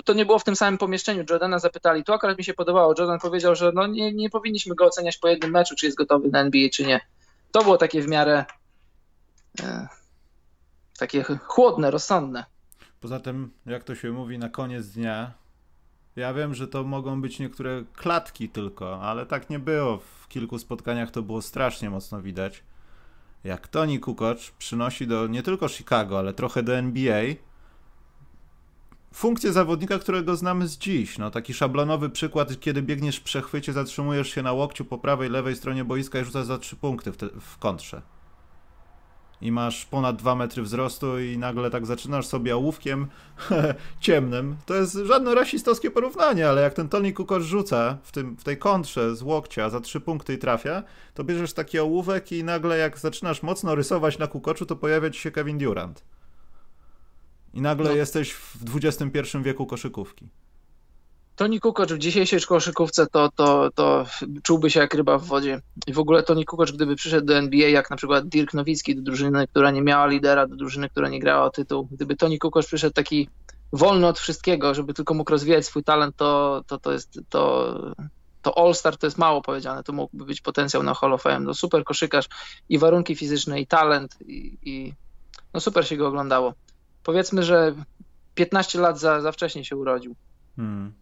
to 0.05 0.13
nie 0.13 0.27
było 0.27 0.39
w 0.39 0.45
tym 0.45 0.57
samym 0.57 0.79
pomieszczeniu. 0.79 1.25
Jordana 1.31 1.59
zapytali, 1.59 2.05
to 2.05 2.15
akurat 2.15 2.39
mi 2.39 2.45
się 2.45 2.55
podobało. 2.55 2.95
Jordan 2.99 3.19
powiedział, 3.19 3.55
że 3.55 3.73
no 3.75 3.87
nie, 3.87 4.13
nie 4.13 4.31
powinniśmy 4.31 4.75
go 4.75 4.85
oceniać 4.85 5.17
po 5.19 5.29
jednym 5.29 5.51
meczu, 5.51 5.75
czy 5.77 5.87
jest 5.87 5.99
gotowy 5.99 6.29
na 6.29 6.41
NBA, 6.41 6.69
czy 6.73 6.87
nie. 6.87 7.01
To 7.53 7.63
było 7.63 7.77
takie 7.77 8.03
w 8.03 8.09
miarę 8.09 8.45
e, 9.63 9.89
takie 10.99 11.25
chłodne, 11.25 11.91
rozsądne. 11.91 12.45
Poza 13.01 13.21
tym, 13.21 13.51
jak 13.67 13.85
to 13.85 13.95
się 13.95 14.13
mówi, 14.13 14.39
na 14.39 14.49
koniec 14.49 14.87
dnia 14.87 15.33
ja 16.17 16.35
wiem, 16.35 16.55
że 16.55 16.69
to 16.69 16.85
mogą 16.85 17.23
być 17.23 17.39
niektóre 17.39 17.85
klatki 17.97 18.49
tylko, 18.49 19.03
ale 19.03 19.27
tak 19.27 19.51
nie 19.51 19.59
było. 19.59 19.99
W 19.99 20.29
kilku 20.29 20.59
spotkaniach 20.59 21.11
to 21.11 21.23
było 21.23 21.43
strasznie 21.43 21.91
mocno 21.91 22.23
widać. 22.23 22.63
Jak 23.45 23.69
Tony 23.69 23.99
Kukoc 23.99 24.51
przynosi 24.59 25.07
do 25.07 25.27
nie 25.27 25.43
tylko 25.43 25.69
Chicago, 25.69 26.19
ale 26.19 26.35
trochę 26.35 26.63
do 26.63 26.77
NBA 26.77 27.23
funkcję 29.15 29.53
zawodnika, 29.53 29.99
którego 29.99 30.37
znamy 30.37 30.69
z 30.69 30.79
dziś. 30.79 31.19
No, 31.19 31.31
taki 31.31 31.55
szablonowy 31.55 32.11
przykład, 32.11 32.61
kiedy 32.61 32.83
biegniesz 32.83 33.17
w 33.17 33.23
przechwycie, 33.23 33.73
zatrzymujesz 33.73 34.29
się 34.29 34.43
na 34.43 34.53
łokciu 34.53 34.85
po 34.85 34.99
prawej, 34.99 35.31
lewej 35.31 35.57
stronie 35.57 35.85
boiska 35.85 36.21
i 36.21 36.25
rzucasz 36.25 36.45
za 36.45 36.59
trzy 36.59 36.77
punkty 36.77 37.13
w, 37.13 37.17
te, 37.17 37.29
w 37.41 37.59
kontrze 37.59 38.03
i 39.43 39.53
masz 39.53 39.85
ponad 39.85 40.17
2 40.17 40.35
metry 40.35 40.63
wzrostu 40.63 41.21
i 41.21 41.39
nagle 41.39 41.71
tak 41.71 41.87
zaczynasz 41.87 42.27
sobie 42.27 42.57
ołówkiem 42.57 43.07
ciemnym. 44.01 44.57
To 44.67 44.75
jest 44.75 44.95
żadne 44.95 45.35
rasistowskie 45.35 45.91
porównanie, 45.91 46.49
ale 46.49 46.63
jak 46.63 46.75
ten 46.75 46.89
Tony 46.89 47.13
Kukoc 47.13 47.43
rzuca 47.43 47.99
w, 48.03 48.13
tym, 48.13 48.37
w 48.37 48.45
tej 48.45 48.59
kontrze 48.59 49.17
z 49.17 49.23
łokcia 49.23 49.71
za 49.71 49.81
3 49.81 50.01
punkty 50.01 50.35
i 50.35 50.39
trafia, 50.39 50.83
to 51.15 51.25
bierzesz 51.25 51.53
taki 51.53 51.79
ołówek 51.79 52.33
i 52.33 52.45
nagle 52.45 52.79
jak 52.79 52.99
zaczynasz 52.99 53.43
mocno 53.43 53.75
rysować 53.75 54.19
na 54.19 54.27
Kukoczu, 54.27 54.67
to 54.67 54.77
pojawia 54.77 55.11
ci 55.11 55.21
się 55.21 55.31
Kevin 55.31 55.59
Durant. 55.59 56.03
I 57.55 57.61
nagle 57.61 57.91
no. 57.91 57.97
jesteś 57.97 58.33
w 58.33 58.57
XXI 58.77 59.39
wieku 59.43 59.67
koszykówki. 59.67 60.29
Toni 61.37 61.61
Kukoc 61.61 61.93
w 61.93 61.99
dzisiejszej 61.99 62.41
koszykówce 62.41 63.07
to, 63.07 63.31
to, 63.37 63.71
to 63.75 64.07
czułby 64.43 64.71
się 64.71 64.81
jak 64.81 64.95
ryba 64.95 65.19
w 65.19 65.25
wodzie. 65.25 65.61
I 65.87 65.93
w 65.93 65.99
ogóle 65.99 66.23
Toni 66.23 66.45
Kukoc, 66.45 66.71
gdyby 66.71 66.97
przyszedł 66.97 67.27
do 67.27 67.37
NBA, 67.37 67.69
jak 67.69 67.91
na 67.91 67.97
przykład 67.97 68.29
Dirk 68.29 68.55
Nowicki 68.55 68.97
do 68.97 69.03
drużyny, 69.03 69.47
która 69.47 69.71
nie 69.71 69.83
miała 69.83 70.07
lidera, 70.07 70.47
do 70.47 70.57
drużyny, 70.57 70.89
która 70.89 71.09
nie 71.09 71.21
grała 71.21 71.45
o 71.45 71.51
tytuł, 71.51 71.89
gdyby 71.91 72.17
Toni 72.17 72.39
Kukoc 72.39 72.67
przyszedł 72.67 72.95
taki 72.95 73.29
wolny 73.73 74.07
od 74.07 74.19
wszystkiego, 74.19 74.75
żeby 74.75 74.95
tylko 74.95 75.15
mógł 75.15 75.31
rozwijać 75.31 75.67
swój 75.67 75.85
talent, 75.85 76.17
to, 76.17 76.63
to, 76.67 76.79
to 76.79 76.93
jest 76.93 77.21
to, 77.29 77.75
to 78.43 78.59
All-Star 78.59 78.97
to 78.97 79.07
jest 79.07 79.19
mało 79.19 79.43
powiedziane, 79.43 79.83
to 79.83 79.93
mógłby 79.93 80.25
być 80.25 80.41
potencjał 80.41 80.83
na 80.83 80.95
Hall 80.95 81.13
of 81.13 81.23
Fame. 81.23 81.41
No 81.41 81.55
super 81.55 81.85
koszykarz 81.85 82.29
i 82.69 82.79
warunki 82.79 83.17
fizyczne, 83.17 83.61
i 83.61 83.67
talent, 83.67 84.17
i, 84.27 84.59
i 84.63 84.95
no 85.55 85.61
super 85.61 85.87
się 85.87 85.97
go 85.97 86.09
oglądało. 86.09 86.55
Powiedzmy, 87.03 87.43
że 87.43 87.75
15 88.35 88.81
lat 88.81 88.99
za, 88.99 89.21
za 89.21 89.33
wcześnie 89.33 89.65
się 89.65 89.77
urodził. 89.77 90.15
Hmm. 90.57 90.93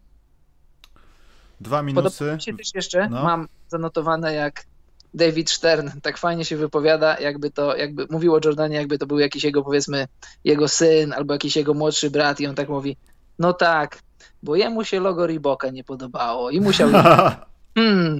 Dwa 1.61 1.81
minusy. 1.81 2.19
Podoba 2.19 2.35
mi 2.35 2.41
się 2.41 2.57
też 2.57 2.75
jeszcze, 2.75 3.09
no. 3.09 3.23
mam 3.23 3.47
zanotowane 3.67 4.33
jak 4.33 4.65
David 5.13 5.49
Stern 5.49 5.89
tak 6.01 6.17
fajnie 6.17 6.45
się 6.45 6.57
wypowiada, 6.57 7.19
jakby 7.19 7.51
to, 7.51 7.75
jakby 7.75 8.07
mówił 8.09 8.33
o 8.33 8.39
Jordanie, 8.45 8.75
jakby 8.75 8.97
to 8.97 9.07
był 9.07 9.19
jakiś 9.19 9.43
jego, 9.43 9.63
powiedzmy, 9.63 10.07
jego 10.43 10.67
syn 10.67 11.13
albo 11.13 11.33
jakiś 11.33 11.55
jego 11.55 11.73
młodszy 11.73 12.09
brat 12.09 12.39
i 12.39 12.47
on 12.47 12.55
tak 12.55 12.69
mówi, 12.69 12.97
no 13.39 13.53
tak, 13.53 13.99
bo 14.43 14.55
jemu 14.55 14.83
się 14.83 14.99
logo 14.99 15.27
Reeboka 15.27 15.69
nie 15.69 15.83
podobało 15.83 16.49
i 16.49 16.61
musiał... 16.61 16.89
hmm. 17.75 18.19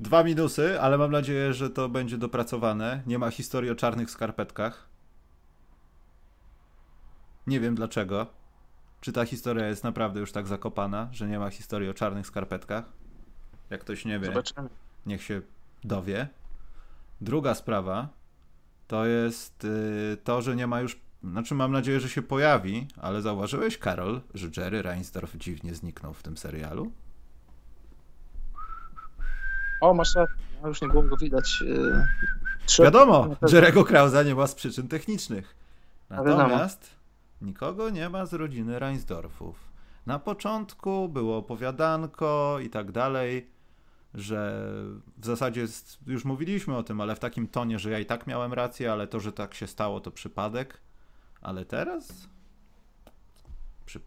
Dwa 0.00 0.24
minusy, 0.24 0.80
ale 0.80 0.98
mam 0.98 1.12
nadzieję, 1.12 1.52
że 1.52 1.70
to 1.70 1.88
będzie 1.88 2.18
dopracowane. 2.18 3.02
Nie 3.06 3.18
ma 3.18 3.30
historii 3.30 3.70
o 3.70 3.74
czarnych 3.74 4.10
skarpetkach. 4.10 4.89
Nie 7.46 7.60
wiem 7.60 7.74
dlaczego. 7.74 8.26
Czy 9.00 9.12
ta 9.12 9.24
historia 9.24 9.66
jest 9.66 9.84
naprawdę 9.84 10.20
już 10.20 10.32
tak 10.32 10.46
zakopana, 10.46 11.08
że 11.12 11.28
nie 11.28 11.38
ma 11.38 11.50
historii 11.50 11.88
o 11.88 11.94
czarnych 11.94 12.26
skarpetkach? 12.26 12.84
Jak 13.70 13.80
ktoś 13.80 14.04
nie 14.04 14.18
wie, 14.18 14.26
Zobaczymy. 14.26 14.68
niech 15.06 15.22
się 15.22 15.42
dowie. 15.84 16.28
Druga 17.20 17.54
sprawa 17.54 18.08
to 18.86 19.06
jest 19.06 19.64
yy, 19.64 20.16
to, 20.24 20.42
że 20.42 20.56
nie 20.56 20.66
ma 20.66 20.80
już. 20.80 21.00
Znaczy, 21.24 21.54
mam 21.54 21.72
nadzieję, 21.72 22.00
że 22.00 22.08
się 22.08 22.22
pojawi, 22.22 22.88
ale 22.96 23.22
zauważyłeś, 23.22 23.78
Karol, 23.78 24.20
że 24.34 24.48
Jerry 24.56 24.82
Reinsdorf 24.82 25.36
dziwnie 25.36 25.74
zniknął 25.74 26.14
w 26.14 26.22
tym 26.22 26.36
serialu? 26.36 26.92
O, 29.80 29.94
masz 29.94 30.14
rację, 30.14 30.36
no, 30.62 30.68
już 30.68 30.82
nie 30.82 30.88
było 30.88 31.02
go 31.02 31.16
widać. 31.16 31.62
Yy, 31.66 32.84
Wiadomo, 32.84 33.36
Jerego 33.52 33.84
Krausa 33.84 34.22
nie 34.22 34.34
ma 34.34 34.46
z 34.46 34.54
przyczyn 34.54 34.88
technicznych. 34.88 35.56
Natomiast 36.10 36.99
Nikogo 37.40 37.90
nie 37.90 38.08
ma 38.08 38.26
z 38.26 38.34
rodziny 38.34 38.78
Reinsdorfów. 38.78 39.70
Na 40.06 40.18
początku 40.18 41.08
było 41.08 41.36
opowiadanko 41.36 42.58
i 42.62 42.70
tak 42.70 42.92
dalej, 42.92 43.50
że 44.14 44.64
w 45.16 45.26
zasadzie 45.26 45.66
już 46.06 46.24
mówiliśmy 46.24 46.76
o 46.76 46.82
tym, 46.82 47.00
ale 47.00 47.16
w 47.16 47.18
takim 47.18 47.48
tonie, 47.48 47.78
że 47.78 47.90
ja 47.90 47.98
i 47.98 48.06
tak 48.06 48.26
miałem 48.26 48.52
rację, 48.52 48.92
ale 48.92 49.06
to, 49.06 49.20
że 49.20 49.32
tak 49.32 49.54
się 49.54 49.66
stało, 49.66 50.00
to 50.00 50.10
przypadek. 50.10 50.80
Ale 51.40 51.64
teraz? 51.64 52.28
Przy... 53.86 54.00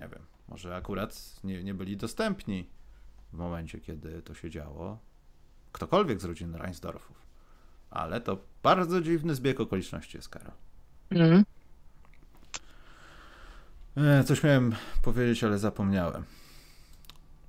Nie 0.00 0.08
wiem, 0.08 0.22
może 0.48 0.76
akurat 0.76 1.40
nie, 1.44 1.64
nie 1.64 1.74
byli 1.74 1.96
dostępni 1.96 2.70
w 3.32 3.36
momencie, 3.36 3.80
kiedy 3.80 4.22
to 4.22 4.34
się 4.34 4.50
działo. 4.50 4.98
Ktokolwiek 5.72 6.20
z 6.20 6.24
rodziny 6.24 6.58
Reinsdorfów. 6.58 7.22
Ale 7.90 8.20
to 8.20 8.38
bardzo 8.62 9.00
dziwny 9.00 9.34
zbieg 9.34 9.60
okoliczności 9.60 10.16
jest, 10.16 10.28
Karol. 10.28 10.52
Mhm. 11.10 11.44
E, 13.96 14.24
coś 14.24 14.42
miałem 14.42 14.74
powiedzieć, 15.02 15.44
ale 15.44 15.58
zapomniałem. 15.58 16.24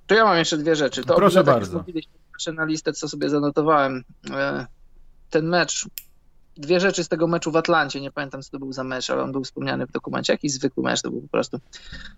To 0.06 0.14
ja 0.14 0.24
mam 0.24 0.36
jeszcze 0.36 0.58
dwie 0.58 0.76
rzeczy. 0.76 1.04
To 1.04 1.14
Proszę 1.14 1.44
bardzo. 1.44 1.84
Patrzę 2.32 2.52
na 2.52 2.64
listę, 2.64 2.92
co 2.92 3.08
sobie 3.08 3.30
zanotowałem. 3.30 4.04
E, 4.30 4.66
ten 5.30 5.48
mecz, 5.48 5.86
dwie 6.56 6.80
rzeczy 6.80 7.04
z 7.04 7.08
tego 7.08 7.26
meczu 7.26 7.50
w 7.50 7.56
Atlancie. 7.56 8.00
Nie 8.00 8.10
pamiętam, 8.10 8.42
co 8.42 8.50
to 8.50 8.58
był 8.58 8.72
za 8.72 8.84
mecz, 8.84 9.10
ale 9.10 9.22
on 9.22 9.32
był 9.32 9.44
wspomniany 9.44 9.86
w 9.86 9.92
dokumencie. 9.92 10.32
Jakiś 10.32 10.52
zwykły 10.52 10.84
mecz 10.84 11.02
to 11.02 11.10
był 11.10 11.20
po 11.20 11.28
prostu. 11.28 11.60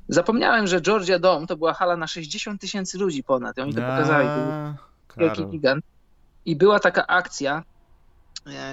Zapomniałem, 0.08 0.66
że 0.66 0.80
Georgia 0.80 1.18
Dome 1.18 1.46
to 1.46 1.56
była 1.56 1.74
hala 1.74 1.96
na 1.96 2.06
60 2.06 2.60
tysięcy 2.60 2.98
ludzi 2.98 3.22
ponad. 3.22 3.58
I 3.58 3.60
oni 3.60 3.74
to 3.74 3.80
pokazali. 3.80 4.28
Wielki 5.16 5.46
gigant. 5.46 5.84
I 6.44 6.56
była 6.56 6.80
taka 6.80 7.06
akcja, 7.06 7.62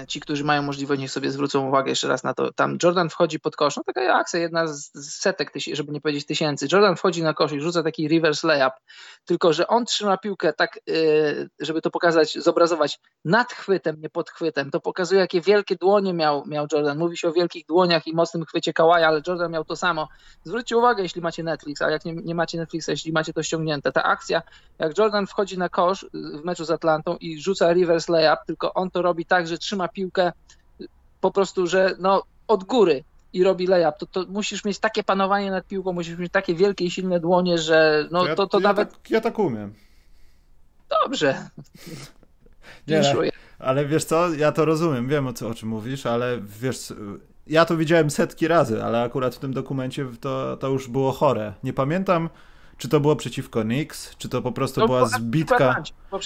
ci, 0.08 0.20
którzy 0.20 0.44
mają 0.44 0.62
możliwość, 0.62 1.00
niech 1.00 1.10
sobie 1.10 1.30
zwrócą 1.30 1.68
uwagę 1.68 1.90
jeszcze 1.90 2.08
raz 2.08 2.24
na 2.24 2.34
to. 2.34 2.52
Tam 2.52 2.78
Jordan 2.82 3.10
wchodzi 3.10 3.40
pod 3.40 3.56
kosz, 3.56 3.76
no 3.76 3.82
taka 3.86 4.14
akcja, 4.14 4.40
jedna 4.40 4.66
z 4.66 4.92
setek, 5.20 5.52
żeby 5.72 5.92
nie 5.92 6.00
powiedzieć 6.00 6.26
tysięcy. 6.26 6.66
Jordan 6.72 6.96
wchodzi 6.96 7.22
na 7.22 7.34
kosz 7.34 7.52
i 7.52 7.60
rzuca 7.60 7.82
taki 7.82 8.08
reverse 8.08 8.48
layup, 8.48 8.72
tylko 9.24 9.52
że 9.52 9.66
on 9.66 9.84
trzyma 9.84 10.16
piłkę 10.16 10.52
tak, 10.52 10.76
e, 10.76 10.92
żeby 11.60 11.80
to 11.80 11.90
pokazać, 11.90 12.34
zobrazować 12.34 13.00
nad 13.24 13.52
chwytem, 13.52 14.00
nie 14.00 14.10
pod 14.10 14.30
chwytem. 14.30 14.70
To 14.70 14.80
pokazuje, 14.80 15.20
jakie 15.20 15.40
wielkie 15.40 15.76
dłonie 15.76 16.14
miał, 16.14 16.46
miał 16.46 16.66
Jordan. 16.72 16.98
Mówi 16.98 17.16
się 17.16 17.28
o 17.28 17.32
wielkich 17.32 17.66
dłoniach 17.66 18.06
i 18.06 18.14
mocnym 18.14 18.44
chwycie 18.44 18.72
Kawaja, 18.72 19.08
ale 19.08 19.22
Jordan 19.26 19.52
miał 19.52 19.64
to 19.64 19.76
samo. 19.76 20.08
Zwróćcie 20.44 20.76
uwagę, 20.76 21.02
jeśli 21.02 21.22
macie 21.22 21.42
Netflix, 21.42 21.82
a 21.82 21.90
jak 21.90 22.04
nie, 22.04 22.14
nie 22.14 22.34
macie 22.34 22.58
Netflixa, 22.58 22.88
jeśli 22.88 23.12
macie 23.12 23.32
to 23.32 23.42
ściągnięte. 23.42 23.92
Ta 23.92 24.02
akcja, 24.02 24.42
jak 24.78 24.98
Jordan 24.98 25.26
wchodzi 25.26 25.58
na 25.58 25.68
kosz 25.68 26.06
w 26.12 26.44
meczu 26.44 26.64
z 26.64 26.70
Atlantą 26.70 27.16
i 27.16 27.40
rzuca 27.40 27.72
reverse 27.72 28.12
layup, 28.12 28.38
tylko 28.46 28.74
on 28.74 28.90
to 28.90 29.02
robi 29.02 29.26
tak, 29.26 29.46
że 29.46 29.58
trzyma 29.64 29.88
piłkę 29.88 30.32
po 31.20 31.30
prostu, 31.30 31.66
że 31.66 31.94
no 31.98 32.22
od 32.48 32.64
góry 32.64 33.04
i 33.32 33.44
robi 33.44 33.66
layup, 33.66 33.98
to, 33.98 34.06
to 34.06 34.24
musisz 34.28 34.64
mieć 34.64 34.78
takie 34.78 35.02
panowanie 35.04 35.50
nad 35.50 35.66
piłką, 35.66 35.92
musisz 35.92 36.18
mieć 36.18 36.32
takie 36.32 36.54
wielkie 36.54 36.84
i 36.84 36.90
silne 36.90 37.20
dłonie, 37.20 37.58
że 37.58 38.08
no 38.10 38.22
to, 38.22 38.28
ja, 38.28 38.34
to, 38.34 38.46
to 38.46 38.58
ja 38.58 38.62
nawet... 38.62 38.92
Tak, 38.92 39.10
ja 39.10 39.20
tak 39.20 39.38
umiem. 39.38 39.74
Dobrze. 41.02 41.34
Nie, 42.88 43.02
ale 43.58 43.86
wiesz 43.86 44.04
co, 44.04 44.34
ja 44.34 44.52
to 44.52 44.64
rozumiem, 44.64 45.08
wiem 45.08 45.26
o, 45.26 45.32
co, 45.32 45.48
o 45.48 45.54
czym 45.54 45.68
mówisz, 45.68 46.06
ale 46.06 46.38
wiesz, 46.40 46.92
ja 47.46 47.64
to 47.64 47.76
widziałem 47.76 48.10
setki 48.10 48.48
razy, 48.48 48.84
ale 48.84 49.02
akurat 49.02 49.34
w 49.34 49.38
tym 49.38 49.52
dokumencie 49.52 50.06
to, 50.20 50.56
to 50.56 50.68
już 50.68 50.88
było 50.88 51.12
chore. 51.12 51.52
Nie 51.62 51.72
pamiętam, 51.72 52.28
czy 52.78 52.88
to 52.88 53.00
było 53.00 53.16
przeciwko 53.16 53.62
Knicks, 53.62 54.16
czy 54.16 54.28
to 54.28 54.42
po 54.42 54.52
prostu 54.52 54.80
no, 54.80 54.86
była 54.86 55.06
zbitka. 55.06 55.82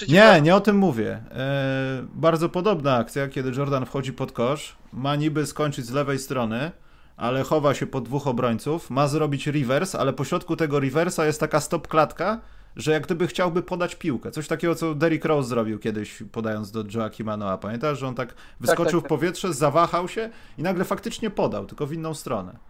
Nie, 0.07 0.41
nie 0.41 0.55
o 0.55 0.61
tym 0.61 0.77
mówię. 0.77 1.23
E, 1.31 2.05
bardzo 2.13 2.49
podobna 2.49 2.95
akcja, 2.95 3.27
kiedy 3.27 3.51
Jordan 3.57 3.85
wchodzi 3.85 4.13
pod 4.13 4.31
kosz, 4.31 4.75
ma 4.93 5.15
niby 5.15 5.45
skończyć 5.45 5.85
z 5.85 5.91
lewej 5.91 6.19
strony, 6.19 6.71
ale 7.17 7.43
chowa 7.43 7.73
się 7.73 7.87
pod 7.87 8.03
dwóch 8.03 8.27
obrońców, 8.27 8.89
ma 8.89 9.07
zrobić 9.07 9.47
reverse, 9.47 9.99
ale 9.99 10.13
po 10.13 10.25
środku 10.25 10.55
tego 10.55 10.79
reversa 10.79 11.25
jest 11.25 11.39
taka 11.39 11.59
stop 11.59 11.87
klatka, 11.87 12.41
że 12.75 12.91
jak 12.91 13.05
gdyby 13.05 13.27
chciałby 13.27 13.63
podać 13.63 13.95
piłkę. 13.95 14.31
Coś 14.31 14.47
takiego, 14.47 14.75
co 14.75 14.95
Derrick 14.95 15.25
Rose 15.25 15.49
zrobił 15.49 15.79
kiedyś, 15.79 16.23
podając 16.31 16.71
do 16.71 16.83
Joaquima 16.93 17.37
Noah. 17.37 17.59
Pamiętasz, 17.59 17.99
że 17.99 18.07
on 18.07 18.15
tak 18.15 18.33
wyskoczył 18.59 18.85
tak, 18.85 18.91
tak, 18.91 19.01
tak. 19.01 19.05
w 19.05 19.09
powietrze, 19.09 19.53
zawahał 19.53 20.07
się 20.07 20.29
i 20.57 20.63
nagle 20.63 20.85
faktycznie 20.85 21.29
podał, 21.29 21.65
tylko 21.65 21.87
w 21.87 21.93
inną 21.93 22.13
stronę. 22.13 22.68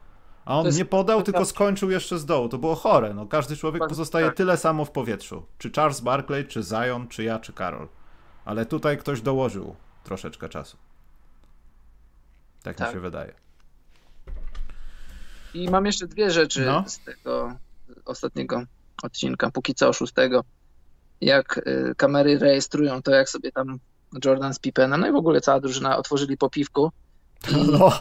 A 0.49 0.59
on 0.59 0.65
jest... 0.65 0.77
nie 0.77 0.85
podał, 0.85 1.23
tylko 1.23 1.45
skończył 1.45 1.91
jeszcze 1.91 2.19
z 2.19 2.25
dołu. 2.25 2.49
To 2.49 2.57
było 2.57 2.75
chore. 2.75 3.13
No, 3.13 3.25
każdy 3.25 3.57
człowiek 3.57 3.88
pozostaje 3.88 4.25
tak. 4.25 4.35
tyle 4.35 4.57
samo 4.57 4.85
w 4.85 4.91
powietrzu. 4.91 5.45
Czy 5.57 5.71
Charles 5.71 5.99
Barkley, 5.99 6.45
czy 6.45 6.63
Zion, 6.63 7.07
czy 7.07 7.23
ja, 7.23 7.39
czy 7.39 7.53
Karol. 7.53 7.88
Ale 8.45 8.65
tutaj 8.65 8.97
ktoś 8.97 9.21
dołożył 9.21 9.75
troszeczkę 10.04 10.50
czasu. 10.50 10.77
Tak, 12.63 12.77
tak. 12.77 12.87
mi 12.87 12.93
się 12.93 13.00
wydaje. 13.00 13.33
I 15.54 15.69
mam 15.69 15.85
jeszcze 15.85 16.08
dwie 16.08 16.31
rzeczy 16.31 16.65
no. 16.65 16.83
z 16.87 17.00
tego 17.00 17.56
ostatniego 18.06 18.63
odcinka, 19.04 19.52
póki 19.52 19.75
co 19.75 19.93
szóstego. 19.93 20.43
Jak 21.21 21.58
y, 21.58 21.93
kamery 21.97 22.39
rejestrują 22.39 23.02
to, 23.02 23.12
jak 23.12 23.29
sobie 23.29 23.52
tam 23.52 23.79
Jordan 24.25 24.54
z 24.54 24.60
Pippenem, 24.60 25.02
no 25.02 25.08
i 25.08 25.12
w 25.12 25.15
ogóle 25.15 25.41
cała 25.41 25.60
drużyna 25.60 25.97
otworzyli 25.97 26.37
po 26.37 26.50
piwku. 26.50 26.91
I, 27.52 27.71
no. 27.79 27.91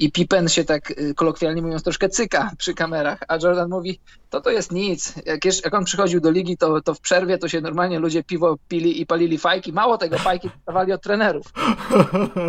I 0.00 0.12
Pippen 0.12 0.48
się 0.48 0.64
tak 0.64 0.90
y, 0.90 1.14
kolokwialnie 1.14 1.62
mówiąc 1.62 1.82
troszkę 1.82 2.08
cyka 2.08 2.50
przy 2.58 2.74
kamerach, 2.74 3.18
a 3.28 3.38
Jordan 3.42 3.70
mówi, 3.70 4.00
to 4.30 4.40
to 4.40 4.50
jest 4.50 4.72
nic. 4.72 5.14
Jak, 5.26 5.44
jeszcze, 5.44 5.62
jak 5.64 5.74
on 5.74 5.84
przychodził 5.84 6.20
do 6.20 6.30
ligi, 6.30 6.56
to, 6.56 6.80
to 6.80 6.94
w 6.94 7.00
przerwie 7.00 7.38
to 7.38 7.48
się 7.48 7.60
normalnie 7.60 7.98
ludzie 7.98 8.24
piwo 8.24 8.56
pili 8.68 9.00
i 9.00 9.06
palili 9.06 9.38
fajki. 9.38 9.72
Mało 9.72 9.98
tego, 9.98 10.18
fajki 10.18 10.50
dostawali 10.56 10.92
od 10.92 11.02
trenerów. 11.02 11.46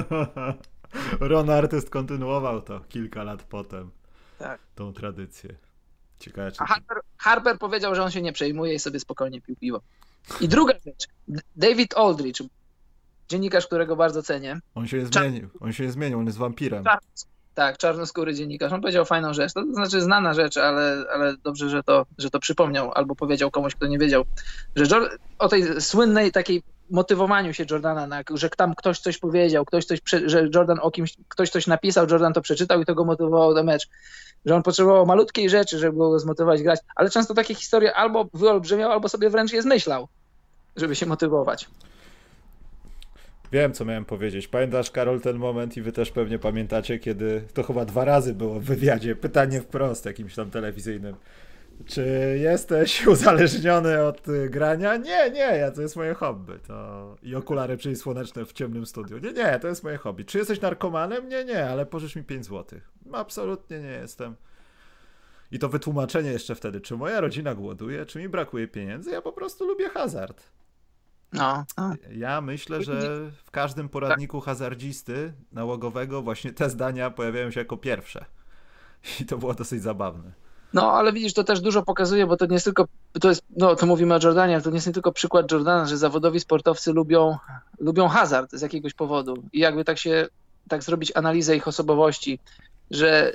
Ron 1.19 1.49
Artest 1.49 1.89
kontynuował 1.89 2.61
to 2.61 2.79
kilka 2.89 3.23
lat 3.23 3.43
potem. 3.43 3.91
Tak. 4.39 4.59
Tą 4.75 4.93
tradycję. 4.93 5.55
Ciekawe, 6.19 6.51
czy... 6.51 6.63
A 6.63 6.65
Harper, 6.65 6.97
Harper 7.17 7.57
powiedział, 7.57 7.95
że 7.95 8.03
on 8.03 8.11
się 8.11 8.21
nie 8.21 8.33
przejmuje 8.33 8.73
i 8.73 8.79
sobie 8.79 8.99
spokojnie 8.99 9.41
pił 9.41 9.55
piwo. 9.55 9.81
I 10.41 10.47
druga 10.47 10.73
rzecz. 10.85 11.07
David 11.55 11.97
Aldridge, 11.97 12.43
dziennikarz, 13.29 13.67
którego 13.67 13.95
bardzo 13.95 14.23
cenię. 14.23 14.59
On 14.75 14.87
się 14.87 15.05
zmienił, 15.05 15.49
on 15.59 15.73
się 15.73 15.91
zmienił, 15.91 16.19
on 16.19 16.25
jest 16.25 16.37
wampirem. 16.37 16.83
Tak, 17.55 17.77
czarnoskóry 17.77 18.33
dziennikarz. 18.33 18.73
On 18.73 18.81
powiedział 18.81 19.05
fajną 19.05 19.33
rzecz. 19.33 19.53
To 19.53 19.63
znaczy 19.73 20.01
znana 20.01 20.33
rzecz, 20.33 20.57
ale, 20.57 21.05
ale 21.13 21.37
dobrze, 21.37 21.69
że 21.69 21.83
to, 21.83 22.05
że 22.17 22.29
to 22.29 22.39
przypomniał 22.39 22.91
albo 22.91 23.15
powiedział 23.15 23.51
komuś, 23.51 23.75
kto 23.75 23.87
nie 23.87 23.99
wiedział, 23.99 24.23
że 24.75 25.09
o 25.39 25.47
tej 25.47 25.81
słynnej 25.81 26.31
takiej 26.31 26.63
motywowaniu 26.91 27.53
się 27.53 27.65
Jordana, 27.71 28.07
na, 28.07 28.21
że 28.33 28.49
tam 28.49 28.75
ktoś 28.75 28.99
coś 28.99 29.17
powiedział, 29.17 29.65
ktoś 29.65 29.85
coś, 29.85 29.99
że 30.25 30.49
Jordan 30.55 30.79
o 30.81 30.91
kimś, 30.91 31.13
ktoś 31.27 31.49
coś 31.49 31.67
napisał, 31.67 32.07
Jordan 32.09 32.33
to 32.33 32.41
przeczytał 32.41 32.81
i 32.81 32.85
to 32.85 32.95
go 32.95 33.05
motywowało 33.05 33.53
do 33.53 33.63
mecz. 33.63 33.89
Że 34.45 34.55
on 34.55 34.63
potrzebował 34.63 35.05
malutkiej 35.05 35.49
rzeczy, 35.49 35.77
żeby 35.77 35.97
go 35.97 36.19
zmotywować 36.19 36.63
grać, 36.63 36.79
ale 36.95 37.09
często 37.09 37.33
takie 37.33 37.55
historie 37.55 37.95
albo 37.95 38.29
wyolbrzymiał, 38.33 38.91
albo 38.91 39.09
sobie 39.09 39.29
wręcz 39.29 39.53
je 39.53 39.61
zmyślał, 39.61 40.07
żeby 40.75 40.95
się 40.95 41.05
motywować. 41.05 41.69
Wiem, 43.51 43.73
co 43.73 43.85
miałem 43.85 44.05
powiedzieć. 44.05 44.47
Pamiętasz, 44.47 44.91
Karol, 44.91 45.21
ten 45.21 45.37
moment 45.37 45.77
i 45.77 45.81
wy 45.81 45.91
też 45.91 46.11
pewnie 46.11 46.39
pamiętacie, 46.39 46.99
kiedy 46.99 47.43
to 47.53 47.63
chyba 47.63 47.85
dwa 47.85 48.05
razy 48.05 48.33
było 48.33 48.59
w 48.59 48.63
wywiadzie, 48.63 49.15
pytanie 49.15 49.61
wprost 49.61 50.05
jakimś 50.05 50.35
tam 50.35 50.51
telewizyjnym. 50.51 51.15
Czy 51.85 52.37
jesteś 52.41 53.07
uzależniony 53.07 54.03
od 54.03 54.27
y, 54.27 54.49
grania? 54.49 54.97
Nie, 54.97 55.31
nie, 55.31 55.39
ja, 55.39 55.71
to 55.71 55.81
jest 55.81 55.95
moje 55.95 56.13
hobby. 56.13 56.59
To... 56.67 57.15
I 57.23 57.35
okulary 57.35 57.77
przeciwsłoneczne 57.77 58.45
w 58.45 58.53
ciemnym 58.53 58.85
studiu. 58.85 59.17
Nie, 59.17 59.33
nie, 59.33 59.59
to 59.59 59.67
jest 59.67 59.83
moje 59.83 59.97
hobby. 59.97 60.25
Czy 60.25 60.37
jesteś 60.37 60.61
narkomanem? 60.61 61.29
Nie, 61.29 61.45
nie, 61.45 61.69
ale 61.69 61.85
pożycz 61.85 62.15
mi 62.15 62.23
5 62.23 62.45
zł. 62.45 62.79
Absolutnie 63.13 63.79
nie 63.79 63.91
jestem. 63.91 64.35
I 65.51 65.59
to 65.59 65.69
wytłumaczenie 65.69 66.31
jeszcze 66.31 66.55
wtedy, 66.55 66.81
czy 66.81 66.97
moja 66.97 67.21
rodzina 67.21 67.55
głoduje, 67.55 68.05
czy 68.05 68.19
mi 68.19 68.29
brakuje 68.29 68.67
pieniędzy, 68.67 69.11
ja 69.11 69.21
po 69.21 69.31
prostu 69.31 69.67
lubię 69.67 69.89
hazard. 69.89 70.43
No. 71.33 71.65
Ja 72.11 72.41
myślę, 72.41 72.83
że 72.83 73.19
w 73.45 73.51
każdym 73.51 73.89
poradniku 73.89 74.39
tak. 74.39 74.45
hazardzisty 74.45 75.33
nałogowego 75.51 76.21
właśnie 76.21 76.53
te 76.53 76.69
zdania 76.69 77.09
pojawiają 77.09 77.51
się 77.51 77.59
jako 77.59 77.77
pierwsze. 77.77 78.25
I 79.19 79.25
to 79.25 79.37
było 79.37 79.53
dosyć 79.53 79.83
zabawne. 79.83 80.31
No, 80.73 80.91
ale 80.91 81.13
widzisz, 81.13 81.33
to 81.33 81.43
też 81.43 81.61
dużo 81.61 81.83
pokazuje, 81.83 82.27
bo 82.27 82.37
to 82.37 82.45
nie 82.45 82.53
jest 82.53 82.65
tylko, 82.65 82.87
to 83.21 83.29
jest, 83.29 83.43
no 83.57 83.75
to 83.75 83.85
mówimy 83.85 84.15
o 84.15 84.19
Jordanie, 84.23 84.61
to 84.61 84.69
nie 84.69 84.75
jest 84.75 84.93
tylko 84.93 85.11
przykład 85.11 85.51
Jordana, 85.51 85.85
że 85.85 85.97
zawodowi 85.97 86.39
sportowcy 86.39 86.93
lubią, 86.93 87.37
lubią 87.79 88.07
hazard 88.07 88.51
z 88.51 88.61
jakiegoś 88.61 88.93
powodu. 88.93 89.43
I 89.53 89.59
jakby 89.59 89.85
tak 89.85 89.97
się, 89.97 90.27
tak 90.67 90.83
zrobić 90.83 91.11
analizę 91.15 91.55
ich 91.55 91.67
osobowości, 91.67 92.39
że 92.91 93.33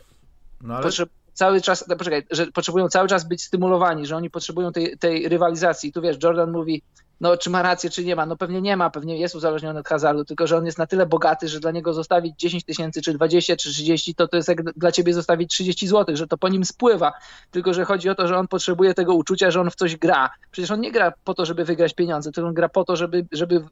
no 0.61 0.75
ale... 0.75 0.83
potrzeb, 0.83 1.11
cały 1.33 1.61
czas, 1.61 1.89
no 1.89 1.97
poczekaj, 1.97 2.27
że 2.31 2.47
potrzebują 2.47 2.89
cały 2.89 3.09
czas 3.09 3.29
być 3.29 3.43
stymulowani, 3.43 4.07
że 4.07 4.17
oni 4.17 4.31
potrzebują 4.31 4.73
tej, 4.73 4.99
tej 4.99 5.29
rywalizacji. 5.29 5.93
Tu 5.93 6.03
wiesz, 6.03 6.17
Jordan 6.23 6.53
mówi, 6.53 6.83
no 7.21 7.37
czy 7.37 7.51
ma 7.51 7.63
rację, 7.63 7.91
czy 7.91 8.05
nie 8.05 8.17
ma. 8.17 8.27
No 8.27 8.37
pewnie 8.37 8.61
nie 8.61 8.77
ma, 8.77 8.91
pewnie 8.91 9.19
jest 9.19 9.35
uzależniony 9.35 9.81
od 9.81 9.89
hazardu, 9.89 10.25
tylko 10.25 10.47
że 10.47 10.57
on 10.57 10.67
jest 10.67 10.79
na 10.79 10.87
tyle 10.87 11.07
bogaty, 11.07 11.49
że 11.49 11.61
dla 11.61 11.71
niego 11.71 11.93
zostawić 11.93 12.35
10 12.39 12.65
tysięcy, 12.65 13.03
czy 13.03 13.15
20, 13.15 13.57
czy 13.57 13.71
30, 13.71 14.15
to 14.15 14.29
to 14.29 14.37
jest 14.37 14.49
jak 14.49 14.63
dla 14.63 14.93
ciebie 14.93 15.15
zostawić 15.15 15.51
30 15.51 15.87
zł, 15.89 16.17
że 16.17 16.27
to 16.27 16.39
po 16.39 16.49
nim 16.49 16.65
spływa. 16.65 17.13
Tylko, 17.51 17.75
że 17.75 17.85
chodzi 17.85 18.09
o 18.09 18.15
to, 18.15 18.29
że 18.29 18.37
on 18.37 18.49
potrzebuje 18.49 18.95
tego 18.95 19.15
uczucia, 19.15 19.51
że 19.51 19.61
on 19.61 19.71
w 19.71 19.75
coś 19.75 19.97
gra. 19.97 20.31
Przecież 20.51 20.71
on 20.71 20.81
nie 20.81 20.93
gra 20.93 21.13
po 21.25 21.35
to, 21.35 21.47
żeby 21.47 21.65
wygrać 21.65 21.95
pieniądze, 21.95 22.33
tylko 22.33 22.49
on 22.49 22.55
gra 22.55 22.69
po 22.69 22.85
to, 22.85 22.97
żeby, 22.97 23.27
żeby 23.33 23.65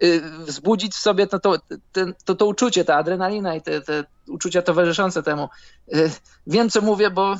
yy, 0.00 0.20
wzbudzić 0.38 0.94
w 0.94 0.98
sobie 0.98 1.26
to, 1.26 1.38
to, 1.38 1.56
to, 2.24 2.34
to, 2.34 2.46
uczucie, 2.46 2.84
ta 2.84 2.96
adrenalina 2.96 3.54
i 3.54 3.62
te, 3.62 3.80
te 3.80 4.04
uczucia 4.28 4.62
towarzyszące 4.62 5.22
temu. 5.22 5.48
Yy, 5.88 6.10
wiem, 6.46 6.70
co 6.70 6.80
mówię, 6.80 7.10
bo 7.10 7.34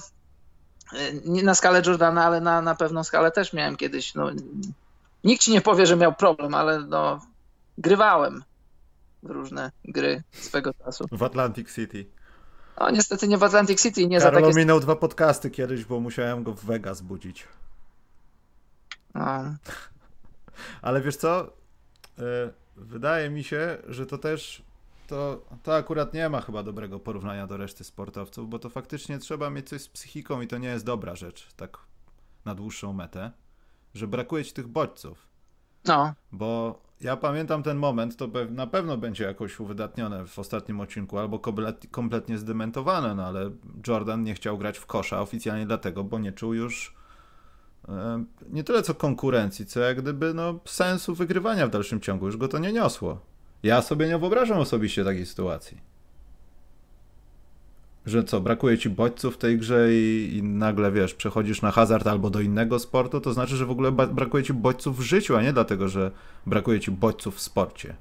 yy, 0.93 0.99
nie 1.25 1.43
na 1.43 1.55
skalę 1.55 1.83
Jordana, 1.87 2.25
ale 2.25 2.41
na, 2.41 2.63
na 2.63 2.75
pewną 2.75 3.05
skalę 3.05 3.31
też 3.31 3.53
miałem 3.53 3.77
kiedyś. 3.77 4.15
No, 4.15 4.31
Nikt 5.25 5.43
ci 5.43 5.53
nie 5.53 5.61
powie, 5.61 5.87
że 5.87 5.97
miał 5.97 6.15
problem, 6.15 6.55
ale 6.55 6.81
no, 6.81 7.21
grywałem 7.79 8.45
w 9.23 9.31
różne 9.31 9.73
gry 9.85 10.23
swego 10.33 10.75
czasu. 10.75 11.05
W 11.13 11.23
Atlantic 11.23 11.75
City. 11.75 12.07
No 12.81 12.91
niestety 12.91 13.29
nie 13.29 13.39
w 13.39 13.43
Atlantic 13.43 13.83
City, 13.83 14.07
nie 14.07 14.19
Karol 14.19 14.43
za 14.43 14.47
takie... 14.47 14.59
minął 14.59 14.81
dwa 14.81 14.97
podcasty 14.97 15.51
kiedyś, 15.51 15.85
bo 15.85 16.01
musiałem 16.01 16.43
go 16.43 16.53
w 16.53 16.65
Vegas 16.65 17.01
budzić. 17.01 17.49
No. 19.15 19.55
Ale 20.83 21.01
wiesz 21.01 21.17
co? 21.17 21.53
E, 22.19 22.23
wydaje 22.77 23.31
mi 23.31 23.45
się, 23.45 23.79
że 23.89 24.07
to 24.07 24.19
też 24.19 24.63
to, 25.07 25.43
to 25.63 25.77
akurat 25.77 26.15
nie 26.15 26.29
ma 26.29 26.41
chyba 26.41 26.63
dobrego 26.63 27.01
porównania 27.01 27.47
do 27.47 27.57
reszty 27.57 27.85
sportowców, 27.85 28.49
bo 28.49 28.59
to 28.59 28.71
faktycznie 28.71 29.19
trzeba 29.19 29.51
mieć 29.51 29.69
coś 29.69 29.83
z 29.83 29.89
psychiką 29.89 30.41
i 30.41 30.47
to 30.47 30.59
nie 30.59 30.69
jest 30.69 30.85
dobra 30.85 31.17
rzecz, 31.17 31.49
tak 31.57 31.79
na 32.45 32.55
dłuższą 32.55 32.93
metę 32.93 33.31
że 33.95 34.07
brakuje 34.07 34.45
ci 34.45 34.53
tych 34.53 34.69
bodźców. 34.69 35.29
No. 35.85 36.15
Bo 36.33 36.81
ja 37.01 37.17
pamiętam 37.17 37.63
ten 37.63 37.77
moment, 37.77 38.17
to 38.17 38.29
na 38.51 38.67
pewno 38.67 38.97
będzie 38.97 39.25
jakoś 39.25 39.61
uwydatnione 39.61 40.27
w 40.27 40.39
ostatnim 40.39 40.81
odcinku, 40.81 41.19
albo 41.19 41.41
kompletnie 41.91 42.39
zdementowane, 42.39 43.15
no 43.15 43.27
ale 43.27 43.51
Jordan 43.87 44.23
nie 44.23 44.35
chciał 44.35 44.59
grać 44.59 44.79
w 44.79 44.87
kosza 44.87 45.21
oficjalnie 45.21 45.67
dlatego, 45.67 46.05
bo 46.05 46.19
nie 46.19 46.33
czuł 46.33 46.55
już 46.55 46.99
nie 48.51 48.65
tyle 48.65 48.83
co 48.83 48.95
konkurencji, 48.95 49.67
co 49.67 49.81
jak 49.81 50.03
gdyby 50.03 50.35
no, 50.35 50.61
sensu 50.65 51.15
wygrywania 51.15 51.67
w 51.67 51.71
dalszym 51.71 52.01
ciągu. 52.01 52.27
Już 52.27 52.37
go 52.37 52.49
to 52.49 52.59
nie 52.59 52.73
niosło. 52.73 53.21
Ja 53.63 53.83
sobie 53.83 54.09
nie 54.09 54.19
wyobrażam 54.19 54.59
osobiście 54.59 55.05
takiej 55.05 55.27
sytuacji 55.27 55.81
że 58.09 58.25
co, 58.25 58.41
brakuje 58.41 58.79
ci 58.79 58.91
bodźców 58.91 59.35
w 59.35 59.39
tej 59.39 59.59
grze 59.59 59.89
i, 59.93 60.31
i, 60.37 60.43
nagle, 60.43 60.93
wiesz, 60.93 61.15
przechodzisz 61.15 61.63
na 61.63 61.71
hazard 61.71 62.07
albo 62.07 62.31
do 62.31 62.41
innego 62.41 62.79
sportu, 62.79 63.21
to 63.21 63.33
znaczy, 63.33 63.57
że 63.57 63.67
w 63.67 63.71
ogóle 63.71 63.93
brakuje 63.93 64.45
ci 64.45 64.55
bodźców 64.55 64.99
w 64.99 65.01
życiu, 65.01 65.37
a 65.37 65.43
nie 65.43 65.53
dlatego, 65.53 65.89
że 65.89 66.11
brakuje 66.47 66.81
ci 66.81 66.91
bodźców 66.91 67.37
w 67.37 67.41
sporcie. 67.41 67.95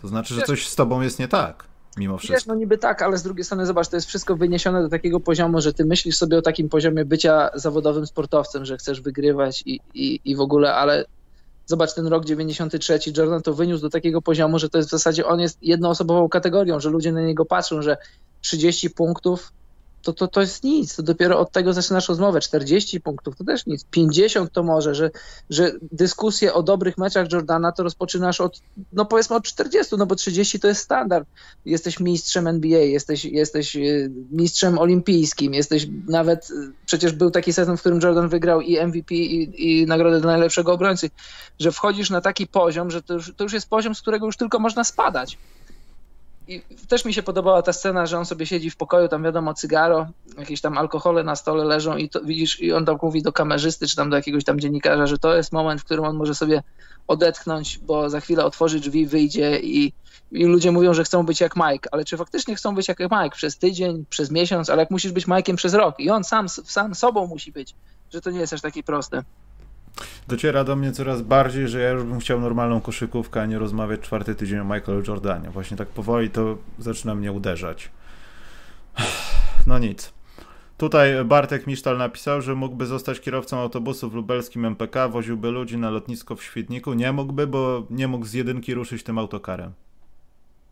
To 0.00 0.08
znaczy, 0.08 0.34
że 0.34 0.42
coś 0.42 0.68
z 0.68 0.76
tobą 0.76 1.00
jest 1.00 1.18
nie 1.18 1.28
tak, 1.28 1.64
mimo 1.96 2.18
wszystko. 2.18 2.34
Wiesz, 2.34 2.46
no 2.46 2.54
niby 2.54 2.78
tak, 2.78 3.02
ale 3.02 3.18
z 3.18 3.22
drugiej 3.22 3.44
strony, 3.44 3.66
zobacz, 3.66 3.88
to 3.88 3.96
jest 3.96 4.08
wszystko 4.08 4.36
wyniesione 4.36 4.82
do 4.82 4.88
takiego 4.88 5.20
poziomu, 5.20 5.60
że 5.60 5.72
ty 5.72 5.84
myślisz 5.84 6.16
sobie 6.16 6.38
o 6.38 6.42
takim 6.42 6.68
poziomie 6.68 7.04
bycia 7.04 7.50
zawodowym 7.54 8.06
sportowcem, 8.06 8.64
że 8.64 8.76
chcesz 8.76 9.00
wygrywać 9.00 9.62
i, 9.66 9.80
i, 9.94 10.20
i 10.24 10.36
w 10.36 10.40
ogóle, 10.40 10.74
ale 10.74 11.04
zobacz 11.66 11.94
ten 11.94 12.06
rok 12.06 12.24
93, 12.24 12.98
Jordan 13.16 13.42
to 13.42 13.54
wyniósł 13.54 13.82
do 13.82 13.90
takiego 13.90 14.22
poziomu, 14.22 14.58
że 14.58 14.68
to 14.68 14.78
jest 14.78 14.88
w 14.88 14.92
zasadzie 14.92 15.26
on 15.26 15.40
jest 15.40 15.58
jednoosobową 15.62 16.28
kategorią, 16.28 16.80
że 16.80 16.90
ludzie 16.90 17.12
na 17.12 17.22
niego 17.22 17.44
patrzą, 17.44 17.82
że 17.82 17.96
30 18.44 18.90
punktów, 18.90 19.52
to, 20.04 20.12
to, 20.12 20.28
to 20.28 20.40
jest 20.40 20.64
nic. 20.64 20.96
To 20.96 21.02
dopiero 21.02 21.38
od 21.38 21.52
tego 21.52 21.72
zaczynasz 21.72 22.08
rozmowę. 22.08 22.40
40 22.40 23.00
punktów 23.00 23.36
to 23.36 23.44
też 23.44 23.66
nic. 23.66 23.84
50 23.90 24.52
to 24.52 24.62
może, 24.62 24.94
że, 24.94 25.10
że 25.50 25.72
dyskusję 25.92 26.54
o 26.54 26.62
dobrych 26.62 26.98
meczach 26.98 27.32
Jordana 27.32 27.72
to 27.72 27.82
rozpoczynasz 27.82 28.40
od, 28.40 28.60
no 28.92 29.04
powiedzmy 29.04 29.36
od 29.36 29.44
40, 29.44 29.96
no 29.98 30.06
bo 30.06 30.14
30 30.14 30.60
to 30.60 30.68
jest 30.68 30.80
standard. 30.80 31.28
Jesteś 31.64 32.00
mistrzem 32.00 32.46
NBA, 32.46 32.78
jesteś, 32.78 33.24
jesteś 33.24 33.76
y, 33.76 34.10
mistrzem 34.30 34.78
olimpijskim, 34.78 35.54
jesteś 35.54 35.86
nawet, 36.08 36.50
y, 36.50 36.72
przecież 36.86 37.12
był 37.12 37.30
taki 37.30 37.52
sezon, 37.52 37.76
w 37.76 37.80
którym 37.80 38.00
Jordan 38.02 38.28
wygrał 38.28 38.60
i 38.60 38.86
MVP 38.86 39.14
i, 39.14 39.82
i 39.82 39.86
nagrodę 39.86 40.20
dla 40.20 40.32
najlepszego 40.32 40.72
obrońcy, 40.72 41.10
że 41.58 41.72
wchodzisz 41.72 42.10
na 42.10 42.20
taki 42.20 42.46
poziom, 42.46 42.90
że 42.90 43.02
to 43.02 43.14
już, 43.14 43.32
to 43.36 43.44
już 43.44 43.52
jest 43.52 43.68
poziom, 43.68 43.94
z 43.94 44.00
którego 44.00 44.26
już 44.26 44.36
tylko 44.36 44.58
można 44.58 44.84
spadać. 44.84 45.38
I 46.48 46.62
też 46.88 47.04
mi 47.04 47.14
się 47.14 47.22
podobała 47.22 47.62
ta 47.62 47.72
scena, 47.72 48.06
że 48.06 48.18
on 48.18 48.26
sobie 48.26 48.46
siedzi 48.46 48.70
w 48.70 48.76
pokoju, 48.76 49.08
tam 49.08 49.22
wiadomo, 49.22 49.54
cygaro, 49.54 50.06
jakieś 50.38 50.60
tam 50.60 50.78
alkohole 50.78 51.24
na 51.24 51.36
stole 51.36 51.64
leżą 51.64 51.96
i 51.96 52.08
to 52.08 52.20
widzisz, 52.20 52.60
i 52.60 52.72
on 52.72 52.84
tam 52.84 52.98
mówi 53.02 53.22
do 53.22 53.32
kamerzysty, 53.32 53.86
czy 53.86 53.96
tam 53.96 54.10
do 54.10 54.16
jakiegoś 54.16 54.44
tam 54.44 54.60
dziennikarza, 54.60 55.06
że 55.06 55.18
to 55.18 55.36
jest 55.36 55.52
moment, 55.52 55.80
w 55.80 55.84
którym 55.84 56.04
on 56.04 56.16
może 56.16 56.34
sobie 56.34 56.62
odetchnąć, 57.08 57.78
bo 57.78 58.10
za 58.10 58.20
chwilę 58.20 58.44
otworzy 58.44 58.80
drzwi, 58.80 59.06
wyjdzie 59.06 59.60
i, 59.60 59.92
i 60.32 60.44
ludzie 60.44 60.72
mówią, 60.72 60.94
że 60.94 61.04
chcą 61.04 61.26
być 61.26 61.40
jak 61.40 61.56
Mike, 61.56 61.88
ale 61.92 62.04
czy 62.04 62.16
faktycznie 62.16 62.56
chcą 62.56 62.74
być 62.74 62.88
jak 62.88 62.98
Mike? 63.00 63.36
Przez 63.36 63.58
tydzień, 63.58 64.04
przez 64.10 64.30
miesiąc, 64.30 64.70
ale 64.70 64.82
jak 64.82 64.90
musisz 64.90 65.12
być 65.12 65.26
Mike'iem 65.26 65.54
przez 65.54 65.74
rok? 65.74 66.00
I 66.00 66.10
on 66.10 66.24
sam, 66.24 66.48
sam 66.48 66.94
sobą 66.94 67.26
musi 67.26 67.52
być, 67.52 67.74
że 68.12 68.20
to 68.20 68.30
nie 68.30 68.40
jest 68.40 68.52
aż 68.52 68.60
takie 68.60 68.82
proste 68.82 69.22
dociera 70.28 70.64
do 70.64 70.76
mnie 70.76 70.92
coraz 70.92 71.22
bardziej, 71.22 71.68
że 71.68 71.80
ja 71.80 71.90
już 71.90 72.04
bym 72.04 72.20
chciał 72.20 72.40
normalną 72.40 72.80
koszykówkę, 72.80 73.42
a 73.42 73.46
nie 73.46 73.58
rozmawiać 73.58 74.00
czwarty 74.00 74.34
tydzień 74.34 74.58
o 74.58 74.64
Michaelu 74.64 75.02
Jordanie. 75.08 75.50
Właśnie 75.50 75.76
tak 75.76 75.88
powoli 75.88 76.30
to 76.30 76.58
zaczyna 76.78 77.14
mnie 77.14 77.32
uderzać. 77.32 77.90
No 79.66 79.78
nic. 79.78 80.12
Tutaj 80.78 81.24
Bartek 81.24 81.66
Misztal 81.66 81.98
napisał, 81.98 82.42
że 82.42 82.54
mógłby 82.54 82.86
zostać 82.86 83.20
kierowcą 83.20 83.58
autobusu 83.58 84.10
w 84.10 84.14
lubelskim 84.14 84.64
MPK, 84.64 85.08
woziłby 85.08 85.50
ludzi 85.50 85.78
na 85.78 85.90
lotnisko 85.90 86.36
w 86.36 86.42
Świdniku. 86.42 86.94
Nie 86.94 87.12
mógłby, 87.12 87.46
bo 87.46 87.86
nie 87.90 88.08
mógł 88.08 88.26
z 88.26 88.32
jedynki 88.32 88.74
ruszyć 88.74 89.02
tym 89.02 89.18
autokarem. 89.18 89.72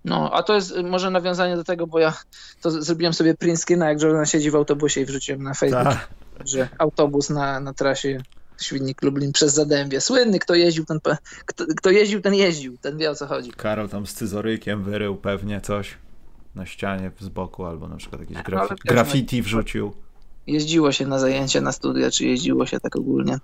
No, 0.05 0.31
a 0.33 0.43
to 0.43 0.55
jest 0.55 0.75
może 0.85 1.11
nawiązanie 1.11 1.57
do 1.57 1.65
tego, 1.65 1.87
bo 1.87 1.99
ja 1.99 2.15
to 2.61 2.71
zrobiłem 2.71 3.15
sobie 3.15 3.35
print 3.35 3.61
screena, 3.61 3.89
jak 3.89 4.03
Jordan 4.03 4.27
siedzi 4.27 4.51
w 4.51 4.55
autobusie 4.55 5.01
i 5.01 5.05
wrzuciłem 5.05 5.43
na 5.43 5.55
Facebook, 5.55 5.83
Ta. 5.83 6.07
że 6.45 6.69
autobus 6.79 7.31
na, 7.31 7.61
na 7.61 7.75
trasie 7.75 8.23
Świdnik 8.63 9.03
Lublin 9.03 9.33
przez 9.33 9.55
Zadębie. 9.55 10.01
Słynny, 10.01 10.39
kto 10.39 10.55
jeździł, 10.55 10.85
ten, 10.85 11.01
kto, 11.47 11.65
kto 11.77 11.91
jeździł, 11.91 12.21
ten 12.21 12.35
jeździł, 12.35 12.77
ten 12.81 12.99
wie 12.99 13.11
o 13.11 13.15
co 13.15 13.27
chodzi. 13.27 13.51
Karol 13.51 13.89
tam 13.89 14.07
z 14.07 14.15
cyzorykiem 14.15 14.85
wyrył 14.85 15.17
pewnie 15.17 15.61
coś 15.61 15.99
na 16.55 16.67
ścianie 16.67 17.11
z 17.21 17.29
boku, 17.29 17.65
albo 17.65 17.89
na 17.89 17.97
przykład 17.97 18.21
jakieś 18.21 18.43
grafi 18.43 18.75
graffiti 18.85 19.43
wrzucił. 19.43 19.93
Jeździło 20.47 20.93
się 20.93 21.07
na 21.07 21.19
zajęcia, 21.19 21.61
na 21.61 21.73
studia, 21.73 22.11
czy 22.11 22.25
jeździło 22.27 22.67
się 22.67 22.81
tak 22.81 22.97
ogólnie? 22.97 23.39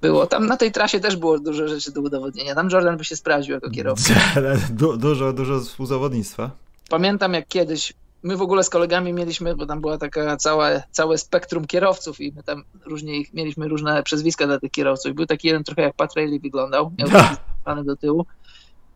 Było. 0.00 0.26
Tam 0.26 0.46
na 0.46 0.56
tej 0.56 0.72
trasie 0.72 1.00
też 1.00 1.16
było 1.16 1.38
dużo 1.38 1.68
rzeczy 1.68 1.92
do 1.92 2.00
udowodnienia. 2.00 2.54
Tam 2.54 2.70
Jordan 2.70 2.96
by 2.96 3.04
się 3.04 3.16
sprawdził 3.16 3.54
jako 3.54 3.70
kierowca. 3.70 4.14
Du 4.70 4.96
dużo, 4.96 5.32
dużo 5.32 5.60
współzawodnictwa. 5.60 6.50
Pamiętam 6.88 7.34
jak 7.34 7.48
kiedyś 7.48 7.92
my 8.24 8.36
w 8.36 8.42
ogóle 8.42 8.64
z 8.64 8.70
kolegami 8.70 9.12
mieliśmy, 9.12 9.56
bo 9.56 9.66
tam 9.66 9.80
była 9.80 9.98
taka 9.98 10.36
całe, 10.36 10.82
całe 10.90 11.18
spektrum 11.18 11.66
kierowców 11.66 12.20
i 12.20 12.32
my 12.36 12.42
tam 12.42 12.64
różnie 12.84 13.16
ich, 13.16 13.34
mieliśmy 13.34 13.68
różne 13.68 14.02
przezwiska 14.02 14.46
dla 14.46 14.58
tych 14.58 14.70
kierowców. 14.70 15.14
Był 15.14 15.26
taki 15.26 15.48
jeden 15.48 15.64
trochę 15.64 15.82
jak 15.82 15.94
Pat 15.94 16.16
Rayleigh 16.16 16.42
wyglądał. 16.42 16.92
Miał 16.98 17.08
taki, 17.08 17.36
strony 17.60 17.84
do 17.84 17.96
tyłu. 17.96 18.26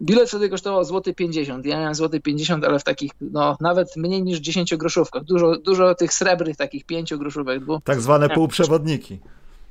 Bilet 0.02 0.28
wtedy 0.28 0.48
kosztował 0.48 0.84
złoty 0.84 1.14
50. 1.14 1.66
Ja 1.66 1.78
miałem 1.78 1.94
złoty 1.94 2.20
50, 2.20 2.64
ale 2.64 2.78
w 2.78 2.84
takich, 2.84 3.12
no 3.20 3.56
nawet 3.60 3.96
mniej 3.96 4.22
niż 4.22 4.38
10 4.38 4.76
groszówkach. 4.76 5.24
Dużo, 5.24 5.58
dużo 5.58 5.94
tych 5.94 6.12
srebrnych 6.12 6.56
takich 6.56 6.86
5 6.86 7.14
groszówek 7.14 7.64
było. 7.64 7.80
Tak 7.84 8.00
zwane 8.00 8.28
półprzewodniki. 8.28 9.18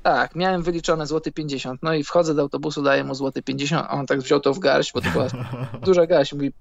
Tak, 0.04 0.36
miałem 0.36 0.64
wyliczone 0.64 1.08
złoty 1.08 1.32
50. 1.32 1.84
No 1.84 1.94
i 1.94 2.04
wchodzę 2.04 2.36
do 2.36 2.42
autobusu, 2.42 2.84
daję 2.84 3.04
mu 3.04 3.16
złoty 3.16 3.44
50, 3.44 3.88
a 3.90 3.92
on 3.92 4.06
tak 4.06 4.22
wziął 4.22 4.40
to 4.40 4.54
w 4.54 4.60
garść, 4.60 4.94
bo 4.94 5.02
to 5.02 5.10
była 5.10 5.28
duża 5.86 6.06
garść. 6.06 6.34
Mówi, 6.34 6.52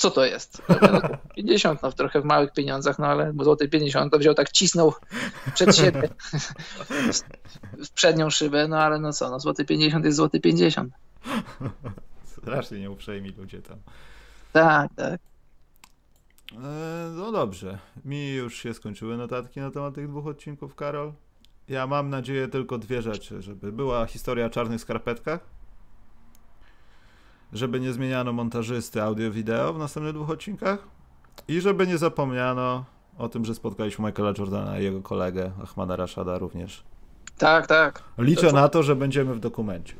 co 0.00 0.10
to 0.10 0.24
jest? 0.24 0.62
No, 0.68 1.00
50, 1.36 1.82
no 1.82 1.92
trochę 1.92 2.20
w 2.20 2.24
małych 2.24 2.52
pieniądzach, 2.52 2.98
no 2.98 3.06
ale 3.06 3.32
złoty 3.40 3.68
50 3.68 4.12
to 4.12 4.18
wziął 4.18 4.34
tak 4.34 4.50
cisnął 4.50 4.94
przed 5.54 5.76
siebie 5.76 6.08
w 7.86 7.90
przednią 7.90 8.30
szybę, 8.30 8.68
no 8.68 8.78
ale 8.78 8.98
no 8.98 9.12
co, 9.12 9.30
no 9.30 9.40
złoty 9.40 9.64
50 9.64 10.04
jest 10.04 10.16
złoty 10.16 10.40
50. 10.40 10.94
Strasznie 12.24 12.80
nieuprzejmi 12.80 13.30
ludzie 13.30 13.62
tam. 13.62 13.78
Tak, 14.52 14.90
tak. 14.96 15.20
E, 16.52 17.10
no 17.16 17.32
dobrze. 17.32 17.78
Mi 18.04 18.32
już 18.32 18.56
się 18.56 18.74
skończyły 18.74 19.16
notatki 19.16 19.60
na 19.60 19.70
temat 19.70 19.94
tych 19.94 20.08
dwóch 20.08 20.26
odcinków, 20.26 20.74
Karol. 20.74 21.12
Ja 21.68 21.86
mam 21.86 22.10
nadzieję 22.10 22.48
tylko 22.48 22.78
dwie 22.78 23.02
rzeczy, 23.02 23.42
żeby 23.42 23.72
była 23.72 24.06
historia 24.06 24.46
o 24.46 24.50
czarnych 24.50 24.80
skarpetkach, 24.80 25.40
żeby 27.52 27.80
nie 27.80 27.92
zmieniano 27.92 28.32
montażysty 28.32 29.02
audio-wideo 29.02 29.72
w 29.72 29.78
następnych 29.78 30.14
dwóch 30.14 30.30
odcinkach 30.30 30.78
i 31.48 31.60
żeby 31.60 31.86
nie 31.86 31.98
zapomniano 31.98 32.84
o 33.18 33.28
tym, 33.28 33.44
że 33.44 33.54
spotkaliśmy 33.54 34.06
Michaela 34.06 34.32
Jordana 34.38 34.78
i 34.78 34.84
jego 34.84 35.02
kolegę 35.02 35.52
Ahmada 35.62 35.96
Rashada 35.96 36.38
również. 36.38 36.82
Tak, 37.38 37.66
tak. 37.66 38.02
Liczę 38.18 38.46
to... 38.46 38.52
na 38.52 38.68
to, 38.68 38.82
że 38.82 38.96
będziemy 38.96 39.34
w 39.34 39.40
dokumencie. 39.40 39.94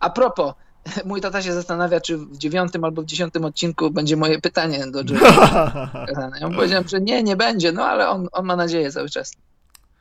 A 0.00 0.10
propos, 0.10 0.54
mój 1.04 1.20
tata 1.20 1.42
się 1.42 1.52
zastanawia, 1.52 2.00
czy 2.00 2.18
w 2.18 2.38
dziewiątym 2.38 2.84
albo 2.84 3.02
w 3.02 3.04
dziesiątym 3.04 3.44
odcinku 3.44 3.90
będzie 3.90 4.16
moje 4.16 4.40
pytanie 4.40 4.86
do 4.86 4.98
Jordana. 4.98 5.90
Ja 6.40 6.48
mu 6.48 6.54
powiedziałem, 6.54 6.88
że 6.88 7.00
nie, 7.00 7.22
nie 7.22 7.36
będzie, 7.36 7.72
no 7.72 7.84
ale 7.84 8.08
on, 8.08 8.28
on 8.32 8.46
ma 8.46 8.56
nadzieję 8.56 8.92
cały 8.92 9.08
czas. 9.08 9.32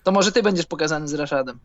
To 0.03 0.11
może 0.11 0.31
ty 0.31 0.43
będziesz 0.43 0.65
pokazany 0.65 1.07
z 1.07 1.13
Rashadem. 1.13 1.59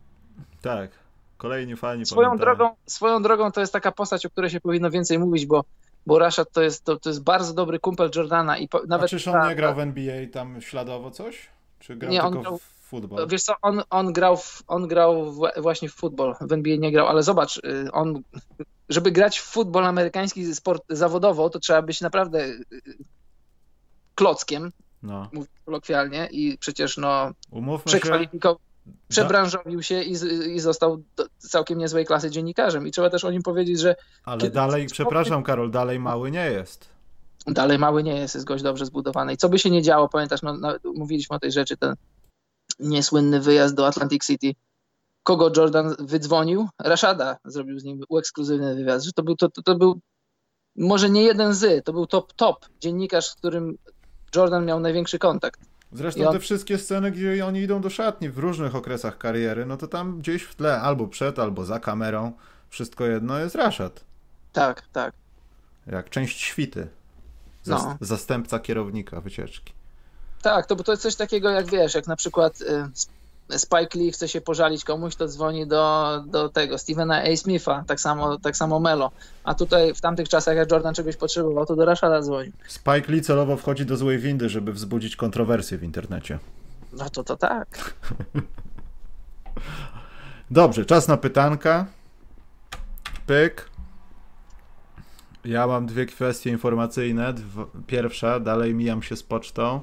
Tak. 0.61 1.04
Kolejni 1.37 1.75
fani 1.75 2.05
swoją 2.05 2.37
drogą, 2.37 2.69
swoją 2.85 3.21
drogą 3.21 3.51
to 3.51 3.61
jest 3.61 3.73
taka 3.73 3.91
postać, 3.91 4.25
o 4.25 4.29
której 4.29 4.49
się 4.49 4.59
powinno 4.59 4.91
więcej 4.91 5.19
mówić, 5.19 5.45
bo, 5.45 5.63
bo 6.05 6.19
Rashad 6.19 6.51
to 6.51 6.61
jest, 6.61 6.83
to, 6.83 6.99
to 6.99 7.09
jest 7.09 7.23
bardzo 7.23 7.53
dobry 7.53 7.79
kumpel 7.79 8.09
Jordana. 8.15 8.57
I 8.57 8.67
po, 8.67 8.81
nawet 8.87 9.05
A 9.05 9.09
czyż 9.09 9.27
on 9.27 9.49
nie 9.49 9.55
grał 9.55 9.75
w 9.75 9.79
NBA 9.79 10.27
tam 10.31 10.61
śladowo 10.61 11.11
coś? 11.11 11.49
Czy 11.79 11.95
grał 11.95 12.11
nie, 12.11 12.21
tylko 12.21 12.41
grał, 12.41 12.57
w 12.57 12.61
futbol? 12.61 13.27
Wiesz 13.27 13.43
co, 13.43 13.53
on, 13.61 13.83
on 13.89 14.13
grał, 14.13 14.37
w, 14.37 14.63
on 14.67 14.87
grał 14.87 15.31
w, 15.31 15.49
właśnie 15.57 15.89
w 15.89 15.93
futbol, 15.93 16.35
w 16.41 16.51
NBA 16.51 16.77
nie 16.77 16.91
grał, 16.91 17.07
ale 17.07 17.23
zobacz, 17.23 17.57
y, 17.57 17.91
on, 17.91 18.21
żeby 18.89 19.11
grać 19.11 19.39
w 19.39 19.43
futbol 19.43 19.85
amerykański 19.85 20.55
sport 20.55 20.83
zawodowo, 20.89 21.49
to 21.49 21.59
trzeba 21.59 21.81
być 21.81 22.01
naprawdę 22.01 22.45
y, 22.45 22.65
klockiem, 24.15 24.71
no. 25.03 25.29
kolokwialnie 25.65 26.27
i 26.31 26.57
przecież 26.57 26.97
no 26.97 27.31
Umówmy 27.51 27.85
przekwalifikował, 27.85 28.59
przebranżowił 29.07 29.83
się 29.83 30.01
i, 30.01 30.11
i 30.55 30.59
został 30.59 31.03
całkiem 31.37 31.77
niezłej 31.77 32.05
klasy 32.05 32.31
dziennikarzem 32.31 32.87
i 32.87 32.91
trzeba 32.91 33.09
też 33.09 33.23
o 33.23 33.31
nim 33.31 33.43
powiedzieć, 33.43 33.79
że... 33.79 33.95
Ale 34.23 34.41
kiedy... 34.41 34.53
dalej, 34.53 34.87
przepraszam 34.91 35.43
Karol, 35.43 35.71
dalej 35.71 35.99
mały 35.99 36.31
nie 36.31 36.51
jest. 36.51 36.89
Dalej 37.47 37.79
mały 37.79 38.03
nie 38.03 38.15
jest, 38.15 38.35
jest 38.35 38.47
gość 38.47 38.63
dobrze 38.63 38.85
zbudowany 38.85 39.33
i 39.33 39.37
co 39.37 39.49
by 39.49 39.59
się 39.59 39.69
nie 39.69 39.81
działo, 39.81 40.09
pamiętasz, 40.09 40.41
no, 40.41 40.53
no, 40.53 40.73
mówiliśmy 40.95 41.35
o 41.35 41.39
tej 41.39 41.51
rzeczy, 41.51 41.77
ten 41.77 41.95
niesłynny 42.79 43.41
wyjazd 43.41 43.75
do 43.75 43.87
Atlantic 43.87 44.25
City, 44.25 44.55
kogo 45.23 45.51
Jordan 45.57 45.95
wydzwonił? 45.99 46.67
Rashada 46.79 47.37
zrobił 47.45 47.79
z 47.79 47.83
nim 47.83 48.03
ekskluzywny 48.19 48.75
wywiad, 48.75 49.03
że 49.03 49.11
to 49.11 49.23
był, 49.23 49.35
to, 49.35 49.49
to, 49.49 49.61
to 49.61 49.75
był 49.75 49.99
może 50.75 51.09
nie 51.09 51.23
jeden 51.23 51.53
z, 51.53 51.85
to 51.85 51.93
był 51.93 52.07
top 52.07 52.33
top 52.33 52.65
dziennikarz, 52.79 53.29
z 53.29 53.35
którym 53.35 53.77
Jordan 54.35 54.65
miał 54.65 54.79
największy 54.79 55.19
kontakt. 55.19 55.59
Zresztą 55.91 56.27
on... 56.27 56.33
te 56.33 56.39
wszystkie 56.39 56.77
sceny, 56.77 57.11
gdzie 57.11 57.45
oni 57.45 57.59
idą 57.59 57.81
do 57.81 57.89
szatni 57.89 58.29
w 58.29 58.37
różnych 58.37 58.75
okresach 58.75 59.17
kariery, 59.17 59.65
no 59.65 59.77
to 59.77 59.87
tam 59.87 60.19
gdzieś 60.19 60.43
w 60.43 60.55
tle, 60.55 60.81
albo 60.81 61.07
przed, 61.07 61.39
albo 61.39 61.65
za 61.65 61.79
kamerą, 61.79 62.31
wszystko 62.69 63.05
jedno 63.05 63.39
jest 63.39 63.55
Rashad. 63.55 64.03
Tak, 64.53 64.83
tak. 64.93 65.13
Jak 65.87 66.09
część 66.09 66.41
świty. 66.41 66.87
Zas 67.63 67.83
no. 67.83 67.97
Zastępca 68.01 68.59
kierownika 68.59 69.21
wycieczki. 69.21 69.73
Tak, 70.41 70.65
to, 70.65 70.75
to 70.75 70.91
jest 70.91 71.03
coś 71.03 71.15
takiego 71.15 71.49
jak 71.49 71.69
wiesz, 71.69 71.95
jak 71.95 72.07
na 72.07 72.15
przykład 72.15 72.61
y, 72.61 72.65
Spike 73.49 73.99
Lee 73.99 74.11
chce 74.11 74.27
się 74.27 74.41
pożalić 74.41 74.83
komuś, 74.83 75.15
to 75.15 75.27
dzwoni 75.27 75.67
do, 75.67 76.23
do 76.27 76.49
tego 76.49 76.77
Stevena 76.77 77.21
A. 77.23 77.35
Smitha, 77.35 77.83
tak 77.87 77.99
samo, 77.99 78.37
tak 78.37 78.57
samo 78.57 78.79
Melo. 78.79 79.11
A 79.43 79.53
tutaj 79.53 79.93
w 79.93 80.01
tamtych 80.01 80.29
czasach, 80.29 80.55
jak 80.55 80.71
Jordan 80.71 80.93
czegoś 80.93 81.15
potrzebował, 81.15 81.65
to 81.65 81.75
do 81.75 81.85
Rashada 81.85 82.21
dzwonił. 82.21 82.51
Spike 82.67 83.11
Lee 83.11 83.21
celowo 83.21 83.57
wchodzi 83.57 83.85
do 83.85 83.97
złej 83.97 84.19
windy, 84.19 84.49
żeby 84.49 84.73
wzbudzić 84.73 85.15
kontrowersję 85.15 85.77
w 85.77 85.83
internecie. 85.83 86.39
No 86.93 87.09
to 87.09 87.23
to 87.23 87.37
tak. 87.37 87.93
Dobrze, 90.51 90.85
czas 90.85 91.07
na 91.07 91.17
pytanka. 91.17 91.85
Pyk. 93.27 93.69
Ja 95.45 95.67
mam 95.67 95.85
dwie 95.85 96.05
kwestie 96.05 96.49
informacyjne. 96.49 97.33
Pierwsza, 97.87 98.39
dalej 98.39 98.73
mijam 98.73 99.03
się 99.03 99.15
z 99.15 99.23
pocztą 99.23 99.81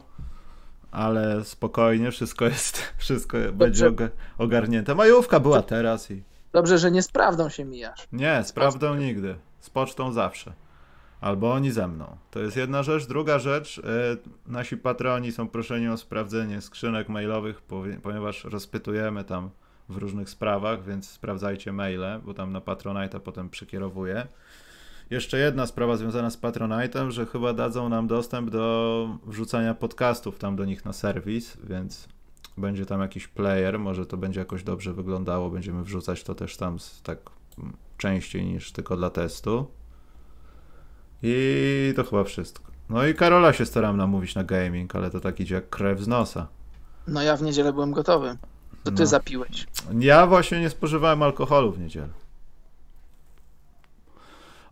ale 0.92 1.44
spokojnie, 1.44 2.10
wszystko 2.10 2.44
jest, 2.44 2.82
wszystko 2.98 3.38
Dobrze. 3.38 3.52
będzie 3.52 4.10
ogarnięte. 4.38 4.94
Majówka 4.94 5.40
była 5.40 5.62
teraz 5.62 6.10
i... 6.10 6.22
Dobrze, 6.52 6.78
że 6.78 6.90
nie 6.90 7.02
z 7.02 7.08
prawdą 7.08 7.48
się 7.48 7.64
mijasz. 7.64 8.08
Nie, 8.12 8.44
z 8.44 8.52
prawdą 8.52 8.94
nigdy. 8.94 9.36
Z 9.60 9.70
pocztą 9.70 10.12
zawsze. 10.12 10.52
Albo 11.20 11.52
oni 11.52 11.70
ze 11.70 11.88
mną. 11.88 12.16
To 12.30 12.40
jest 12.40 12.56
jedna 12.56 12.82
rzecz. 12.82 13.06
Druga 13.06 13.38
rzecz, 13.38 13.76
yy, 13.76 13.82
nasi 14.46 14.76
patroni 14.76 15.32
są 15.32 15.48
proszeni 15.48 15.88
o 15.88 15.96
sprawdzenie 15.96 16.60
skrzynek 16.60 17.08
mailowych, 17.08 17.62
ponieważ 18.02 18.44
rozpytujemy 18.44 19.24
tam 19.24 19.50
w 19.88 19.96
różnych 19.96 20.30
sprawach, 20.30 20.84
więc 20.84 21.10
sprawdzajcie 21.10 21.72
maile, 21.72 22.20
bo 22.24 22.34
tam 22.34 22.52
na 22.52 22.60
Patronite 22.60 23.20
potem 23.20 23.50
przekierowuję. 23.50 24.26
Jeszcze 25.12 25.38
jedna 25.38 25.66
sprawa 25.66 25.96
związana 25.96 26.30
z 26.30 26.38
Patronite'em, 26.38 27.10
że 27.10 27.26
chyba 27.26 27.52
dadzą 27.52 27.88
nam 27.88 28.06
dostęp 28.06 28.50
do 28.50 29.18
wrzucania 29.26 29.74
podcastów 29.74 30.38
tam 30.38 30.56
do 30.56 30.64
nich 30.64 30.84
na 30.84 30.92
serwis, 30.92 31.56
więc 31.64 32.08
będzie 32.58 32.86
tam 32.86 33.00
jakiś 33.00 33.28
player, 33.28 33.78
może 33.78 34.06
to 34.06 34.16
będzie 34.16 34.40
jakoś 34.40 34.62
dobrze 34.62 34.92
wyglądało, 34.92 35.50
będziemy 35.50 35.82
wrzucać 35.82 36.24
to 36.24 36.34
też 36.34 36.56
tam 36.56 36.78
tak 37.02 37.18
częściej 37.96 38.46
niż 38.46 38.72
tylko 38.72 38.96
dla 38.96 39.10
testu. 39.10 39.66
I 41.22 41.92
to 41.96 42.04
chyba 42.04 42.24
wszystko. 42.24 42.72
No 42.88 43.06
i 43.06 43.14
Karola 43.14 43.52
się 43.52 43.66
staram 43.66 43.96
namówić 43.96 44.34
na 44.34 44.44
gaming, 44.44 44.96
ale 44.96 45.10
to 45.10 45.20
tak 45.20 45.40
idzie 45.40 45.54
jak 45.54 45.70
krew 45.70 46.00
z 46.00 46.08
nosa. 46.08 46.48
No 47.08 47.22
ja 47.22 47.36
w 47.36 47.42
niedzielę 47.42 47.72
byłem 47.72 47.92
gotowy. 47.92 48.36
To 48.84 48.90
ty 48.90 49.02
no. 49.02 49.06
zapiłeś. 49.06 49.66
Ja 49.98 50.26
właśnie 50.26 50.60
nie 50.60 50.70
spożywałem 50.70 51.22
alkoholu 51.22 51.72
w 51.72 51.80
niedzielę. 51.80 52.21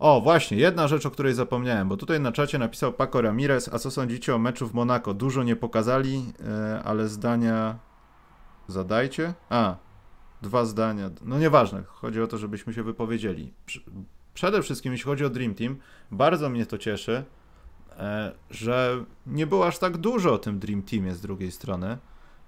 O, 0.01 0.21
właśnie, 0.21 0.57
jedna 0.57 0.89
rzecz, 0.89 1.07
o 1.07 1.11
której 1.11 1.35
zapomniałem, 1.35 1.89
bo 1.89 1.97
tutaj 1.97 2.21
na 2.21 2.33
czacie 2.33 2.59
napisał 2.59 2.93
Paco 2.93 3.23
Ramirez, 3.23 3.69
a 3.73 3.79
co 3.79 3.91
sądzicie 3.91 4.35
o 4.35 4.39
meczu 4.39 4.69
w 4.69 4.75
Monako? 4.75 5.15
Dużo 5.15 5.43
nie 5.43 5.57
pokazali, 5.57 6.33
e, 6.47 6.83
ale 6.85 7.09
zdania 7.09 7.79
zadajcie. 8.69 9.35
A, 9.51 9.77
dwa 10.43 10.65
zdania. 10.65 11.11
No 11.23 11.39
nieważne, 11.39 11.83
chodzi 11.87 12.23
o 12.23 12.27
to, 12.27 12.39
żebyśmy 12.39 12.75
się 12.75 12.83
wypowiedzieli. 12.83 13.53
Przede 14.35 14.63
wszystkim, 14.63 14.93
jeśli 14.93 15.05
chodzi 15.05 15.25
o 15.25 15.31
Dream 15.31 15.55
Team, 15.55 15.77
bardzo 16.11 16.51
mnie 16.51 16.67
to 16.67 16.79
cieszy, 16.79 17.25
e, 17.99 18.33
że 18.51 19.05
nie 19.27 19.47
było 19.47 19.67
aż 19.67 19.79
tak 19.79 19.97
dużo 19.97 20.35
o 20.35 20.39
tym 20.39 20.59
Dream 20.59 20.83
Teamie 20.83 21.15
z 21.15 21.21
drugiej 21.21 21.53
strony, 21.53 21.99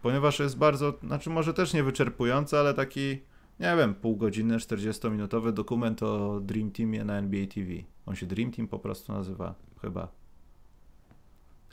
ponieważ 0.03 0.39
jest 0.39 0.59
bardzo, 0.59 0.95
znaczy 1.03 1.31
może 1.31 1.55
też 1.55 1.73
nie 1.73 1.83
wyczerpujący, 1.83 2.59
ale 2.59 2.75
taki 2.75 3.23
nie 3.63 3.77
wiem, 3.77 3.95
pół 3.95 4.17
godziny, 4.17 4.57
40-minutowy 4.57 5.53
dokument 5.53 6.03
o 6.03 6.41
Dream 6.41 6.71
Teamie 6.71 7.05
na 7.05 7.19
NBA 7.19 7.47
TV. 7.47 7.71
On 8.07 8.17
się 8.17 8.27
Dream 8.27 8.51
Team 8.51 8.69
po 8.69 8.79
prostu 8.79 9.13
nazywa, 9.13 9.55
chyba. 9.83 10.09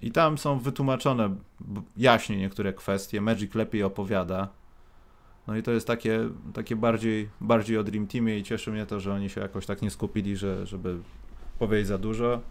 I 0.01 0.11
tam 0.11 0.37
są 0.37 0.59
wytłumaczone 0.59 1.35
jaśnie 1.97 2.37
niektóre 2.37 2.73
kwestie. 2.73 3.21
Magic 3.21 3.55
lepiej 3.55 3.83
opowiada. 3.83 4.49
No 5.47 5.57
i 5.57 5.63
to 5.63 5.71
jest 5.71 5.87
takie, 5.87 6.29
takie 6.53 6.75
bardziej, 6.75 7.29
bardziej 7.41 7.77
o 7.77 7.83
Dream 7.83 8.07
Teamie 8.07 8.39
i 8.39 8.43
cieszy 8.43 8.71
mnie 8.71 8.85
to, 8.85 8.99
że 8.99 9.13
oni 9.13 9.29
się 9.29 9.41
jakoś 9.41 9.65
tak 9.65 9.81
nie 9.81 9.91
skupili, 9.91 10.37
że, 10.37 10.65
żeby 10.65 10.97
powiedzieć 11.59 11.87
za 11.87 11.97
dużo. 11.97 12.41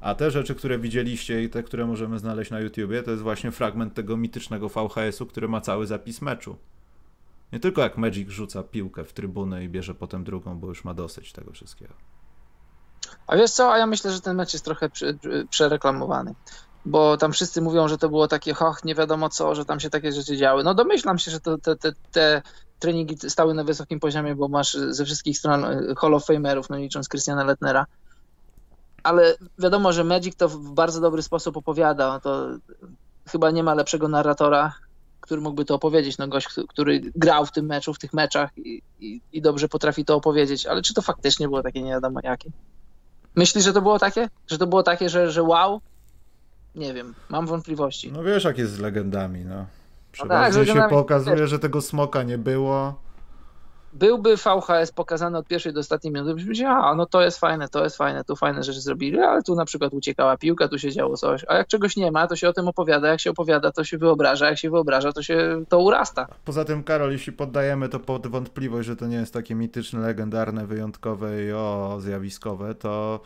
A 0.00 0.14
te 0.14 0.30
rzeczy, 0.30 0.54
które 0.54 0.78
widzieliście 0.78 1.42
i 1.42 1.48
te, 1.48 1.62
które 1.62 1.86
możemy 1.86 2.18
znaleźć 2.18 2.50
na 2.50 2.60
YouTubie, 2.60 3.02
to 3.02 3.10
jest 3.10 3.22
właśnie 3.22 3.50
fragment 3.50 3.94
tego 3.94 4.16
mitycznego 4.16 4.68
VHS-u, 4.68 5.26
który 5.26 5.48
ma 5.48 5.60
cały 5.60 5.86
zapis 5.86 6.22
meczu. 6.22 6.56
Nie 7.52 7.60
tylko 7.60 7.80
jak 7.82 7.98
Magic 7.98 8.28
rzuca 8.28 8.62
piłkę 8.62 9.04
w 9.04 9.12
trybunę 9.12 9.64
i 9.64 9.68
bierze 9.68 9.94
potem 9.94 10.24
drugą, 10.24 10.58
bo 10.58 10.66
już 10.66 10.84
ma 10.84 10.94
dosyć 10.94 11.32
tego 11.32 11.52
wszystkiego. 11.52 11.94
A 13.26 13.36
wiesz 13.36 13.50
co, 13.50 13.72
a 13.72 13.78
ja 13.78 13.86
myślę, 13.86 14.10
że 14.12 14.20
ten 14.20 14.36
mecz 14.36 14.52
jest 14.52 14.64
trochę 14.64 14.90
przereklamowany. 15.50 16.34
Bo 16.86 17.16
tam 17.16 17.32
wszyscy 17.32 17.62
mówią, 17.62 17.88
że 17.88 17.98
to 17.98 18.08
było 18.08 18.28
takie 18.28 18.54
hoch, 18.54 18.84
nie 18.84 18.94
wiadomo 18.94 19.28
co, 19.28 19.54
że 19.54 19.64
tam 19.64 19.80
się 19.80 19.90
takie 19.90 20.12
rzeczy 20.12 20.36
działy. 20.36 20.64
No 20.64 20.74
domyślam 20.74 21.18
się, 21.18 21.30
że 21.30 21.40
to, 21.40 21.58
te, 21.58 21.76
te, 21.76 21.92
te 22.12 22.42
treningi 22.78 23.30
stały 23.30 23.54
na 23.54 23.64
wysokim 23.64 24.00
poziomie, 24.00 24.34
bo 24.34 24.48
masz 24.48 24.72
ze 24.72 25.04
wszystkich 25.04 25.38
stron 25.38 25.66
Hall 25.96 26.14
of 26.14 26.26
Famerów, 26.26 26.70
no 26.70 26.76
licząc 26.76 27.08
Christiana 27.08 27.44
Lettnera. 27.44 27.86
Ale 29.02 29.36
wiadomo, 29.58 29.92
że 29.92 30.04
Magic 30.04 30.36
to 30.36 30.48
w 30.48 30.72
bardzo 30.72 31.00
dobry 31.00 31.22
sposób 31.22 31.56
opowiada. 31.56 32.20
To 32.20 32.46
chyba 33.28 33.50
nie 33.50 33.62
ma 33.62 33.74
lepszego 33.74 34.08
narratora, 34.08 34.74
który 35.28 35.40
mógłby 35.40 35.64
to 35.64 35.74
opowiedzieć. 35.74 36.18
No 36.18 36.28
gość, 36.28 36.48
który 36.68 37.00
grał 37.14 37.46
w 37.46 37.52
tym 37.52 37.66
meczu, 37.66 37.94
w 37.94 37.98
tych 37.98 38.12
meczach 38.12 38.50
i, 38.58 38.82
i, 39.00 39.20
i 39.32 39.42
dobrze 39.42 39.68
potrafi 39.68 40.04
to 40.04 40.16
opowiedzieć. 40.16 40.66
Ale 40.66 40.82
czy 40.82 40.94
to 40.94 41.02
faktycznie 41.02 41.48
było 41.48 41.62
takie 41.62 41.82
nie 41.82 41.90
wiadomo 41.90 42.20
jakie? 42.22 42.50
Myślisz, 43.34 43.64
że 43.64 43.72
to 43.72 43.82
było 43.82 43.98
takie? 43.98 44.28
Że 44.46 44.58
to 44.58 44.66
było 44.66 44.82
takie, 44.82 45.08
że, 45.08 45.30
że 45.30 45.42
wow? 45.42 45.80
Nie 46.74 46.94
wiem, 46.94 47.14
mam 47.28 47.46
wątpliwości. 47.46 48.12
No 48.12 48.22
wiesz, 48.22 48.44
jak 48.44 48.58
jest 48.58 48.72
z 48.72 48.78
legendami, 48.78 49.44
no. 49.44 49.66
Przeważnie 50.12 50.60
no 50.60 50.74
tak, 50.74 50.90
się 50.90 50.96
pokazuje, 50.96 51.46
że 51.46 51.58
tego 51.58 51.80
smoka 51.80 52.22
nie 52.22 52.38
było. 52.38 52.94
Byłby 53.98 54.36
VHS 54.36 54.92
pokazany 54.92 55.38
od 55.38 55.46
pierwszej 55.46 55.72
do 55.72 55.80
ostatniej 55.80 56.12
minuty, 56.12 56.34
byśmy 56.34 56.46
powiedzieli, 56.46 56.70
a 56.70 56.94
no 56.94 57.06
to 57.06 57.22
jest 57.22 57.38
fajne, 57.38 57.68
to 57.68 57.84
jest 57.84 57.96
fajne, 57.96 58.24
tu 58.24 58.36
fajne 58.36 58.62
rzeczy 58.62 58.80
zrobili, 58.80 59.20
ale 59.20 59.42
tu 59.42 59.54
na 59.54 59.64
przykład 59.64 59.92
uciekała 59.92 60.36
piłka, 60.36 60.68
tu 60.68 60.78
się 60.78 60.92
działo 60.92 61.16
coś. 61.16 61.44
A 61.48 61.54
jak 61.54 61.66
czegoś 61.66 61.96
nie 61.96 62.12
ma, 62.12 62.26
to 62.26 62.36
się 62.36 62.48
o 62.48 62.52
tym 62.52 62.68
opowiada, 62.68 63.08
jak 63.08 63.20
się 63.20 63.30
opowiada, 63.30 63.72
to 63.72 63.84
się 63.84 63.98
wyobraża, 63.98 64.48
jak 64.48 64.58
się 64.58 64.70
wyobraża, 64.70 65.12
to 65.12 65.22
się 65.22 65.64
to 65.68 65.78
urasta. 65.78 66.26
Poza 66.44 66.64
tym, 66.64 66.84
Karol, 66.84 67.12
jeśli 67.12 67.32
poddajemy 67.32 67.88
to 67.88 68.00
pod 68.00 68.26
wątpliwość, 68.26 68.86
że 68.86 68.96
to 68.96 69.06
nie 69.06 69.16
jest 69.16 69.32
takie 69.32 69.54
mityczne, 69.54 70.00
legendarne, 70.00 70.66
wyjątkowe 70.66 71.44
i 71.44 71.52
o, 71.52 71.96
zjawiskowe, 72.00 72.74
to 72.74 73.20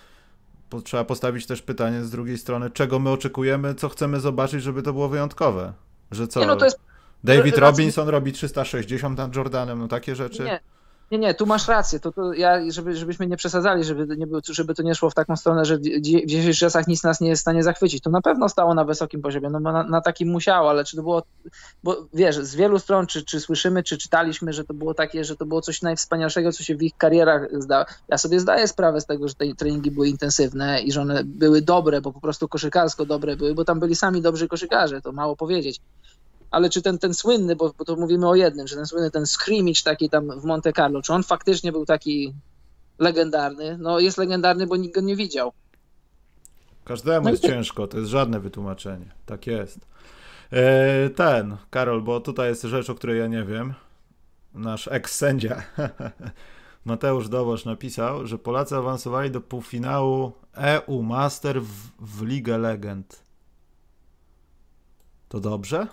trzeba 0.84 1.04
postawić 1.04 1.46
też 1.46 1.62
pytanie 1.62 2.02
z 2.02 2.10
drugiej 2.10 2.38
strony, 2.38 2.70
czego 2.70 2.98
my 2.98 3.10
oczekujemy, 3.10 3.74
co 3.74 3.88
chcemy 3.88 4.20
zobaczyć, 4.20 4.62
żeby 4.62 4.82
to 4.82 4.92
było 4.92 5.08
wyjątkowe. 5.08 5.72
Że 6.10 6.28
co? 6.28 6.40
Nie, 6.40 6.46
no 6.46 6.56
to 6.56 6.64
jest... 6.64 6.91
David 7.24 7.58
Robinson 7.58 8.08
robi 8.08 8.32
360 8.32 9.18
nad 9.18 9.36
Jordanem, 9.36 9.78
no 9.78 9.88
takie 9.88 10.16
rzeczy. 10.16 10.44
Nie, 10.44 10.60
nie, 11.12 11.18
nie, 11.18 11.34
tu 11.34 11.46
masz 11.46 11.68
rację. 11.68 12.00
To, 12.00 12.12
to 12.12 12.32
ja, 12.32 12.70
żeby, 12.70 12.96
żebyśmy 12.96 13.26
nie 13.26 13.36
przesadzali, 13.36 13.84
żeby, 13.84 14.16
nie 14.16 14.26
było, 14.26 14.40
żeby 14.44 14.74
to 14.74 14.82
nie 14.82 14.94
szło 14.94 15.10
w 15.10 15.14
taką 15.14 15.36
stronę, 15.36 15.64
że 15.64 15.78
w 15.78 15.80
dzisiejszych 16.00 16.56
czasach 16.56 16.86
nic 16.86 17.02
nas 17.02 17.20
nie 17.20 17.28
jest 17.28 17.40
w 17.40 17.42
stanie 17.42 17.62
zachwycić. 17.62 18.02
To 18.02 18.10
na 18.10 18.20
pewno 18.20 18.48
stało 18.48 18.74
na 18.74 18.84
wysokim 18.84 19.22
poziomie, 19.22 19.50
no 19.50 19.60
na, 19.60 19.82
na 19.82 20.00
takim 20.00 20.28
musiało, 20.28 20.70
ale 20.70 20.84
czy 20.84 20.96
to 20.96 21.02
było, 21.02 21.22
bo 21.82 22.06
wiesz, 22.14 22.36
z 22.36 22.54
wielu 22.54 22.78
stron, 22.78 23.06
czy, 23.06 23.24
czy 23.24 23.40
słyszymy, 23.40 23.82
czy 23.82 23.98
czytaliśmy, 23.98 24.52
że 24.52 24.64
to 24.64 24.74
było 24.74 24.94
takie, 24.94 25.24
że 25.24 25.36
to 25.36 25.46
było 25.46 25.60
coś 25.60 25.82
najwspanialszego, 25.82 26.52
co 26.52 26.64
się 26.64 26.76
w 26.76 26.82
ich 26.82 26.96
karierach 26.96 27.48
zdało. 27.58 27.84
Ja 28.08 28.18
sobie 28.18 28.40
zdaję 28.40 28.68
sprawę 28.68 29.00
z 29.00 29.06
tego, 29.06 29.28
że 29.28 29.34
te 29.34 29.54
treningi 29.54 29.90
były 29.90 30.08
intensywne 30.08 30.80
i 30.80 30.92
że 30.92 31.00
one 31.00 31.24
były 31.24 31.62
dobre, 31.62 32.00
bo 32.00 32.12
po 32.12 32.20
prostu 32.20 32.48
koszykarsko 32.48 33.06
dobre 33.06 33.36
były, 33.36 33.54
bo 33.54 33.64
tam 33.64 33.80
byli 33.80 33.96
sami 33.96 34.22
dobrzy 34.22 34.48
koszykarze, 34.48 35.00
to 35.00 35.12
mało 35.12 35.36
powiedzieć 35.36 35.80
ale 36.53 36.70
czy 36.70 36.82
ten, 36.82 36.98
ten 36.98 37.14
słynny, 37.14 37.57
bo, 37.57 37.74
bo 37.78 37.84
to 37.84 37.96
mówimy 37.96 38.28
o 38.28 38.34
jednym, 38.34 38.66
że 38.66 38.76
ten 38.76 38.86
słynny, 38.86 39.11
ten 39.11 39.26
scrimmage 39.26 39.82
taki 39.84 40.11
tam 40.11 40.40
w 40.40 40.44
Monte 40.44 40.72
Carlo, 40.72 41.03
czy 41.03 41.12
on 41.12 41.22
faktycznie 41.22 41.72
był 41.72 41.86
taki 41.86 42.34
legendarny? 42.98 43.78
No 43.78 43.98
jest 43.98 44.18
legendarny, 44.18 44.66
bo 44.66 44.76
nikt 44.76 44.94
go 44.94 45.00
nie 45.00 45.16
widział. 45.16 45.53
Każdemu 46.84 47.24
no 47.24 47.30
jest 47.30 47.42
ciężko, 47.42 47.86
to 47.86 47.98
jest 47.98 48.11
żadne 48.11 48.40
wytłumaczenie. 48.40 49.07
Tak 49.26 49.46
jest. 49.46 49.78
E, 50.53 51.11
ten, 51.11 51.57
Karol, 51.70 52.03
bo 52.03 52.20
tutaj 52.20 52.48
jest 52.48 52.62
rzecz, 52.62 52.90
o 52.90 52.94
której 52.94 53.18
ja 53.18 53.26
nie 53.26 53.44
wiem. 53.44 53.74
Nasz 54.55 54.88
eks-sędzia 54.88 55.62
Mateusz 56.84 57.28
Dowosz 57.28 57.64
napisał, 57.64 58.26
że 58.26 58.38
Polacy 58.38 58.76
awansowali 58.76 59.30
do 59.30 59.40
półfinału 59.40 60.32
EU 60.55 61.03
Master 61.03 61.62
w, 61.62 61.90
w 61.98 62.22
Ligę 62.22 62.59
Legend. 62.59 63.22
To 65.28 65.40
dobrze? 65.40 65.86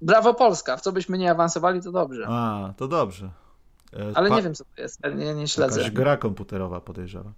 Brawo 0.00 0.34
Polska, 0.34 0.76
w 0.76 0.80
co 0.80 0.92
byśmy 0.92 1.18
nie 1.18 1.30
awansowali, 1.30 1.82
to 1.82 1.92
dobrze. 1.92 2.26
A, 2.28 2.72
to 2.76 2.88
dobrze. 2.88 3.30
E, 3.92 4.12
Ale 4.14 4.28
pa... 4.28 4.36
nie 4.36 4.42
wiem, 4.42 4.54
co 4.54 4.64
to 4.64 4.82
jest, 4.82 5.00
nie, 5.16 5.34
nie 5.34 5.48
śledzę. 5.48 5.80
Jakaś 5.80 5.94
gra 5.94 6.16
komputerowa, 6.16 6.80
podejrzewam. 6.80 7.32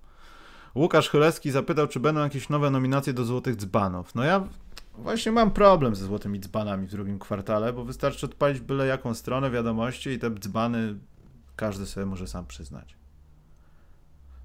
Łukasz 0.75 1.11
Chylewski 1.11 1.51
zapytał, 1.51 1.89
czy 1.89 2.01
będą 2.01 2.21
jakieś 2.21 2.49
nowe 2.49 2.71
nominacje 2.71 3.13
do 3.13 3.25
Złotych 3.25 3.57
Dzbanów. 3.57 4.15
No 4.15 4.25
ja 4.25 4.49
właśnie 4.99 5.33
mam 5.33 5.51
problem 5.51 5.95
ze 5.97 6.05
Złotymi 6.05 6.41
Dzbanami 6.41 6.87
w 6.87 6.91
drugim 6.91 7.19
kwartale, 7.19 7.73
bo 7.73 7.85
wystarczy 7.85 8.27
odpalić 8.27 8.61
byle 8.61 8.87
jaką 8.87 9.15
stronę 9.15 9.51
wiadomości 9.51 10.11
i 10.11 10.19
te 10.19 10.31
dzbany 10.31 10.99
każdy 11.57 11.87
sobie 11.87 12.07
może 12.07 12.27
sam 12.27 12.47
przyznać. 12.47 12.97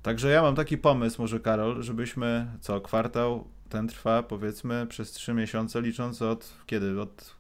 Także 0.02 0.30
ja 0.30 0.42
mam 0.42 0.56
taki 0.56 0.78
pomysł, 0.78 1.22
może 1.22 1.40
Karol, 1.40 1.84
żebyśmy 1.84 2.48
co 2.62 2.82
kwartał, 2.82 3.48
ten 3.70 3.88
trwa 3.88 4.24
powiedzmy 4.24 4.88
przez 4.88 5.12
trzy 5.12 5.34
miesiące, 5.34 5.82
licząc 5.82 6.22
od 6.22 6.54
kiedy? 6.66 7.02
Od 7.02 7.36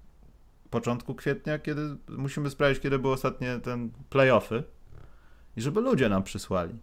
początku 0.71 1.15
kwietnia, 1.15 1.59
kiedy 1.59 1.81
musimy 2.09 2.49
sprawdzić, 2.49 2.83
kiedy 2.83 2.99
były 2.99 3.13
ostatnie 3.13 3.59
ten 3.59 3.89
playoffy 4.09 4.63
i 5.57 5.61
żeby 5.61 5.81
ludzie 5.81 6.09
nam 6.09 6.23
przysłali. 6.23 6.73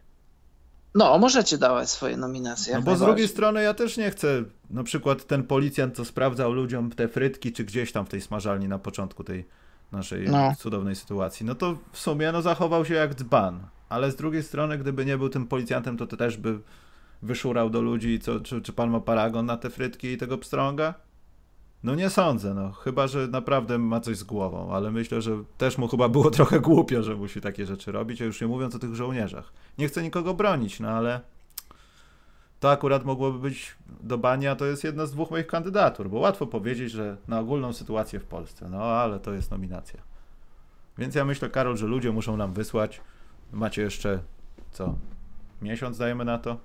No, 0.95 1.19
możecie 1.19 1.59
dawać 1.59 1.91
swoje 1.91 2.17
nominacje. 2.17 2.75
No 2.75 2.83
bo 2.83 2.97
z 2.97 3.01
drugiej 3.01 3.29
strony 3.29 3.63
ja 3.63 3.75
też 3.75 3.97
nie 3.97 4.11
chcę, 4.11 4.45
na 4.71 4.83
przykład 4.83 5.27
ten 5.27 5.43
policjant, 5.43 5.97
co 5.97 6.05
sprawdzał 6.05 6.53
ludziom 6.53 6.91
te 6.91 7.09
frytki, 7.09 7.53
czy 7.53 7.65
gdzieś 7.65 7.93
tam 7.93 8.07
w 8.07 8.09
tej 8.09 8.21
smażalni 8.21 8.69
na 8.69 8.79
początku 8.79 9.25
tej 9.25 9.45
naszej 9.93 10.29
no. 10.29 10.53
cudownej 10.59 10.97
sytuacji, 10.97 11.47
no 11.47 11.55
to 11.55 11.79
w 11.93 11.99
sumie 11.99 12.33
no, 12.33 12.43
zachował 12.43 12.85
się 12.85 12.95
jak 12.95 13.15
dzban. 13.15 13.61
Ale 13.89 14.11
z 14.11 14.17
drugiej 14.17 14.43
strony, 14.43 14.79
gdyby 14.79 15.05
nie 15.05 15.19
był 15.19 15.29
tym 15.29 15.47
policjantem, 15.47 15.97
to, 15.97 16.07
to 16.07 16.17
też 16.17 16.37
by 16.37 16.59
wyszurał 17.23 17.71
do 17.71 17.83
ludzi, 17.83 18.19
co, 18.21 18.41
czy, 18.41 18.63
czy 18.63 18.73
pan 18.73 18.91
ma 18.91 19.01
paragon 19.01 19.47
na 19.47 19.57
te 19.57 19.71
frytki 19.71 20.09
i 20.09 20.17
tego 20.17 20.39
pstrąga? 20.39 20.95
No 21.83 21.95
nie 21.95 22.11
sądzę, 22.11 22.55
no. 22.55 22.73
Chyba, 22.73 23.07
że 23.07 23.29
naprawdę 23.29 23.79
ma 23.79 24.01
coś 24.01 24.17
z 24.17 24.25
głową, 24.25 24.75
ale 24.75 24.91
myślę, 24.91 25.23
że 25.23 25.45
też 25.59 25.79
mu 25.79 25.89
chyba 25.89 26.09
było 26.09 26.31
trochę 26.41 26.61
głupio, 26.61 27.03
że 27.03 27.17
musi 27.17 27.41
takie 27.41 27.67
rzeczy 27.67 27.93
robić, 27.93 28.23
a 28.23 28.25
już 28.25 28.41
nie 28.41 28.47
mówiąc 28.47 28.75
o 28.75 28.79
tych 28.79 28.95
żołnierzach. 28.95 29.53
Nie 29.79 29.89
chcę 29.89 30.03
nikogo 30.03 30.35
bronić, 30.35 30.81
no 30.81 30.89
ale 30.89 31.21
to 32.61 32.71
akurat 32.71 33.05
mogłoby 33.05 33.39
być 33.39 33.77
do 34.01 34.19
bani, 34.19 34.47
a 34.47 34.57
to 34.57 34.67
jest 34.67 34.85
jedna 34.85 35.07
z 35.07 35.13
dwóch 35.13 35.31
moich 35.31 35.47
kandydatur, 35.47 36.11
bo 36.11 36.19
łatwo 36.19 36.47
powiedzieć, 36.47 36.91
że 36.91 37.17
na 37.29 37.41
ogólną 37.41 37.73
sytuację 37.73 38.21
w 38.21 38.25
Polsce, 38.25 38.69
no 38.69 38.83
ale 38.83 39.21
to 39.21 39.33
jest 39.33 39.51
nominacja. 39.51 40.01
Więc 40.99 41.15
ja 41.15 41.25
myślę, 41.25 41.51
Karol, 41.51 41.77
że 41.77 41.87
ludzie 41.87 42.13
muszą 42.13 42.37
nam 42.37 42.53
wysłać. 42.53 43.01
Macie 43.53 43.83
jeszcze, 43.83 44.21
co, 44.71 44.95
miesiąc 45.63 45.99
dajemy 45.99 46.25
na 46.25 46.39
to? 46.39 46.57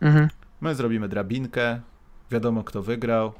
Mhm. 0.00 0.28
My 0.60 0.74
zrobimy 0.74 1.08
drabinkę, 1.08 1.80
wiadomo 2.30 2.64
kto 2.64 2.82
wygrał, 2.82 3.32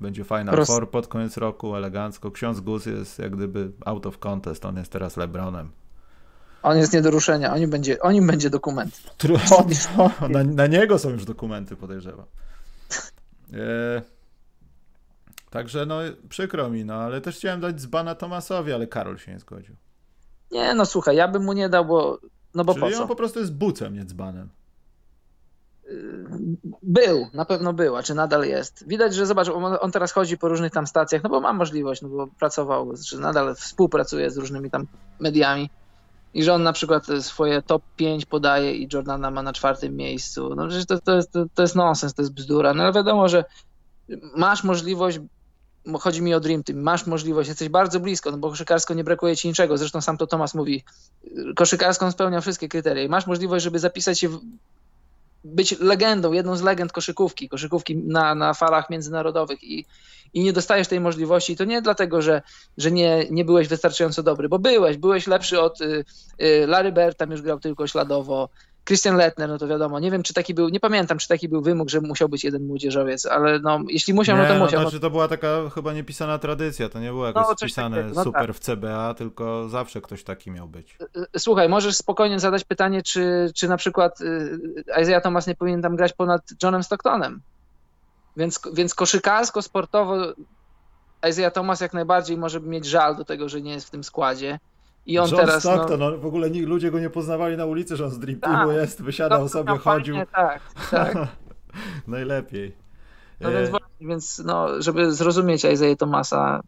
będzie 0.00 0.24
Final 0.24 0.54
Prost... 0.54 0.72
Four 0.72 0.90
pod 0.90 1.08
koniec 1.08 1.36
roku, 1.36 1.76
elegancko. 1.76 2.30
Ksiądz 2.30 2.60
Gus 2.60 2.86
jest 2.86 3.18
jak 3.18 3.36
gdyby 3.36 3.72
out 3.84 4.06
of 4.06 4.18
contest, 4.18 4.64
on 4.64 4.76
jest 4.76 4.92
teraz 4.92 5.16
Lebronem. 5.16 5.70
On 6.62 6.78
jest 6.78 6.92
nie 6.92 7.02
do 7.02 7.10
ruszenia, 7.10 7.52
o 7.54 7.58
nim 7.58 7.70
będzie, 7.70 8.00
o 8.00 8.12
nim 8.12 8.26
będzie 8.26 8.50
dokument. 8.50 9.00
na, 10.28 10.44
na, 10.44 10.66
niego 10.66 10.98
są 10.98 11.10
już 11.10 11.24
dokumenty, 11.24 11.76
podejrzewam. 11.76 12.26
E, 13.52 14.02
także 15.50 15.86
no 15.86 15.98
przykro 16.28 16.70
mi, 16.70 16.84
no 16.84 16.94
ale 16.94 17.20
też 17.20 17.36
chciałem 17.36 17.60
dać 17.60 17.80
dzbana 17.80 18.14
Tomasowi, 18.14 18.72
ale 18.72 18.86
Karol 18.86 19.18
się 19.18 19.32
nie 19.32 19.38
zgodził. 19.38 19.76
Nie, 20.50 20.74
no 20.74 20.86
słuchaj, 20.86 21.16
ja 21.16 21.28
bym 21.28 21.44
mu 21.44 21.52
nie 21.52 21.68
dał, 21.68 21.84
bo 21.84 22.18
no 22.54 22.64
bo 22.64 22.74
Czyli 22.74 22.86
po 22.86 22.90
co? 22.90 23.02
on 23.02 23.08
po 23.08 23.16
prostu 23.16 23.38
jest 23.38 23.54
bucem, 23.54 23.94
nie 23.94 24.04
dzbanem. 24.04 24.48
Był, 26.82 27.26
na 27.34 27.44
pewno 27.44 27.72
był, 27.72 27.96
a 27.96 28.02
czy 28.02 28.14
nadal 28.14 28.44
jest. 28.44 28.88
Widać, 28.88 29.14
że 29.14 29.26
zobacz, 29.26 29.48
on, 29.80 29.92
teraz 29.92 30.12
chodzi 30.12 30.38
po 30.38 30.48
różnych 30.48 30.72
tam 30.72 30.86
stacjach, 30.86 31.22
no 31.22 31.30
bo 31.30 31.40
ma 31.40 31.52
możliwość, 31.52 32.02
no 32.02 32.08
bo 32.08 32.26
pracował, 32.26 32.92
czy 33.08 33.18
nadal 33.18 33.54
współpracuje 33.54 34.30
z 34.30 34.36
różnymi 34.36 34.70
tam 34.70 34.86
mediami 35.20 35.70
i 36.34 36.42
że 36.42 36.54
on 36.54 36.62
na 36.62 36.72
przykład 36.72 37.06
swoje 37.20 37.62
top 37.62 37.82
5 37.96 38.26
podaje 38.26 38.74
i 38.74 38.88
Jordana 38.92 39.30
ma 39.30 39.42
na 39.42 39.52
czwartym 39.52 39.96
miejscu. 39.96 40.54
No 40.54 40.68
przecież 40.68 40.86
to, 40.86 40.98
to, 40.98 41.16
jest, 41.16 41.32
to, 41.32 41.44
to 41.54 41.62
jest 41.62 41.76
nonsens, 41.76 42.14
to 42.14 42.22
jest 42.22 42.34
bzdura. 42.34 42.74
No 42.74 42.82
ale 42.82 42.92
wiadomo, 42.92 43.28
że 43.28 43.44
masz 44.36 44.64
możliwość, 44.64 45.20
chodzi 46.00 46.22
mi 46.22 46.34
o 46.34 46.40
Dream 46.40 46.62
Team, 46.62 46.80
masz 46.80 47.06
możliwość, 47.06 47.48
jesteś 47.48 47.68
bardzo 47.68 48.00
blisko, 48.00 48.30
no 48.30 48.38
bo 48.38 48.50
koszykarsko 48.50 48.94
nie 48.94 49.04
brakuje 49.04 49.36
ci 49.36 49.48
niczego. 49.48 49.78
Zresztą 49.78 50.00
sam 50.00 50.16
to 50.16 50.26
Tomas 50.26 50.54
mówi, 50.54 50.84
koszykarsko 51.56 52.10
spełnia 52.10 52.40
wszystkie 52.40 52.68
kryteria 52.68 53.02
i 53.02 53.08
masz 53.08 53.26
możliwość, 53.26 53.64
żeby 53.64 53.78
zapisać 53.78 54.20
się 54.20 54.28
w, 54.28 54.40
być 55.44 55.78
legendą, 55.80 56.32
jedną 56.32 56.56
z 56.56 56.62
legend 56.62 56.92
koszykówki, 56.92 57.48
koszykówki 57.48 57.96
na, 57.96 58.34
na 58.34 58.54
falach 58.54 58.90
międzynarodowych 58.90 59.64
i, 59.64 59.86
i 60.34 60.42
nie 60.42 60.52
dostajesz 60.52 60.88
tej 60.88 61.00
możliwości, 61.00 61.56
to 61.56 61.64
nie 61.64 61.82
dlatego, 61.82 62.22
że, 62.22 62.42
że 62.76 62.90
nie, 62.90 63.26
nie 63.30 63.44
byłeś 63.44 63.68
wystarczająco 63.68 64.22
dobry, 64.22 64.48
bo 64.48 64.58
byłeś, 64.58 64.96
byłeś 64.96 65.26
lepszy 65.26 65.60
od 65.60 65.80
y, 65.80 66.04
y, 66.42 66.66
Larry 66.66 66.92
Bird, 66.92 67.18
tam 67.18 67.30
już 67.30 67.42
grał 67.42 67.60
tylko 67.60 67.86
śladowo, 67.86 68.48
Christian 68.84 69.16
Lettner, 69.16 69.48
no 69.48 69.58
to 69.58 69.68
wiadomo, 69.68 70.00
nie 70.00 70.10
wiem, 70.10 70.22
czy 70.22 70.34
taki 70.34 70.54
był, 70.54 70.68
nie 70.68 70.80
pamiętam, 70.80 71.18
czy 71.18 71.28
taki 71.28 71.48
był 71.48 71.62
wymóg, 71.62 71.90
że 71.90 72.00
musiał 72.00 72.28
być 72.28 72.44
jeden 72.44 72.66
młodzieżowiec, 72.66 73.26
ale 73.26 73.58
no, 73.58 73.80
jeśli 73.88 74.14
musiał, 74.14 74.36
nie, 74.36 74.42
no 74.42 74.48
to 74.48 74.58
musiał. 74.58 74.80
No, 74.80 74.88
znaczy, 74.88 75.00
to 75.00 75.10
była 75.10 75.28
taka 75.28 75.70
chyba 75.74 75.92
niepisana 75.92 76.38
tradycja, 76.38 76.88
to 76.88 77.00
nie 77.00 77.08
było 77.08 77.26
jakoś 77.26 77.46
no, 77.48 77.54
spisane 77.56 78.02
no 78.14 78.24
super 78.24 78.46
tak. 78.46 78.56
w 78.56 78.60
CBA, 78.60 79.14
tylko 79.14 79.68
zawsze 79.68 80.00
ktoś 80.00 80.24
taki 80.24 80.50
miał 80.50 80.68
być. 80.68 80.96
Y, 81.00 81.20
y, 81.36 81.38
słuchaj, 81.38 81.68
możesz 81.68 81.96
spokojnie 81.96 82.40
zadać 82.40 82.64
pytanie, 82.64 83.02
czy, 83.02 83.50
czy 83.54 83.68
na 83.68 83.76
przykład 83.76 84.20
y, 84.20 84.58
Isaiah 85.02 85.22
Thomas 85.22 85.46
nie 85.46 85.54
powinien 85.54 85.82
tam 85.82 85.96
grać 85.96 86.12
ponad 86.12 86.42
Johnem 86.62 86.82
Stocktonem. 86.82 87.40
Więc, 88.36 88.60
więc 88.72 88.94
koszykarsko, 88.94 89.62
sportowo 89.62 90.16
Isaiah 91.28 91.52
Thomas 91.52 91.80
jak 91.80 91.94
najbardziej 91.94 92.36
może 92.36 92.60
mieć 92.60 92.84
żal 92.84 93.16
do 93.16 93.24
tego, 93.24 93.48
że 93.48 93.60
nie 93.60 93.72
jest 93.72 93.86
w 93.86 93.90
tym 93.90 94.04
składzie. 94.04 94.58
I 95.06 95.18
on 95.18 95.30
John 95.30 95.40
teraz. 95.40 95.62
Stockton, 95.62 96.00
no, 96.00 96.18
w 96.18 96.26
ogóle 96.26 96.50
nikt, 96.50 96.68
ludzie 96.68 96.90
go 96.90 97.00
nie 97.00 97.10
poznawali 97.10 97.56
na 97.56 97.64
ulicy, 97.64 97.96
że 97.96 98.04
on 98.04 98.10
z 98.10 98.18
Dream 98.18 98.40
Teamu 98.40 98.68
Tak. 98.68 98.76
jest, 98.76 99.02
wysiadał 99.02 99.48
Stockton 99.48 99.66
sobie, 99.66 99.82
fajnie, 99.82 99.98
chodził. 99.98 100.16
Tak, 100.32 100.62
tak. 100.90 101.16
Najlepiej. 102.06 102.76
No 103.40 103.48
E, 103.48 103.52
więc 103.52 103.70
właśnie, 103.70 104.06
więc 104.08 104.38
no, 104.38 104.82
żeby 104.82 105.12
zrozumieć 105.12 105.64
Isaiah 105.64 105.98
Thomasa, 105.98 106.62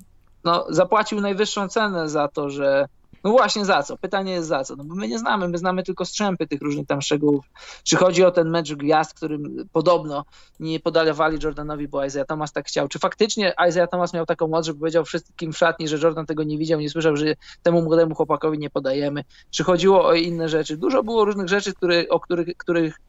no 0.45 0.67
zapłacił 0.69 1.21
najwyższą 1.21 1.69
cenę 1.69 2.09
za 2.09 2.29
to, 2.29 2.51
że 2.51 2.87
no 3.25 3.31
właśnie 3.31 3.65
za 3.65 3.83
co? 3.83 3.97
Pytanie 3.97 4.33
jest 4.33 4.49
za 4.49 4.65
co? 4.65 4.77
No 4.77 4.85
bo 4.85 4.95
my 4.95 5.09
nie 5.09 5.19
znamy, 5.19 5.49
my 5.49 5.59
znamy 5.59 5.83
tylko 5.83 6.05
strzępy 6.05 6.47
tych 6.47 6.63
różnych 6.63 6.87
tam 6.87 7.03
szczegółów. 7.03 7.45
Czy 7.85 7.97
chodzi 7.97 8.25
o 8.25 8.31
ten 8.31 8.51
mecz 8.51 8.75
gwiazd, 8.75 9.15
którym 9.15 9.69
podobno 9.73 10.25
nie 10.61 10.81
podawali 10.81 11.39
Jordanowi, 11.43 11.89
bo 11.89 12.05
Isaiah 12.05 12.27
Thomas 12.27 12.53
tak 12.53 12.67
chciał? 12.67 12.89
Czy 12.89 12.99
faktycznie 12.99 13.55
Isaiah 13.69 13.91
Thomas 13.91 14.13
miał 14.13 14.27
taką 14.27 14.49
moc, 14.49 14.67
że 14.67 14.75
powiedział 14.75 15.05
wszystkim 15.05 15.53
w 15.53 15.59
szatni, 15.59 15.89
że 15.89 15.99
Jordan 15.99 16.27
tego 16.27 16.43
nie 16.43 16.59
widział, 16.59 16.81
nie 16.81 16.91
słyszał, 16.91 17.17
że 17.17 17.35
temu 17.63 17.83
młodemu 17.83 18.15
chłopakowi 18.15 18.59
nie 18.59 18.71
podajemy? 18.71 19.25
Czy 19.51 19.65
chodziło 19.65 20.07
o 20.07 20.15
inne 20.15 20.49
rzeczy? 20.49 20.77
Dużo 20.77 21.03
było 21.03 21.25
różnych 21.25 21.49
rzeczy, 21.49 21.75
które, 21.75 22.09
o 22.09 22.21
których, 22.21 22.57
których 22.57 23.01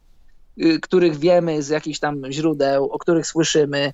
y, 0.62 0.80
których 0.80 1.16
wiemy 1.16 1.62
z 1.62 1.68
jakichś 1.68 1.98
tam 1.98 2.32
źródeł, 2.32 2.84
o 2.90 2.98
których 2.98 3.26
słyszymy, 3.26 3.92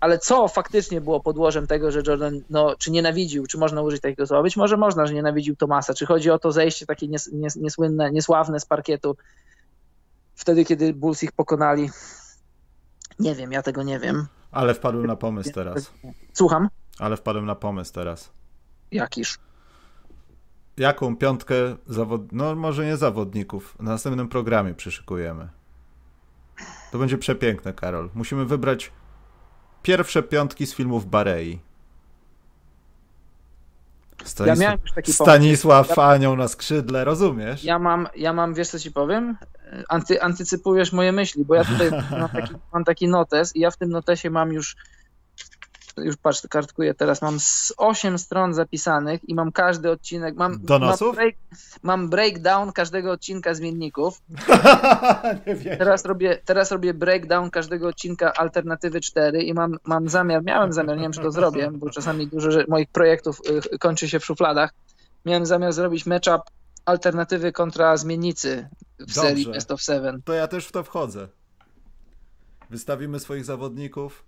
ale 0.00 0.18
co 0.18 0.48
faktycznie 0.48 1.00
było 1.00 1.20
podłożem 1.20 1.66
tego, 1.66 1.90
że 1.90 2.02
Jordan, 2.06 2.40
no, 2.50 2.76
czy 2.78 2.90
nienawidził, 2.90 3.46
czy 3.46 3.58
można 3.58 3.82
użyć 3.82 4.02
takiego 4.02 4.26
słowa? 4.26 4.42
Być 4.42 4.56
może 4.56 4.76
można, 4.76 5.06
że 5.06 5.14
nienawidził 5.14 5.56
Tomasa. 5.56 5.94
Czy 5.94 6.06
chodzi 6.06 6.30
o 6.30 6.38
to 6.38 6.52
zejście 6.52 6.86
takie 6.86 7.08
nies, 7.08 7.32
nies, 7.32 7.56
niesłynne, 7.56 8.12
niesławne 8.12 8.60
z 8.60 8.66
parkietu 8.66 9.16
wtedy, 10.34 10.64
kiedy 10.64 10.94
Bulls 10.94 11.22
ich 11.22 11.32
pokonali? 11.32 11.90
Nie 13.18 13.34
wiem, 13.34 13.52
ja 13.52 13.62
tego 13.62 13.82
nie 13.82 13.98
wiem. 13.98 14.26
Ale 14.52 14.74
wpadłem 14.74 15.06
na 15.06 15.16
pomysł 15.16 15.52
teraz. 15.52 15.92
Słucham? 16.32 16.68
Ale 16.98 17.16
wpadłem 17.16 17.46
na 17.46 17.54
pomysł 17.54 17.92
teraz. 17.92 18.30
Jakiż? 18.90 19.38
Jaką 20.76 21.16
piątkę 21.16 21.54
zawod... 21.86 22.32
no 22.32 22.54
może 22.54 22.86
nie 22.86 22.96
zawodników, 22.96 23.76
na 23.78 23.90
następnym 23.90 24.28
programie 24.28 24.74
przyszykujemy. 24.74 25.48
To 26.92 26.98
będzie 26.98 27.18
przepiękne, 27.18 27.72
Karol. 27.72 28.10
Musimy 28.14 28.44
wybrać 28.44 28.92
pierwsze 29.82 30.22
piątki 30.22 30.66
z 30.66 30.74
filmów 30.74 31.10
Barei. 31.10 31.58
Ja 34.20 34.26
Stanisław, 34.26 34.58
miałem 34.58 34.78
już 34.82 34.92
taki 34.92 35.12
pomysł. 35.12 35.24
Stanisław 35.24 35.98
Anioł 35.98 36.36
na 36.36 36.48
skrzydle, 36.48 37.04
rozumiesz? 37.04 37.64
Ja 37.64 37.78
mam, 37.78 38.08
ja 38.16 38.32
mam, 38.32 38.54
wiesz 38.54 38.68
co 38.68 38.78
ci 38.78 38.92
powiem? 38.92 39.36
Anty, 39.88 40.22
antycypujesz 40.22 40.92
moje 40.92 41.12
myśli, 41.12 41.44
bo 41.44 41.54
ja 41.54 41.64
tutaj 41.64 41.90
mam 42.20 42.28
taki, 42.28 42.54
mam 42.72 42.84
taki 42.84 43.08
notes 43.08 43.56
i 43.56 43.60
ja 43.60 43.70
w 43.70 43.76
tym 43.76 43.90
notesie 43.90 44.30
mam 44.30 44.52
już, 44.52 44.76
już 45.96 46.16
patrz, 46.16 46.42
kartkuję 46.50 46.94
teraz, 46.94 47.22
mam 47.22 47.40
z 47.40 47.72
8 47.76 48.18
stron 48.18 48.54
zapisanych 48.54 49.28
i 49.28 49.34
mam 49.34 49.52
każdy 49.52 49.90
odcinek, 49.90 50.36
mam, 50.36 50.52
mam, 50.52 50.60
Donosów? 50.60 51.16
break, 51.16 51.34
mam 51.82 52.08
breakdown 52.08 52.72
każdego 52.72 53.12
odcinka 53.12 53.54
zmienników. 53.54 54.20
Teraz 55.78 56.04
robię, 56.04 56.38
teraz 56.44 56.70
robię 56.70 56.94
breakdown 56.94 57.50
każdego 57.50 57.88
odcinka 57.88 58.32
Alternatywy 58.34 59.00
4 59.00 59.42
i 59.42 59.54
mam, 59.54 59.76
mam 59.84 60.08
zamiar, 60.08 60.44
miałem 60.44 60.72
zamiar, 60.72 60.96
nie 60.96 61.02
wiem 61.02 61.12
czy 61.12 61.20
to 61.20 61.30
zrobię, 61.30 61.70
bo 61.72 61.90
czasami 61.90 62.26
dużo 62.26 62.50
moich 62.68 62.88
projektów 62.88 63.40
y, 63.74 63.78
kończy 63.78 64.08
się 64.08 64.20
w 64.20 64.24
szufladach. 64.24 64.70
Miałem 65.24 65.46
zamiar 65.46 65.72
zrobić 65.72 66.06
matchup 66.06 66.42
Alternatywy 66.84 67.52
kontra 67.52 67.96
Zmiennicy 67.96 68.68
w 68.94 68.98
Dobrze. 68.98 69.20
serii 69.20 69.46
Best 69.46 69.70
of 69.70 69.82
Seven. 69.82 70.22
To 70.24 70.32
ja 70.32 70.48
też 70.48 70.66
w 70.66 70.72
to 70.72 70.82
wchodzę. 70.82 71.28
Wystawimy 72.70 73.20
swoich 73.20 73.44
zawodników. 73.44 74.24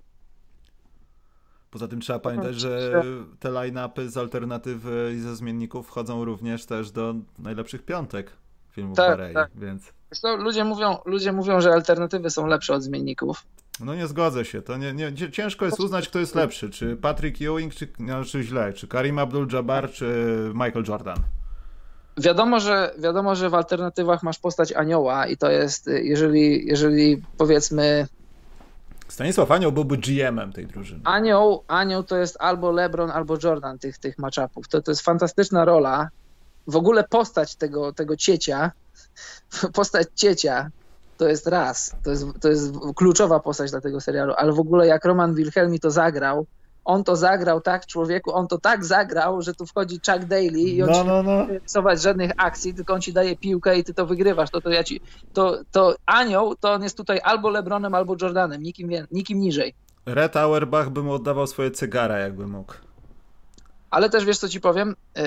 Poza 1.70 1.88
tym 1.88 2.00
trzeba 2.00 2.18
pamiętać, 2.18 2.60
że 2.60 3.02
te 3.40 3.48
line-upy 3.50 4.08
z 4.08 4.16
alternatywy 4.16 5.12
i 5.16 5.20
ze 5.20 5.36
zmienników 5.36 5.86
wchodzą 5.86 6.24
również 6.24 6.66
też 6.66 6.90
do 6.90 7.14
najlepszych 7.38 7.82
piątek 7.84 8.32
filmów 8.70 8.96
Tak, 8.96 9.10
Barei, 9.18 9.34
tak. 9.34 9.50
więc 9.54 9.92
co, 10.10 10.36
ludzie, 10.36 10.64
mówią, 10.64 10.96
ludzie 11.04 11.32
mówią, 11.32 11.60
że 11.60 11.72
alternatywy 11.72 12.30
są 12.30 12.46
lepsze 12.46 12.74
od 12.74 12.82
zmienników. 12.82 13.44
no 13.80 13.94
nie 13.94 14.06
zgodzę 14.06 14.44
się. 14.44 14.62
To 14.62 14.76
nie, 14.76 14.92
nie, 14.92 15.30
ciężko 15.32 15.64
jest 15.64 15.80
uznać, 15.80 16.08
kto 16.08 16.18
jest 16.18 16.34
lepszy. 16.34 16.70
Czy 16.70 16.96
Patrick 16.96 17.42
Ewing, 17.42 17.74
czy, 17.74 17.88
no, 17.98 18.24
czy 18.24 18.42
źle. 18.42 18.72
Czy 18.72 18.88
Karim 18.88 19.16
Abdul-Jabbar, 19.16 19.90
czy 19.92 20.34
Michael 20.54 20.84
Jordan. 20.88 21.16
Wiadomo 22.16 22.60
że, 22.60 22.94
wiadomo, 22.98 23.34
że 23.34 23.50
w 23.50 23.54
alternatywach 23.54 24.22
masz 24.22 24.38
postać 24.38 24.72
anioła 24.72 25.26
i 25.26 25.36
to 25.36 25.50
jest, 25.50 25.90
jeżeli, 26.02 26.66
jeżeli 26.66 27.22
powiedzmy 27.36 28.06
Stanisław 29.08 29.50
Anioł 29.50 29.72
byłby 29.72 29.98
GM-em 29.98 30.52
tej 30.52 30.66
drużyny. 30.66 31.00
Anioł, 31.04 31.64
anioł 31.68 32.02
to 32.02 32.16
jest 32.16 32.36
albo 32.40 32.70
LeBron, 32.70 33.10
albo 33.10 33.36
Jordan 33.42 33.78
tych, 33.78 33.98
tych 33.98 34.18
matchupów. 34.18 34.68
To, 34.68 34.82
to 34.82 34.90
jest 34.90 35.02
fantastyczna 35.02 35.64
rola. 35.64 36.08
W 36.66 36.76
ogóle 36.76 37.04
postać 37.04 37.56
tego, 37.56 37.92
tego 37.92 38.16
ciecia, 38.16 38.72
postać 39.74 40.08
ciecia, 40.14 40.70
to 41.16 41.28
jest 41.28 41.46
raz. 41.46 41.96
To 42.04 42.10
jest, 42.10 42.26
to 42.40 42.48
jest 42.48 42.72
kluczowa 42.96 43.40
postać 43.40 43.70
dla 43.70 43.80
tego 43.80 44.00
serialu, 44.00 44.34
ale 44.36 44.52
w 44.52 44.60
ogóle 44.60 44.86
jak 44.86 45.04
Roman 45.04 45.34
Wilhelmi 45.34 45.80
to 45.80 45.90
zagrał, 45.90 46.46
on 46.88 47.04
to 47.04 47.16
zagrał 47.16 47.60
tak, 47.60 47.86
człowieku, 47.86 48.34
on 48.34 48.46
to 48.48 48.58
tak 48.58 48.84
zagrał, 48.84 49.42
że 49.42 49.54
tu 49.54 49.66
wchodzi 49.66 50.00
Chuck 50.06 50.24
Daly 50.24 50.60
i 50.60 50.82
on 50.82 50.90
No, 50.90 51.04
no, 51.04 51.22
no. 51.22 51.46
nie 51.46 51.58
rysować 51.58 52.02
żadnych 52.02 52.30
akcji, 52.36 52.74
tylko 52.74 52.94
on 52.94 53.00
ci 53.00 53.12
daje 53.12 53.36
piłkę 53.36 53.78
i 53.78 53.84
ty 53.84 53.94
to 53.94 54.06
wygrywasz. 54.06 54.50
To, 54.50 54.60
to, 54.60 54.70
ja 54.70 54.84
ci, 54.84 55.00
to, 55.32 55.58
to 55.72 55.94
anioł 56.06 56.56
to 56.56 56.72
on 56.72 56.82
jest 56.82 56.96
tutaj 56.96 57.20
albo 57.24 57.50
LeBronem, 57.50 57.94
albo 57.94 58.16
Jordanem, 58.22 58.62
nikim, 58.62 58.90
nikim 59.10 59.40
niżej. 59.40 59.74
Red 60.06 60.36
Auerbach 60.36 60.90
by 60.90 61.02
mu 61.02 61.12
oddawał 61.12 61.46
swoje 61.46 61.70
cygara, 61.70 62.18
jakby 62.18 62.46
mógł. 62.46 62.72
Ale 63.90 64.10
też 64.10 64.24
wiesz, 64.24 64.38
co 64.38 64.48
ci 64.48 64.60
powiem? 64.60 64.96
Yy, 65.16 65.22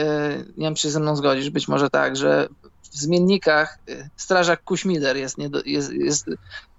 Nie 0.57 0.65
wiem, 0.65 0.75
czy 0.75 0.81
się 0.81 0.89
ze 0.89 0.99
mną 0.99 1.15
zgodzisz. 1.15 1.49
Być 1.49 1.67
może 1.67 1.89
tak, 1.89 2.15
że 2.15 2.47
w 2.83 2.87
zmiennikach 2.97 3.79
yy, 3.87 4.09
strażak 4.15 4.63
Kuśmider 4.63 5.17
jest, 5.17 5.37
nie 5.37 5.49
jest, 5.65 5.93
jest. 5.93 6.29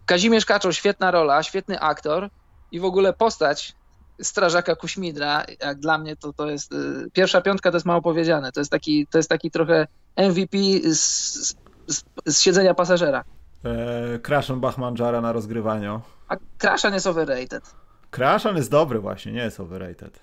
Kazimierz 0.07 0.45
Kaczor, 0.45 0.75
świetna 0.75 1.11
rola, 1.11 1.43
świetny 1.43 1.81
aktor 1.81 2.29
i 2.73 2.81
w 2.81 2.85
ogóle 2.85 3.13
postać 3.13 3.75
strażaka 4.23 4.77
Kuśmidra, 4.77 5.45
jak 5.61 5.79
dla 5.79 5.99
mnie 5.99 6.17
to, 6.17 6.33
to 6.33 6.51
jest. 6.51 6.73
yy, 6.73 7.11
Pierwsza 7.13 7.41
piątka 7.41 7.71
to 7.71 7.77
jest 7.77 7.87
mało 7.87 8.03
powiedziane. 8.03 8.53
To 8.53 8.61
jest 8.61 8.71
taki, 8.71 9.07
to 9.07 9.19
jest 9.19 9.29
taki 9.29 9.51
trochę 9.51 9.87
MVP 10.17 10.59
z, 10.85 11.57
z, 11.87 12.05
z, 12.27 12.41
siedzenia 12.41 12.75
pasażera. 12.75 13.25
Eee, 13.65 14.21
Kraszon 14.21 14.61
Bachmanżara 14.61 15.21
na 15.21 15.33
rozgrywaniu. 15.33 16.01
A 16.29 16.37
Kraszan 16.59 16.95
jest 16.95 17.07
overrated. 17.07 17.75
Kraszan 18.11 18.57
jest 18.57 18.71
dobry 18.71 19.01
właśnie, 19.01 19.33
nie 19.33 19.43
jest 19.43 19.61
overrated. 19.61 20.21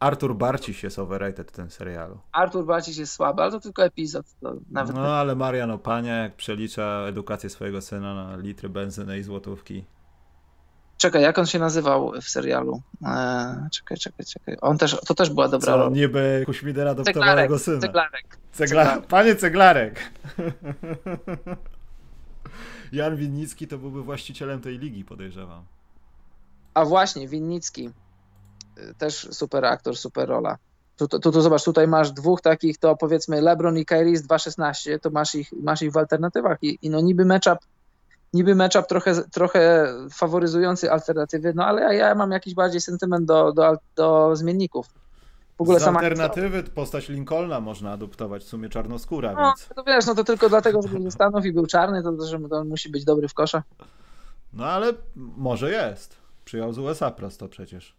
Artur 0.00 0.34
Barciś 0.36 0.82
jest 0.82 0.98
overrated 0.98 1.50
w 1.50 1.52
tym 1.52 1.70
serialu. 1.70 2.18
Artur 2.32 2.66
Baciś 2.66 2.96
jest 2.96 3.12
słaby, 3.12 3.42
ale 3.42 3.50
to 3.50 3.60
tylko 3.60 3.84
epizod. 3.84 4.26
To 4.40 4.54
nawet 4.70 4.96
No 4.96 5.14
ale 5.14 5.34
Marian 5.34 5.70
Opania, 5.70 6.16
jak 6.16 6.36
przelicza 6.36 7.04
edukację 7.08 7.50
swojego 7.50 7.80
syna 7.80 8.14
na 8.14 8.36
litry 8.36 8.68
benzyny 8.68 9.18
i 9.18 9.22
złotówki. 9.22 9.84
Czekaj, 11.00 11.22
jak 11.22 11.38
on 11.38 11.46
się 11.46 11.58
nazywał 11.58 12.12
w 12.22 12.28
serialu? 12.28 12.82
Eee, 13.06 13.54
czekaj, 13.72 13.98
czekaj, 13.98 14.26
czekaj. 14.26 14.56
On 14.60 14.78
też, 14.78 14.96
to 15.06 15.14
też 15.14 15.30
była 15.30 15.48
dobra 15.48 15.66
Co 15.66 15.76
rola. 15.76 15.90
niby 15.90 16.42
Kuśmider 16.46 16.88
adoptował 16.88 17.22
Ceglarek, 17.22 17.42
jego 17.42 17.58
syna. 17.58 17.80
Ceglarek. 17.80 18.38
Cegla... 18.52 18.84
Ceglarek. 18.84 19.06
Panie 19.06 19.36
Ceglarek! 19.36 20.00
Jan 22.92 23.16
Winnicki 23.16 23.68
to 23.68 23.78
byłby 23.78 24.02
właścicielem 24.02 24.60
tej 24.60 24.78
ligi, 24.78 25.04
podejrzewam. 25.04 25.64
A 26.74 26.84
właśnie, 26.84 27.28
Winnicki. 27.28 27.90
Y, 28.78 28.94
Też 28.98 29.28
super 29.30 29.64
aktor, 29.64 29.96
super 29.96 30.28
rola. 30.28 30.56
Tu, 30.96 31.08
tu, 31.08 31.32
tu 31.32 31.40
zobacz, 31.40 31.64
tutaj 31.64 31.88
masz 31.88 32.12
dwóch 32.12 32.40
takich, 32.40 32.78
to 32.78 32.96
powiedzmy 32.96 33.40
LeBron 33.42 33.78
i 33.78 33.84
Kyrie 33.84 34.16
z 34.16 34.26
2.16, 34.26 34.98
to 35.00 35.10
masz 35.10 35.34
ich, 35.34 35.52
masz 35.52 35.82
ich 35.82 35.92
w 35.92 35.96
alternatywach 35.96 36.58
i, 36.62 36.78
i 36.82 36.90
no 36.90 37.00
niby 37.00 37.24
matchup, 37.24 37.58
niby 38.32 38.54
matchup 38.54 38.86
trochę, 38.86 39.22
trochę 39.30 39.86
faworyzujący 40.12 40.92
alternatywy, 40.92 41.52
no 41.54 41.64
ale 41.66 41.96
ja, 41.96 42.14
mam 42.14 42.30
jakiś 42.30 42.54
bardziej 42.54 42.80
sentyment 42.80 43.26
do, 43.26 43.52
do, 43.52 43.76
do 43.96 44.36
zmienników. 44.36 44.86
W 45.58 45.60
ogóle 45.60 45.80
Z 45.80 45.82
sama 45.82 46.00
alternatywy 46.00 46.62
postać 46.62 47.08
Lincolna 47.08 47.60
można 47.60 47.92
adoptować, 47.92 48.42
w 48.42 48.48
sumie 48.48 48.68
czarnoskóra, 48.68 49.32
No, 49.32 49.42
więc... 49.42 49.68
to 49.76 49.84
wiesz, 49.84 50.06
no 50.06 50.14
to 50.14 50.24
tylko 50.24 50.48
dlatego, 50.48 50.82
że 50.82 50.88
był 50.88 51.10
Stanów 51.10 51.44
i 51.44 51.52
był 51.52 51.66
czarny, 51.66 52.02
to, 52.02 52.26
że 52.26 52.38
to 52.38 52.56
on 52.56 52.68
musi 52.68 52.88
być 52.88 53.04
dobry 53.04 53.28
w 53.28 53.34
kosza. 53.34 53.62
No 54.52 54.66
ale 54.66 54.92
może 55.16 55.70
jest. 55.70 56.16
Przyjął 56.44 56.72
z 56.72 56.78
USA 56.78 57.10
prosto 57.10 57.48
przecież. 57.48 57.94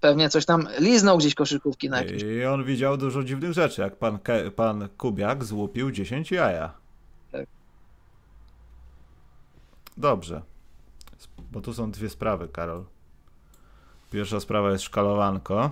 Pewnie 0.00 0.28
coś 0.28 0.44
tam 0.46 0.68
liznął 0.78 1.18
gdzieś 1.18 1.34
koszykówki 1.34 1.90
na 1.90 1.98
jakimś. 2.02 2.22
I 2.22 2.44
on 2.44 2.64
widział 2.64 2.96
dużo 2.96 3.24
dziwnych 3.24 3.52
rzeczy, 3.52 3.82
jak 3.82 3.96
pan, 3.96 4.18
Ke- 4.18 4.50
pan 4.50 4.88
Kubiak 4.98 5.44
złupił 5.44 5.90
10 5.90 6.32
jaja. 6.32 6.72
Tak. 7.32 7.46
Dobrze. 10.00 10.42
Bo 11.52 11.60
tu 11.60 11.74
są 11.74 11.90
dwie 11.90 12.08
sprawy, 12.08 12.48
Karol. 12.48 12.84
Pierwsza 14.10 14.40
sprawa 14.40 14.70
jest 14.70 14.84
szkalowanko. 14.84 15.70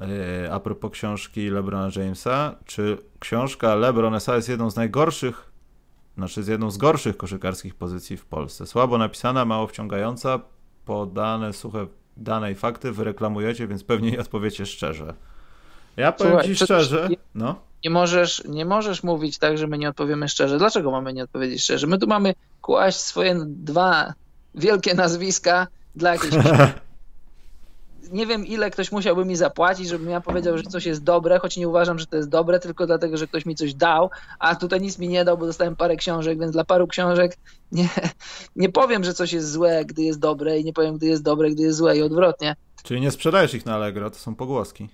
Yy, 0.00 0.52
a 0.52 0.60
propos 0.60 0.92
książki 0.92 1.50
LeBrona 1.50 1.88
Jamesa, 1.96 2.54
czy 2.66 2.98
książka 3.18 3.74
LeBronesa 3.74 4.36
jest 4.36 4.48
jedną 4.48 4.70
z 4.70 4.76
najgorszych, 4.76 5.52
znaczy 6.16 6.40
jest 6.40 6.50
jedną 6.50 6.70
z 6.70 6.76
gorszych 6.76 7.16
koszykarskich 7.16 7.74
pozycji 7.74 8.16
w 8.16 8.26
Polsce? 8.26 8.66
Słabo 8.66 8.98
napisana, 8.98 9.44
mało 9.44 9.66
wciągająca, 9.66 10.40
podane 10.84 11.52
suche 11.52 11.86
dane 12.16 12.52
i 12.52 12.54
fakty 12.54 12.92
wyreklamujecie, 12.92 13.68
więc 13.68 13.84
pewnie 13.84 14.10
nie 14.10 14.20
odpowiecie 14.20 14.66
szczerze. 14.66 15.14
Ja 15.96 16.12
powiem 16.12 16.32
Słuchaj, 16.32 16.48
ci 16.48 16.56
szczerze, 16.64 17.08
no. 17.34 17.68
Nie 17.84 17.90
możesz, 17.90 18.44
nie 18.44 18.64
możesz 18.64 19.02
mówić 19.02 19.38
tak, 19.38 19.58
że 19.58 19.66
my 19.66 19.78
nie 19.78 19.88
odpowiemy 19.88 20.28
szczerze. 20.28 20.58
Dlaczego 20.58 20.90
mamy 20.90 21.12
nie 21.12 21.24
odpowiedzieć 21.24 21.62
szczerze? 21.62 21.86
My 21.86 21.98
tu 21.98 22.06
mamy 22.06 22.34
kłaść 22.62 23.00
swoje 23.00 23.36
dwa 23.46 24.14
wielkie 24.54 24.94
nazwiska 24.94 25.66
dla 25.94 26.12
jakiejś 26.12 26.34
nie 28.12 28.26
wiem, 28.26 28.46
ile 28.46 28.70
ktoś 28.70 28.92
musiałby 28.92 29.24
mi 29.24 29.36
zapłacić, 29.36 29.88
żebym 29.88 30.10
ja 30.10 30.20
powiedział, 30.20 30.58
że 30.58 30.64
coś 30.64 30.86
jest 30.86 31.04
dobre, 31.04 31.38
choć 31.38 31.56
nie 31.56 31.68
uważam, 31.68 31.98
że 31.98 32.06
to 32.06 32.16
jest 32.16 32.28
dobre, 32.28 32.60
tylko 32.60 32.86
dlatego, 32.86 33.16
że 33.16 33.26
ktoś 33.26 33.46
mi 33.46 33.54
coś 33.54 33.74
dał, 33.74 34.10
a 34.38 34.56
tutaj 34.56 34.80
nic 34.80 34.98
mi 34.98 35.08
nie 35.08 35.24
dał, 35.24 35.38
bo 35.38 35.46
dostałem 35.46 35.76
parę 35.76 35.96
książek, 35.96 36.38
więc 36.38 36.52
dla 36.52 36.64
paru 36.64 36.86
książek 36.86 37.36
nie, 37.72 37.88
nie 38.56 38.68
powiem, 38.68 39.04
że 39.04 39.14
coś 39.14 39.32
jest 39.32 39.52
złe, 39.52 39.84
gdy 39.84 40.02
jest 40.02 40.18
dobre 40.18 40.58
i 40.58 40.64
nie 40.64 40.72
powiem, 40.72 40.96
gdy 40.96 41.06
jest 41.06 41.22
dobre, 41.22 41.50
gdy 41.50 41.62
jest 41.62 41.78
złe 41.78 41.96
i 41.96 42.02
odwrotnie. 42.02 42.56
Czyli 42.82 43.00
nie 43.00 43.10
sprzedajesz 43.10 43.54
ich 43.54 43.66
na 43.66 43.74
Allegro, 43.74 44.10
to 44.10 44.16
są 44.16 44.34
pogłoski. 44.34 44.88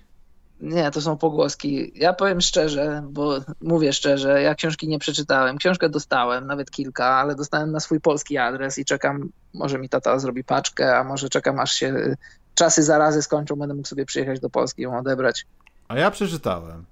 Nie, 0.61 0.91
to 0.91 1.01
są 1.01 1.17
pogłoski. 1.17 1.91
Ja 1.95 2.13
powiem 2.13 2.41
szczerze, 2.41 3.03
bo 3.09 3.39
mówię 3.61 3.93
szczerze, 3.93 4.41
ja 4.41 4.55
książki 4.55 4.87
nie 4.87 4.99
przeczytałem. 4.99 5.57
Książkę 5.57 5.89
dostałem, 5.89 6.47
nawet 6.47 6.71
kilka, 6.71 7.05
ale 7.05 7.35
dostałem 7.35 7.71
na 7.71 7.79
swój 7.79 8.01
polski 8.01 8.37
adres 8.37 8.77
i 8.77 8.85
czekam, 8.85 9.29
może 9.53 9.79
mi 9.79 9.89
tata 9.89 10.19
zrobi 10.19 10.43
paczkę, 10.43 10.97
a 10.97 11.03
może 11.03 11.29
czekam 11.29 11.59
aż 11.59 11.73
się 11.73 12.15
czasy 12.55 12.83
zarazy 12.83 13.21
skończą, 13.21 13.55
będę 13.55 13.75
mógł 13.75 13.87
sobie 13.87 14.05
przyjechać 14.05 14.39
do 14.39 14.49
Polski 14.49 14.81
i 14.81 14.83
ją 14.83 14.97
odebrać. 14.97 15.45
A 15.87 15.97
ja 15.97 16.11
przeczytałem. 16.11 16.85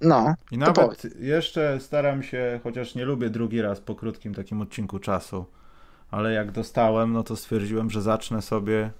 No, 0.00 0.34
I 0.50 0.58
nawet 0.58 1.20
jeszcze 1.20 1.80
staram 1.80 2.22
się, 2.22 2.60
chociaż 2.62 2.94
nie 2.94 3.04
lubię 3.04 3.30
drugi 3.30 3.62
raz 3.62 3.80
po 3.80 3.94
krótkim 3.94 4.34
takim 4.34 4.60
odcinku 4.60 4.98
czasu, 4.98 5.44
ale 6.10 6.32
jak 6.32 6.52
dostałem, 6.52 7.12
no 7.12 7.22
to 7.22 7.36
stwierdziłem, 7.36 7.90
że 7.90 8.02
zacznę 8.02 8.42
sobie 8.42 8.90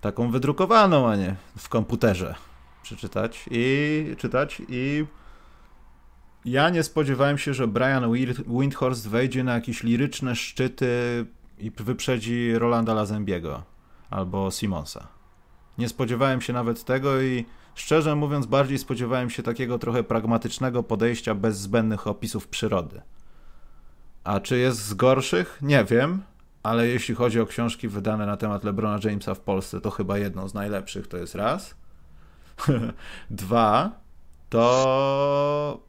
taką 0.00 0.30
wydrukowaną, 0.30 1.08
a 1.08 1.16
nie 1.16 1.36
w 1.58 1.68
komputerze 1.68 2.34
przeczytać 2.82 3.44
i 3.50 4.14
czytać 4.18 4.62
i 4.68 5.06
ja 6.44 6.70
nie 6.70 6.82
spodziewałem 6.82 7.38
się, 7.38 7.54
że 7.54 7.68
Brian 7.68 8.12
Windhorst 8.46 9.08
wejdzie 9.08 9.44
na 9.44 9.54
jakieś 9.54 9.82
liryczne 9.82 10.36
szczyty 10.36 10.86
i 11.58 11.70
wyprzedzi 11.70 12.52
Rolanda 12.54 12.94
Lazembiego 12.94 13.62
albo 14.10 14.50
Simonsa. 14.50 15.08
Nie 15.78 15.88
spodziewałem 15.88 16.40
się 16.40 16.52
nawet 16.52 16.84
tego 16.84 17.22
i 17.22 17.44
Szczerze 17.74 18.16
mówiąc, 18.16 18.46
bardziej 18.46 18.78
spodziewałem 18.78 19.30
się 19.30 19.42
takiego 19.42 19.78
trochę 19.78 20.02
pragmatycznego 20.02 20.82
podejścia 20.82 21.34
bez 21.34 21.58
zbędnych 21.58 22.06
opisów 22.06 22.48
przyrody. 22.48 23.02
A 24.24 24.40
czy 24.40 24.58
jest 24.58 24.78
z 24.78 24.94
gorszych? 24.94 25.58
Nie 25.62 25.84
wiem, 25.84 26.22
ale 26.62 26.86
jeśli 26.86 27.14
chodzi 27.14 27.40
o 27.40 27.46
książki 27.46 27.88
wydane 27.88 28.26
na 28.26 28.36
temat 28.36 28.64
LeBrona 28.64 28.98
Jamesa 29.04 29.34
w 29.34 29.40
Polsce, 29.40 29.80
to 29.80 29.90
chyba 29.90 30.18
jedną 30.18 30.48
z 30.48 30.54
najlepszych 30.54 31.06
to 31.06 31.16
jest 31.16 31.34
raz. 31.34 31.74
Dwa, 33.30 33.90
to 34.48 35.80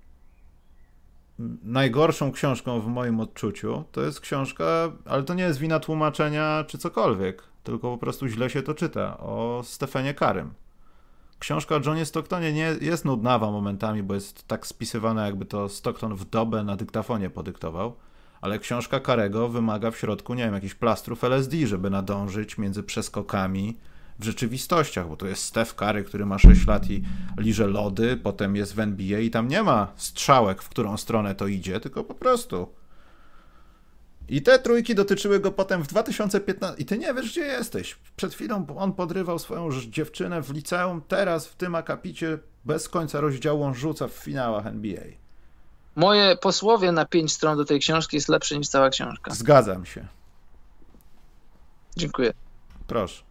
najgorszą 1.63 2.31
książką 2.31 2.81
w 2.81 2.87
moim 2.87 3.19
odczuciu 3.19 3.83
to 3.91 4.01
jest 4.01 4.19
książka, 4.19 4.91
ale 5.05 5.23
to 5.23 5.33
nie 5.33 5.43
jest 5.43 5.59
wina 5.59 5.79
tłumaczenia 5.79 6.63
czy 6.67 6.77
cokolwiek, 6.77 7.43
tylko 7.63 7.91
po 7.91 7.97
prostu 7.97 8.27
źle 8.27 8.49
się 8.49 8.61
to 8.61 8.73
czyta, 8.73 9.17
o 9.17 9.61
Stefanie 9.63 10.13
Karym. 10.13 10.53
Książka 11.39 11.75
o 11.75 11.79
Johnie 11.85 12.05
Stocktonie 12.05 12.53
nie 12.53 12.75
jest 12.81 13.05
nudnawa 13.05 13.51
momentami, 13.51 14.03
bo 14.03 14.13
jest 14.13 14.47
tak 14.47 14.67
spisywana, 14.67 15.25
jakby 15.25 15.45
to 15.45 15.69
Stockton 15.69 16.15
w 16.15 16.25
dobę 16.25 16.63
na 16.63 16.75
dyktafonie 16.75 17.29
podyktował, 17.29 17.95
ale 18.41 18.59
książka 18.59 18.99
Karego 18.99 19.49
wymaga 19.49 19.91
w 19.91 19.97
środku, 19.97 20.33
nie 20.33 20.43
wiem, 20.43 20.53
jakichś 20.53 20.73
plastrów 20.73 21.23
LSD, 21.23 21.67
żeby 21.67 21.89
nadążyć 21.89 22.57
między 22.57 22.83
przeskokami 22.83 23.77
w 24.19 24.23
rzeczywistościach, 24.23 25.07
bo 25.07 25.17
to 25.17 25.27
jest 25.27 25.43
Steph 25.43 25.75
Curry, 25.75 26.03
który 26.03 26.25
ma 26.25 26.39
6 26.39 26.67
lat 26.67 26.89
i 26.89 27.03
liże 27.37 27.67
lody, 27.67 28.17
potem 28.17 28.55
jest 28.55 28.75
w 28.75 28.79
NBA 28.79 29.19
i 29.19 29.29
tam 29.29 29.47
nie 29.47 29.63
ma 29.63 29.91
strzałek, 29.95 30.61
w 30.61 30.69
którą 30.69 30.97
stronę 30.97 31.35
to 31.35 31.47
idzie, 31.47 31.79
tylko 31.79 32.03
po 32.03 32.13
prostu. 32.13 32.73
I 34.29 34.41
te 34.41 34.59
trójki 34.59 34.95
dotyczyły 34.95 35.39
go 35.39 35.51
potem 35.51 35.83
w 35.83 35.87
2015. 35.87 36.81
I 36.81 36.85
ty 36.85 36.97
nie 36.97 37.13
wiesz, 37.13 37.31
gdzie 37.31 37.41
jesteś. 37.41 37.99
Przed 38.15 38.33
chwilą 38.33 38.65
on 38.77 38.93
podrywał 38.93 39.39
swoją 39.39 39.69
dziewczynę 39.81 40.41
w 40.41 40.53
liceum, 40.53 41.01
teraz 41.07 41.47
w 41.47 41.55
tym 41.55 41.75
akapicie 41.75 42.37
bez 42.65 42.89
końca 42.89 43.21
rozdziału 43.21 43.63
on 43.63 43.75
rzuca 43.75 44.07
w 44.07 44.11
finałach 44.11 44.67
NBA. 44.67 45.03
moje 45.95 46.37
posłowie 46.37 46.91
na 46.91 47.05
pięć 47.05 47.33
stron 47.33 47.57
do 47.57 47.65
tej 47.65 47.79
książki 47.79 48.17
jest 48.17 48.29
lepsze 48.29 48.57
niż 48.57 48.67
cała 48.67 48.89
książka. 48.89 49.33
Zgadzam 49.33 49.85
się. 49.85 50.07
Dziękuję. 51.97 52.33
Proszę. 52.87 53.23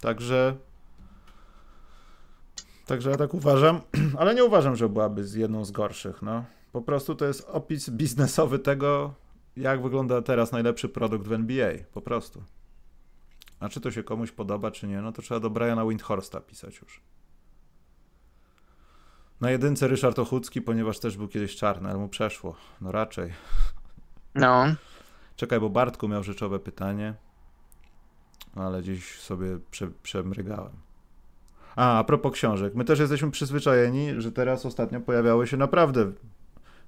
Także. 0.00 0.56
Także 2.86 3.10
ja 3.10 3.16
tak 3.16 3.34
uważam, 3.34 3.80
ale 4.18 4.34
nie 4.34 4.44
uważam, 4.44 4.76
że 4.76 4.88
byłaby 4.88 5.24
z 5.24 5.34
jedną 5.34 5.64
z 5.64 5.70
gorszych. 5.70 6.22
No. 6.22 6.44
Po 6.72 6.82
prostu 6.82 7.14
to 7.14 7.24
jest 7.24 7.48
opis 7.48 7.90
biznesowy 7.90 8.58
tego, 8.58 9.14
jak 9.56 9.82
wygląda 9.82 10.22
teraz 10.22 10.52
najlepszy 10.52 10.88
produkt 10.88 11.26
w 11.26 11.32
NBA. 11.32 11.72
Po 11.92 12.02
prostu. 12.02 12.42
A 13.60 13.68
czy 13.68 13.80
to 13.80 13.90
się 13.90 14.02
komuś 14.02 14.32
podoba, 14.32 14.70
czy 14.70 14.86
nie, 14.86 15.02
no 15.02 15.12
to 15.12 15.22
trzeba 15.22 15.40
do 15.40 15.50
Briana 15.50 15.86
Windhorsta 15.86 16.40
pisać 16.40 16.80
już. 16.80 17.00
Na 19.40 19.50
jedynce 19.50 19.88
Ryszard 19.88 20.18
Ochucki, 20.18 20.62
ponieważ 20.62 20.98
też 20.98 21.16
był 21.16 21.28
kiedyś 21.28 21.56
czarny, 21.56 21.88
ale 21.88 21.98
mu 21.98 22.08
przeszło. 22.08 22.56
No 22.80 22.92
raczej. 22.92 23.32
No, 24.34 24.66
Czekaj, 25.36 25.60
bo 25.60 25.70
Bartku 25.70 26.08
miał 26.08 26.22
rzeczowe 26.22 26.58
pytanie, 26.58 27.14
ale 28.62 28.82
gdzieś 28.82 29.20
sobie 29.20 29.58
prze, 29.70 29.88
przemrygałem. 30.02 30.72
A, 31.76 31.98
a 31.98 32.04
propos 32.04 32.32
książek. 32.32 32.74
My 32.74 32.84
też 32.84 32.98
jesteśmy 32.98 33.30
przyzwyczajeni, 33.30 34.08
że 34.18 34.32
teraz 34.32 34.66
ostatnio 34.66 35.00
pojawiały 35.00 35.46
się 35.46 35.56
naprawdę 35.56 36.12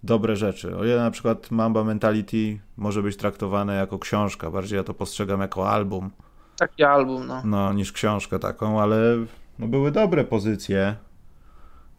dobre 0.02 0.36
rzeczy. 0.36 0.76
O 0.76 0.84
ile 0.84 0.96
na 0.96 1.10
przykład 1.10 1.50
Mamba 1.50 1.84
Mentality 1.84 2.58
może 2.76 3.02
być 3.02 3.16
traktowane 3.16 3.74
jako 3.74 3.98
książka, 3.98 4.50
bardziej 4.50 4.76
ja 4.76 4.84
to 4.84 4.94
postrzegam 4.94 5.40
jako 5.40 5.70
album, 5.70 6.10
taki 6.58 6.84
album, 6.84 7.26
no. 7.26 7.42
no, 7.44 7.72
niż 7.72 7.92
książkę 7.92 8.38
taką, 8.38 8.80
ale 8.80 8.98
no, 9.58 9.68
były 9.68 9.90
dobre 9.90 10.24
pozycje. 10.24 10.96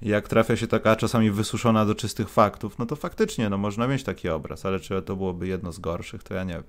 Jak 0.02 0.28
trafia 0.28 0.56
się 0.56 0.68
taka 0.68 0.96
czasami 0.96 1.32
wysuszona 1.32 1.86
do 1.86 1.96
czystych 1.96 2.30
faktów, 2.30 2.80
no 2.80 2.86
to 2.86 2.96
faktycznie 2.96 3.50
no, 3.50 3.58
można 3.58 3.88
mieć 3.88 4.04
taki 4.04 4.30
obraz, 4.30 4.66
ale 4.66 4.80
czy 4.80 5.02
to 5.02 5.16
byłoby 5.16 5.48
jedno 5.48 5.72
z 5.72 5.80
gorszych, 5.80 6.24
to 6.24 6.34
ja 6.34 6.44
nie 6.44 6.54
wiem. 6.54 6.64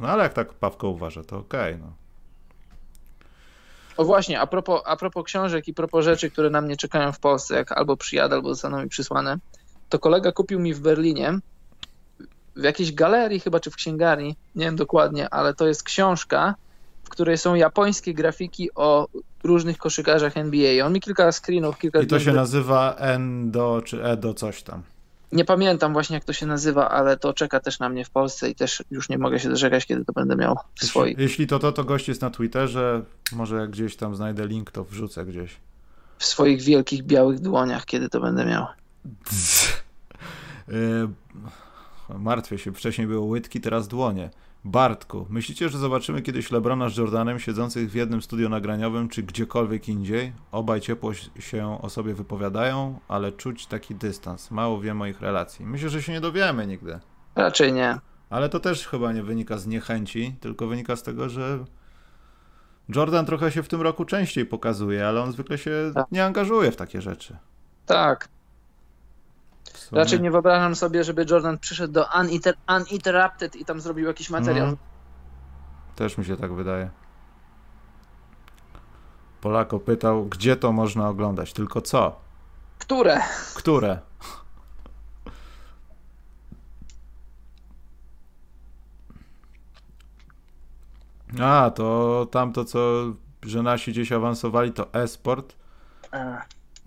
No 0.00 0.08
ale 0.08 0.22
jak 0.22 0.32
tak 0.32 0.54
Pawko 0.54 0.88
uważa, 0.88 1.24
to 1.24 1.38
okej. 1.38 1.78
no. 1.78 1.92
O 3.96 4.04
właśnie, 4.04 4.40
a 4.40 4.46
propos, 4.46 4.82
a 4.84 4.96
propos 4.96 5.24
książek 5.24 5.68
i 5.68 5.74
propos 5.74 6.04
rzeczy, 6.04 6.30
które 6.30 6.50
na 6.50 6.60
mnie 6.60 6.76
czekają 6.76 7.12
w 7.12 7.18
Polsce, 7.18 7.54
jak 7.54 7.72
albo 7.72 7.96
przyjadę, 7.96 8.34
albo 8.34 8.48
zostaną 8.48 8.82
mi 8.82 8.88
przysłane, 8.88 9.38
to 9.88 9.98
kolega 9.98 10.32
kupił 10.32 10.60
mi 10.60 10.74
w 10.74 10.80
Berlinie 10.80 11.38
w 12.56 12.62
jakiejś 12.62 12.92
galerii 12.92 13.40
chyba, 13.40 13.60
czy 13.60 13.70
w 13.70 13.76
księgarni, 13.76 14.36
nie 14.54 14.64
wiem 14.64 14.76
dokładnie, 14.76 15.30
ale 15.30 15.54
to 15.54 15.66
jest 15.66 15.82
książka, 15.82 16.54
w 17.04 17.08
której 17.08 17.38
są 17.38 17.54
japońskie 17.54 18.14
grafiki 18.14 18.74
o 18.74 19.08
różnych 19.44 19.78
koszykarzach 19.78 20.36
NBA. 20.36 20.86
On 20.86 20.92
mi 20.92 21.00
kilka 21.00 21.32
screenów, 21.32 21.78
kilka 21.78 22.00
I 22.00 22.06
to 22.06 22.20
się 22.20 22.32
nazywa 22.32 22.94
Endo 22.94 23.82
czy 23.84 24.04
Edo 24.04 24.34
coś 24.34 24.62
tam. 24.62 24.82
Nie 25.32 25.44
pamiętam 25.44 25.92
właśnie 25.92 26.14
jak 26.14 26.24
to 26.24 26.32
się 26.32 26.46
nazywa, 26.46 26.88
ale 26.88 27.16
to 27.16 27.34
czeka 27.34 27.60
też 27.60 27.78
na 27.78 27.88
mnie 27.88 28.04
w 28.04 28.10
Polsce 28.10 28.50
i 28.50 28.54
też 28.54 28.82
już 28.90 29.08
nie 29.08 29.18
mogę 29.18 29.40
się 29.40 29.48
doczekać, 29.48 29.86
kiedy 29.86 30.04
to 30.04 30.12
będę 30.12 30.36
miał 30.36 30.56
w 30.74 30.84
swoich. 30.84 31.10
Jeśli, 31.10 31.22
jeśli 31.22 31.46
to, 31.46 31.58
to, 31.58 31.72
to 31.72 31.84
gość 31.84 32.08
jest 32.08 32.22
na 32.22 32.30
Twitterze, 32.30 33.02
może 33.32 33.56
jak 33.56 33.70
gdzieś 33.70 33.96
tam 33.96 34.16
znajdę 34.16 34.46
link, 34.46 34.70
to 34.70 34.84
wrzucę 34.84 35.24
gdzieś. 35.24 35.56
w 36.18 36.24
swoich 36.24 36.62
wielkich 36.62 37.02
białych 37.02 37.40
dłoniach, 37.40 37.84
kiedy 37.86 38.08
to 38.08 38.20
będę 38.20 38.46
miał. 38.46 38.66
Yy, 40.68 41.08
martwię 42.18 42.58
się, 42.58 42.72
wcześniej 42.72 43.06
było 43.06 43.26
łydki, 43.26 43.60
teraz 43.60 43.88
dłonie. 43.88 44.30
Bartku, 44.64 45.26
myślicie, 45.30 45.68
że 45.68 45.78
zobaczymy 45.78 46.22
kiedyś 46.22 46.50
Lebrona 46.50 46.88
z 46.88 46.96
Jordanem 46.96 47.38
siedzących 47.38 47.90
w 47.90 47.94
jednym 47.94 48.22
studiu 48.22 48.48
nagraniowym, 48.48 49.08
czy 49.08 49.22
gdziekolwiek 49.22 49.88
indziej? 49.88 50.32
Obaj 50.52 50.80
ciepło 50.80 51.14
się 51.38 51.78
o 51.82 51.90
sobie 51.90 52.14
wypowiadają, 52.14 52.98
ale 53.08 53.32
czuć 53.32 53.66
taki 53.66 53.94
dystans. 53.94 54.50
Mało 54.50 54.80
wiem 54.80 55.02
o 55.02 55.06
ich 55.06 55.20
relacji. 55.20 55.66
Myślę, 55.66 55.88
że 55.88 56.02
się 56.02 56.12
nie 56.12 56.20
dowiemy 56.20 56.66
nigdy. 56.66 56.98
Raczej 57.34 57.72
nie. 57.72 57.98
Ale 58.30 58.48
to 58.48 58.60
też 58.60 58.86
chyba 58.88 59.12
nie 59.12 59.22
wynika 59.22 59.58
z 59.58 59.66
niechęci, 59.66 60.34
tylko 60.40 60.66
wynika 60.66 60.96
z 60.96 61.02
tego, 61.02 61.28
że 61.28 61.58
Jordan 62.88 63.26
trochę 63.26 63.52
się 63.52 63.62
w 63.62 63.68
tym 63.68 63.80
roku 63.80 64.04
częściej 64.04 64.46
pokazuje, 64.46 65.08
ale 65.08 65.22
on 65.22 65.32
zwykle 65.32 65.58
się 65.58 65.92
Tak. 65.94 66.06
nie 66.12 66.24
angażuje 66.24 66.70
w 66.72 66.76
takie 66.76 67.00
rzeczy. 67.02 67.36
Tak. 67.86 68.28
Raczej 69.92 70.20
nie 70.20 70.30
wyobrażam 70.30 70.74
sobie, 70.74 71.04
żeby 71.04 71.26
Jordan 71.30 71.58
przyszedł 71.58 71.92
do 71.92 72.06
Uninter 72.20 72.54
Uninterrupted 72.76 73.56
i 73.56 73.64
tam 73.64 73.80
zrobił 73.80 74.06
jakiś 74.06 74.30
materiał. 74.30 74.66
Mhm. 74.66 74.88
Też 75.96 76.18
mi 76.18 76.24
się 76.24 76.36
tak 76.36 76.54
wydaje. 76.54 76.90
Polako 79.40 79.80
pytał, 79.80 80.24
gdzie 80.26 80.56
to 80.56 80.72
można 80.72 81.08
oglądać, 81.08 81.52
tylko 81.52 81.80
co? 81.82 82.20
Które? 82.78 83.20
Które? 83.54 83.98
A, 91.42 91.70
to 91.74 92.26
tamto, 92.30 92.64
co, 92.64 93.04
że 93.42 93.62
nasi 93.62 93.90
gdzieś 93.92 94.12
awansowali, 94.12 94.72
to 94.72 94.94
e-sport. 94.94 95.56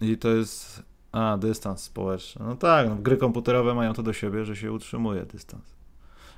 I 0.01 0.17
to 0.17 0.29
jest. 0.29 0.83
A, 1.13 1.37
dystans 1.37 1.83
społeczny. 1.83 2.45
No 2.45 2.55
tak, 2.55 2.89
no, 2.89 2.95
gry 2.95 3.17
komputerowe 3.17 3.73
mają 3.73 3.93
to 3.93 4.03
do 4.03 4.13
siebie, 4.13 4.45
że 4.45 4.55
się 4.55 4.71
utrzymuje 4.71 5.25
dystans. 5.25 5.63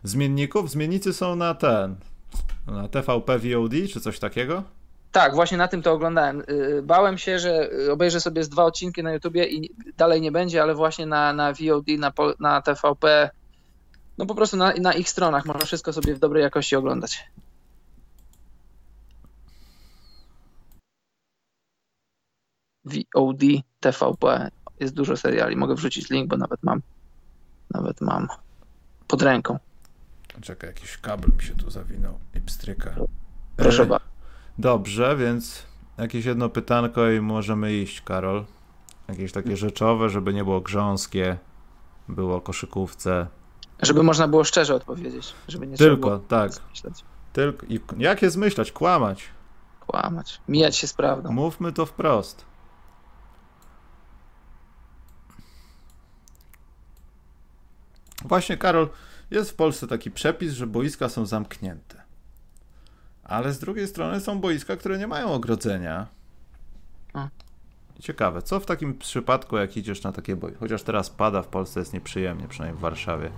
Zmienników? 0.04 0.72
Zmiennicy 0.72 1.14
są 1.14 1.36
na 1.36 1.54
ten. 1.54 1.96
Na 2.68 2.88
TVP 2.88 3.40
VOD 3.40 3.74
czy 3.94 4.02
coś 4.02 4.20
takiego? 4.20 4.64
Tak, 5.12 5.36
właśnie 5.36 5.58
na 5.58 5.68
tym 5.68 5.82
to 5.82 5.92
oglądałem. 5.92 6.44
Y, 6.50 6.82
Bałem 6.84 7.18
się, 7.18 7.40
że 7.40 7.70
obejrzę 7.92 8.22
sobie 8.22 8.44
z 8.44 8.50
dwa 8.50 8.64
odcinki 8.64 9.04
na 9.04 9.14
YouTubie 9.14 9.46
i 9.46 9.70
dalej 9.98 10.22
nie 10.22 10.32
będzie, 10.32 10.62
ale 10.62 10.76
właśnie 10.76 11.06
na, 11.06 11.34
na 11.34 11.54
VOD, 11.54 11.88
na, 12.00 12.12
na 12.40 12.62
TVP, 12.62 13.30
no 14.18 14.26
po 14.26 14.36
prostu 14.36 14.58
na, 14.58 14.74
na 14.82 14.94
ich 14.94 15.10
stronach 15.10 15.46
można 15.46 15.66
wszystko 15.66 15.94
sobie 15.94 16.16
w 16.16 16.20
dobrej 16.20 16.44
jakości 16.44 16.76
oglądać. 16.76 17.24
VOD, 22.86 23.42
TVP, 23.80 24.52
jest 24.80 24.94
dużo 24.94 25.18
seriali. 25.18 25.56
Mogę 25.56 25.76
wrzucić 25.76 26.10
link, 26.10 26.30
bo 26.30 26.38
nawet 26.38 26.64
mam, 26.64 26.82
nawet 27.72 28.02
mam 28.02 28.28
pod 29.08 29.22
ręką. 29.22 29.60
Czekaj, 30.42 30.70
jakiś 30.70 30.98
kabel 30.98 31.32
mi 31.38 31.44
się 31.44 31.56
tu 31.56 31.70
zawinął 31.70 32.20
i 32.36 32.42
pstryka. 32.42 32.96
Proszę 33.58 33.84
E, 33.84 33.86
bardzo. 33.86 34.06
Dobrze, 34.58 35.18
więc 35.18 35.64
jakieś 35.98 36.26
jedno 36.26 36.50
pytanko 36.50 37.12
i 37.12 37.22
możemy 37.22 37.74
iść, 37.74 38.02
Karol. 38.02 38.46
Jakieś 39.08 39.32
takie 39.32 39.58
rzeczowe, 39.58 40.10
żeby 40.10 40.34
nie 40.34 40.44
było 40.44 40.62
grząskie, 40.62 41.38
było 42.10 42.42
koszykówce. 42.42 43.28
Żeby 43.82 44.04
można 44.04 44.28
było 44.28 44.44
szczerze 44.44 44.76
odpowiedzieć, 44.76 45.34
żeby 45.48 45.68
nie 45.68 45.78
Tylko, 45.78 46.20
tak. 46.20 46.54
zmyślać, 46.54 47.04
Tylko, 47.34 47.66
i 47.66 47.80
jak 47.98 48.22
je 48.22 48.30
zmyślać? 48.30 48.72
Kłamać. 48.72 49.24
kłamać, 49.88 50.42
mijać 50.48 50.78
się 50.78 50.88
z 50.88 50.94
prawdą. 50.94 51.32
Mówmy 51.32 51.72
to 51.72 51.86
wprost. 51.86 52.46
Właśnie, 58.26 58.58
Karol, 58.58 58.90
jest 59.32 59.52
w 59.52 59.56
Polsce 59.56 59.88
taki 59.88 60.12
przepis, 60.12 60.54
że 60.54 60.68
boiska 60.68 61.10
są 61.10 61.26
zamknięte. 61.26 62.02
Ale 63.24 63.54
z 63.54 63.60
drugiej 63.60 63.88
strony 63.88 64.20
są 64.20 64.40
boiska, 64.40 64.76
które 64.76 64.98
nie 64.98 65.08
mają 65.08 65.34
ogrodzenia. 65.34 66.08
Ciekawe, 68.00 68.42
co 68.42 68.60
w 68.60 68.66
takim 68.66 68.98
przypadku, 68.98 69.58
jak 69.58 69.78
idziesz 69.78 70.04
na 70.04 70.12
takie 70.12 70.36
boisko? 70.36 70.60
Chociaż 70.60 70.84
teraz 70.84 71.10
pada 71.10 71.42
w 71.42 71.48
Polsce, 71.48 71.80
jest 71.80 71.94
nieprzyjemnie, 71.94 72.48
przynajmniej 72.48 72.78
w 72.78 72.82
Warszawie. 72.82 73.32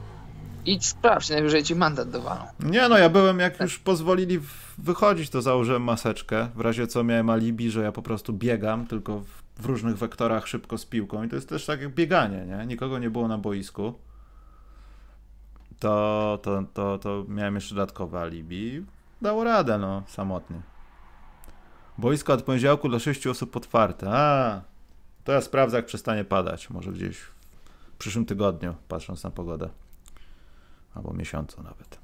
Idź 0.66 0.86
sprawdź, 0.86 1.30
najwyżej 1.30 1.64
ci 1.64 1.76
mandat 1.76 2.10
dowalą. 2.10 2.42
Nie 2.60 2.90
no, 2.90 2.98
ja 2.98 3.10
byłem, 3.10 3.40
jak 3.40 3.60
już 3.60 3.80
pozwolili 3.80 4.40
wychodzić, 4.78 5.30
to 5.30 5.42
założyłem 5.42 5.84
maseczkę. 5.84 6.48
W 6.56 6.62
razie 6.62 6.88
co 6.88 7.04
miałem 7.04 7.30
alibi, 7.30 7.72
że 7.72 7.82
ja 7.82 7.92
po 7.92 8.02
prostu 8.02 8.34
biegam, 8.34 8.88
tylko 8.88 9.20
w, 9.20 9.44
w 9.62 9.66
różnych 9.66 9.98
wektorach 9.98 10.48
szybko 10.48 10.78
z 10.78 10.86
piłką. 10.86 11.24
I 11.24 11.30
to 11.30 11.36
jest 11.36 11.50
też 11.50 11.66
tak 11.66 11.82
jak 11.82 11.94
bieganie, 11.94 12.46
nie? 12.46 12.66
Nikogo 12.66 13.00
nie 13.00 13.10
było 13.10 13.28
na 13.28 13.38
boisku. 13.38 13.94
To, 15.80 16.40
to, 16.42 16.64
to, 16.74 16.98
to 16.98 17.26
miałem 17.28 17.56
jeszcze 17.56 17.76
dodatkowe 17.76 18.20
alibi. 18.20 18.86
Dało 19.22 19.44
radę, 19.44 19.78
no, 19.78 20.04
samotnie. 20.08 20.62
Boisko 21.98 22.34
od 22.34 22.44
poniedziałku 22.44 22.90
do 22.90 23.00
6 23.00 23.28
osób 23.28 23.56
otwarte. 23.56 24.10
A, 24.12 24.62
to 25.24 25.32
ja 25.32 25.42
sprawdzę, 25.42 25.78
jak 25.78 25.86
przestanie 25.86 26.24
padać. 26.26 26.70
Może 26.70 26.92
gdzieś 26.92 27.18
w 27.18 27.98
przyszłym 27.98 28.26
tygodniu, 28.26 28.76
patrząc 28.88 29.24
na 29.24 29.32
pogodę. 29.32 29.70
Albo 30.96 31.14
miesiącu 31.14 31.64
nawet. 31.64 32.00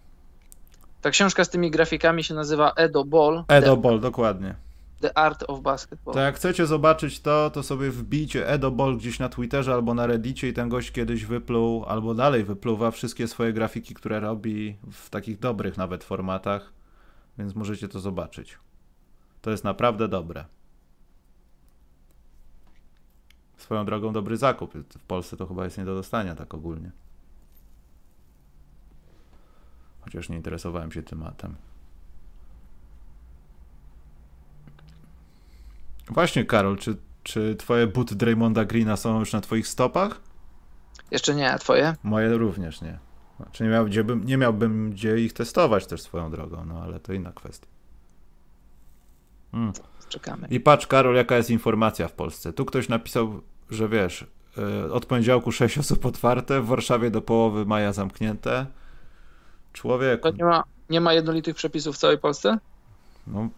Ta 1.02 1.10
książka 1.10 1.44
z 1.46 1.50
tymi 1.50 1.72
grafikami 1.72 2.24
się 2.24 2.34
nazywa 2.34 2.72
Edo 2.76 3.06
Ball, 3.06 3.44
Edo 3.48 3.78
Ball, 3.78 4.00
dokładnie. 4.00 4.56
The, 5.04 5.18
Art 5.18 5.44
of 5.48 5.62
Basketball. 5.62 6.14
To 6.14 6.20
jak 6.20 6.36
chcecie 6.36 6.66
zobaczyć 6.66 7.20
to, 7.20 7.50
to 7.50 7.64
sobie 7.64 7.92
wbijcie 7.92 8.48
Edo 8.48 8.72
Ball 8.72 8.98
gdzieś 8.98 9.20
na 9.20 9.30
Twitterze 9.30 9.74
albo 9.74 9.94
na 9.94 10.08
Reddicie 10.08 10.50
i 10.50 10.54
ten 10.54 10.70
gość 10.70 10.92
kiedyś 10.92 11.26
wypluł, 11.26 11.86
albo 11.86 12.14
dalej 12.14 12.44
wypluwa 12.44 12.92
wszystkie 12.92 13.28
swoje 13.28 13.54
grafiki, 13.54 13.94
które 13.94 14.20
robi 14.20 14.78
w 14.92 15.10
takich 15.10 15.40
dobrych 15.40 15.78
nawet 15.78 16.04
formatach, 16.04 16.74
więc 17.38 17.56
możecie 17.56 17.88
to 17.88 18.00
zobaczyć. 18.00 18.58
To 19.42 19.52
jest 19.52 19.64
naprawdę 19.64 20.08
dobre. 20.08 20.46
Swoją 23.58 23.86
drogą 23.86 24.14
dobry 24.14 24.38
zakup. 24.38 24.74
W 24.74 25.04
Polsce 25.04 25.38
to 25.38 25.46
chyba 25.48 25.64
jest 25.64 25.78
nie 25.78 25.86
do 25.86 25.96
dostania 25.96 26.36
tak 26.36 26.54
ogólnie. 26.54 26.92
Chociaż 30.02 30.30
nie 30.30 30.36
interesowałem 30.36 30.92
się 30.92 31.04
tematem. 31.04 31.56
Właśnie, 36.10 36.46
Karol, 36.46 36.78
czy, 36.78 36.98
czy 37.24 37.56
twoje 37.56 37.88
buty 37.88 38.16
Draymonda 38.16 38.66
Greena 38.66 38.98
są 38.98 39.20
już 39.20 39.34
na 39.34 39.42
twoich 39.42 39.68
stopach? 39.68 40.22
Jeszcze 41.12 41.36
nie, 41.36 41.52
a 41.52 41.60
twoje? 41.60 41.96
Moje 42.04 42.38
również 42.38 42.82
nie. 42.82 43.00
Znaczy 43.38 43.64
nie, 43.64 43.70
miał, 43.70 43.86
gdzie 43.86 44.04
bym, 44.04 44.24
nie 44.24 44.38
miałbym 44.38 44.92
gdzie 44.92 45.20
ich 45.20 45.34
testować 45.34 45.88
też 45.88 46.02
swoją 46.02 46.32
drogą, 46.32 46.66
no 46.66 46.82
ale 46.82 47.00
to 47.00 47.14
inna 47.14 47.32
kwestia. 47.32 47.68
Mm. 49.54 49.74
Czekamy. 50.10 50.48
I 50.48 50.60
patrz, 50.60 50.88
Karol, 50.88 51.16
jaka 51.16 51.38
jest 51.38 51.50
informacja 51.50 52.08
w 52.08 52.14
Polsce. 52.14 52.54
Tu 52.54 52.66
ktoś 52.66 52.90
napisał, 52.90 53.42
że 53.70 53.90
wiesz, 53.90 54.26
y, 54.88 54.94
od 54.94 55.06
poniedziałku 55.06 55.52
6 55.52 55.78
osób 55.78 56.06
otwarte, 56.06 56.62
w 56.62 56.66
Warszawie 56.66 57.12
do 57.12 57.22
połowy 57.22 57.66
maja 57.66 57.94
zamknięte. 57.94 58.66
Człowiek, 59.74 60.22
To 60.22 60.32
nie 60.32 60.46
ma, 60.46 60.64
nie 60.90 61.02
ma 61.02 61.14
jednolitych 61.14 61.56
przepisów 61.56 61.96
w 61.96 62.00
całej 62.00 62.18
Polsce? 62.18 62.58
no 63.28 63.50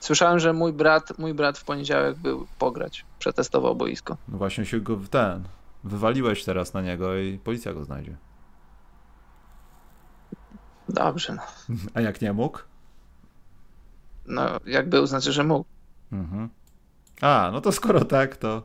Słyszałem, 0.00 0.38
że 0.38 0.52
mój 0.52 0.72
brat, 0.72 1.18
mój 1.18 1.34
brat 1.34 1.58
w 1.58 1.64
poniedziałek 1.64 2.18
był 2.18 2.46
pograć, 2.58 3.04
przetestował 3.18 3.76
boisko. 3.76 4.16
No 4.28 4.38
właśnie 4.38 4.66
się 4.66 4.80
go 4.80 4.96
w 4.96 5.08
ten. 5.08 5.44
Wywaliłeś 5.84 6.44
teraz 6.44 6.74
na 6.74 6.82
niego 6.82 7.16
i 7.16 7.38
policja 7.38 7.74
go 7.74 7.84
znajdzie. 7.84 8.16
Dobrze, 10.88 11.34
no. 11.34 11.42
A 11.94 12.00
jak 12.00 12.20
nie 12.20 12.32
mógł? 12.32 12.58
no 14.28 14.60
jak 14.66 14.88
był, 14.88 15.06
znaczy, 15.06 15.32
że 15.32 15.44
mógł. 15.44 15.64
Mhm. 16.12 16.48
A, 17.20 17.50
no 17.52 17.60
to 17.60 17.72
skoro 17.72 18.04
tak, 18.04 18.36
to. 18.36 18.62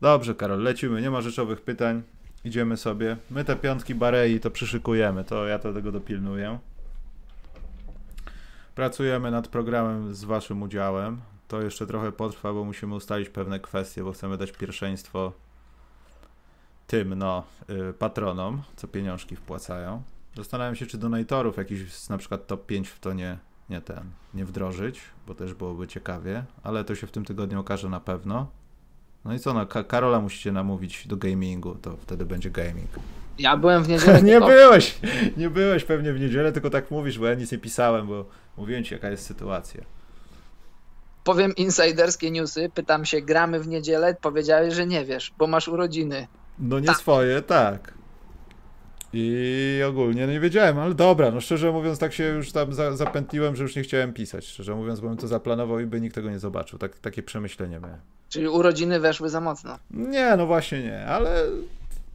Dobrze, 0.00 0.34
Karol, 0.34 0.62
lecimy. 0.62 1.02
Nie 1.02 1.10
ma 1.10 1.20
rzeczowych 1.20 1.60
pytań. 1.60 2.02
Idziemy 2.44 2.76
sobie. 2.76 3.16
My 3.30 3.44
te 3.44 3.56
piątki 3.56 3.94
Barei 3.94 4.40
to 4.40 4.50
przyszykujemy. 4.50 5.24
To 5.24 5.46
ja 5.46 5.58
to 5.58 5.72
tego 5.72 5.92
dopilnuję. 5.92 6.58
Pracujemy 8.74 9.30
nad 9.30 9.48
programem 9.48 10.14
z 10.14 10.24
Waszym 10.24 10.62
udziałem. 10.62 11.20
To 11.48 11.62
jeszcze 11.62 11.86
trochę 11.86 12.12
potrwa, 12.12 12.52
bo 12.52 12.64
musimy 12.64 12.94
ustalić 12.94 13.28
pewne 13.28 13.60
kwestie, 13.60 14.04
bo 14.04 14.12
chcemy 14.12 14.36
dać 14.36 14.52
pierwszeństwo 14.52 15.32
tym, 16.86 17.14
no, 17.14 17.44
y, 17.90 17.92
patronom, 17.92 18.62
co 18.76 18.88
pieniążki 18.88 19.36
wpłacają. 19.36 20.02
Zastanawiam 20.36 20.76
się, 20.76 20.86
czy 20.86 20.98
donatorów 20.98 21.56
jakiś 21.56 22.08
na 22.08 22.18
przykład 22.18 22.46
top 22.46 22.66
5 22.66 22.88
w 22.88 23.00
to 23.00 23.12
nie, 23.12 23.38
nie 23.70 23.80
ten, 23.80 24.10
nie 24.34 24.44
wdrożyć, 24.44 25.00
bo 25.26 25.34
też 25.34 25.54
byłoby 25.54 25.88
ciekawie, 25.88 26.44
ale 26.62 26.84
to 26.84 26.94
się 26.94 27.06
w 27.06 27.12
tym 27.12 27.24
tygodniu 27.24 27.60
okaże 27.60 27.88
na 27.88 28.00
pewno. 28.00 28.46
No 29.24 29.34
i 29.34 29.38
co, 29.38 29.54
no, 29.54 29.66
Ka- 29.66 29.84
Karola 29.84 30.20
musicie 30.20 30.52
namówić 30.52 31.06
do 31.06 31.16
gamingu, 31.16 31.74
to 31.74 31.96
wtedy 31.96 32.26
będzie 32.26 32.50
gaming. 32.50 32.90
Ja 33.38 33.56
byłem 33.56 33.82
w 33.82 33.88
niedzielę. 33.92 34.22
nie 34.22 34.40
byłeś, 34.40 34.98
nie 35.36 35.50
byłeś 35.50 35.84
pewnie 35.84 36.12
w 36.12 36.20
niedzielę, 36.20 36.52
tylko 36.52 36.70
tak 36.70 36.90
mówisz, 36.90 37.18
bo 37.18 37.26
ja 37.26 37.34
nic 37.34 37.52
nie 37.52 37.58
pisałem, 37.58 38.06
bo 38.06 38.24
mówiłem 38.56 38.84
ci 38.84 38.94
jaka 38.94 39.10
jest 39.10 39.26
sytuacja. 39.26 39.80
Powiem 41.24 41.54
insiderskie 41.56 42.30
newsy, 42.30 42.70
pytam 42.74 43.04
się, 43.04 43.20
gramy 43.20 43.60
w 43.60 43.68
niedzielę? 43.68 44.16
Powiedziałeś, 44.20 44.74
że 44.74 44.86
nie 44.86 45.04
wiesz, 45.04 45.32
bo 45.38 45.46
masz 45.46 45.68
urodziny. 45.68 46.26
No 46.58 46.80
nie 46.80 46.86
Tak. 46.86 46.96
swoje, 46.96 47.42
tak. 47.42 47.94
I 49.14 49.80
ogólnie 49.88 50.26
no 50.26 50.32
nie 50.32 50.40
wiedziałem, 50.40 50.78
ale 50.78 50.94
dobra, 50.94 51.30
no 51.30 51.40
szczerze 51.40 51.72
mówiąc, 51.72 51.98
tak 51.98 52.12
się 52.12 52.24
już 52.24 52.52
tam 52.52 52.72
za, 52.72 52.96
zapętliłem, 52.96 53.56
że 53.56 53.62
już 53.62 53.76
nie 53.76 53.82
chciałem 53.82 54.12
pisać. 54.12 54.46
Szczerze 54.46 54.74
mówiąc, 54.74 55.00
bo 55.00 55.08
bym 55.08 55.16
to 55.16 55.28
zaplanował 55.28 55.80
i 55.80 55.86
by 55.86 56.00
nikt 56.00 56.14
tego 56.14 56.30
nie 56.30 56.38
zobaczył. 56.38 56.78
Tak, 56.78 56.98
takie 56.98 57.22
przemyślenie 57.22 57.80
miałem. 57.80 57.98
Czyli 58.28 58.48
urodziny 58.48 59.00
weszły 59.00 59.28
za 59.28 59.40
mocno. 59.40 59.78
Nie, 59.90 60.36
no 60.36 60.46
właśnie 60.46 60.82
nie, 60.82 61.06
ale, 61.06 61.42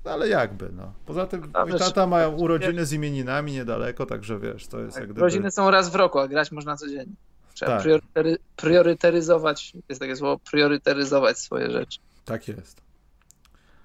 ale 0.10 0.30
jakby, 0.30 0.70
no. 0.72 0.94
Poza 1.06 1.28
tym 1.28 1.50
A 1.54 1.66
wiesz, 1.66 1.80
tata 1.80 2.08
mają 2.08 2.32
urodziny 2.32 2.86
z 2.86 2.94
imieninami 2.94 3.52
niedaleko, 3.52 4.06
także 4.06 4.40
wiesz, 4.40 4.68
to 4.68 4.80
jest 4.80 4.98
jak 4.98 5.06
gdyby... 5.06 5.22
Urodziny 5.22 5.52
są 5.52 5.72
raz 5.72 5.90
w 5.90 5.96
roku, 5.96 6.20
a 6.20 6.28
grać 6.28 6.52
można 6.52 6.78
codziennie. 6.78 7.16
Trzeba 7.54 7.72
Tak. 7.72 7.82
priorytery, 7.82 8.38
prioryteryzować, 8.56 9.74
jest 9.90 10.02
takie 10.02 10.16
słowo, 10.16 10.40
prioryteryzować 10.52 11.40
swoje 11.40 11.72
rzeczy. 11.72 12.00
Tak 12.26 12.48
jest. 12.48 12.82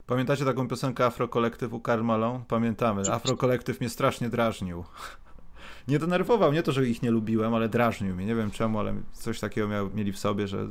Pamiętacie 0.06 0.44
taką 0.44 0.68
piosenkę 0.68 1.04
Afrokolektywu 1.06 1.80
Karmalą? 1.80 2.44
Pamiętamy. 2.48 3.02
Afrokolektyw 3.12 3.80
mnie 3.80 3.90
strasznie 3.90 4.28
drażnił. 4.28 4.84
Nie 5.88 5.98
denerwował, 5.98 6.52
nie 6.52 6.62
to, 6.62 6.72
że 6.72 6.86
ich 6.86 7.02
nie 7.02 7.10
lubiłem, 7.10 7.54
ale 7.54 7.68
drażnił 7.68 8.16
mnie. 8.16 8.26
Nie 8.26 8.34
wiem 8.34 8.50
czemu, 8.50 8.78
ale 8.78 8.94
coś 9.12 9.40
takiego 9.40 9.68
miał, 9.68 9.90
mieli 9.90 10.12
w 10.12 10.18
sobie, 10.18 10.48
że 10.48 10.68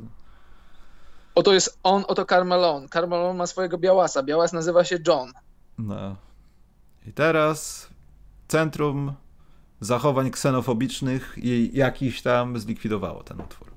Oto 1.35 1.53
jest 1.53 1.79
on, 1.83 2.03
oto 2.07 2.25
Carmelon. 2.25 2.89
Carmelon 2.89 3.37
ma 3.37 3.47
swojego 3.47 3.77
białasa. 3.77 4.23
Białas 4.23 4.53
nazywa 4.53 4.83
się 4.83 4.97
John. 5.07 5.31
no. 5.77 6.15
I 7.05 7.13
teraz 7.13 7.89
centrum 8.47 9.13
zachowań 9.79 10.31
ksenofobicznych 10.31 11.35
i 11.37 11.71
jakiś 11.73 12.21
tam 12.21 12.59
zlikwidowało 12.59 13.23
ten 13.23 13.41
utwór. 13.41 13.71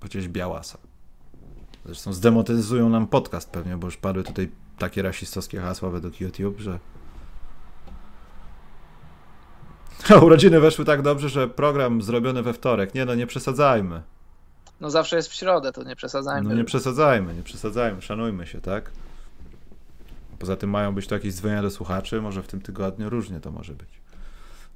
Chociaż 0.00 0.28
białasa. 0.28 0.78
Zresztą 1.84 2.12
zdemotyzują 2.12 2.88
nam 2.88 3.06
podcast 3.06 3.50
pewnie, 3.50 3.76
bo 3.76 3.86
już 3.86 3.96
padły 3.96 4.24
tutaj 4.24 4.50
takie 4.78 5.02
rasistowskie 5.02 5.60
hasła 5.60 5.90
według 5.90 6.20
YouTube, 6.20 6.58
że 6.58 6.78
urodziny 10.26 10.60
weszły 10.60 10.84
tak 10.84 11.02
dobrze, 11.02 11.28
że 11.28 11.48
program 11.48 12.02
zrobiony 12.02 12.42
we 12.42 12.52
wtorek. 12.52 12.94
Nie 12.94 13.04
no, 13.04 13.14
nie 13.14 13.26
przesadzajmy. 13.26 14.02
No 14.80 14.90
zawsze 14.90 15.16
jest 15.16 15.28
w 15.28 15.34
środę, 15.34 15.72
to 15.72 15.82
nie 15.82 15.96
przesadzajmy. 15.96 16.48
No 16.48 16.54
nie 16.54 16.64
przesadzajmy, 16.64 17.34
nie 17.34 17.42
przesadzajmy, 17.42 18.02
szanujmy 18.02 18.46
się, 18.46 18.60
tak? 18.60 18.90
Poza 20.38 20.56
tym 20.56 20.70
mają 20.70 20.94
być 20.94 21.06
to 21.06 21.14
jakieś 21.14 21.34
dzwonienia 21.34 21.62
do 21.62 21.70
słuchaczy, 21.70 22.20
może 22.20 22.42
w 22.42 22.46
tym 22.46 22.60
tygodniu 22.60 23.10
różnie 23.10 23.40
to 23.40 23.50
może 23.50 23.74
być. 23.74 23.88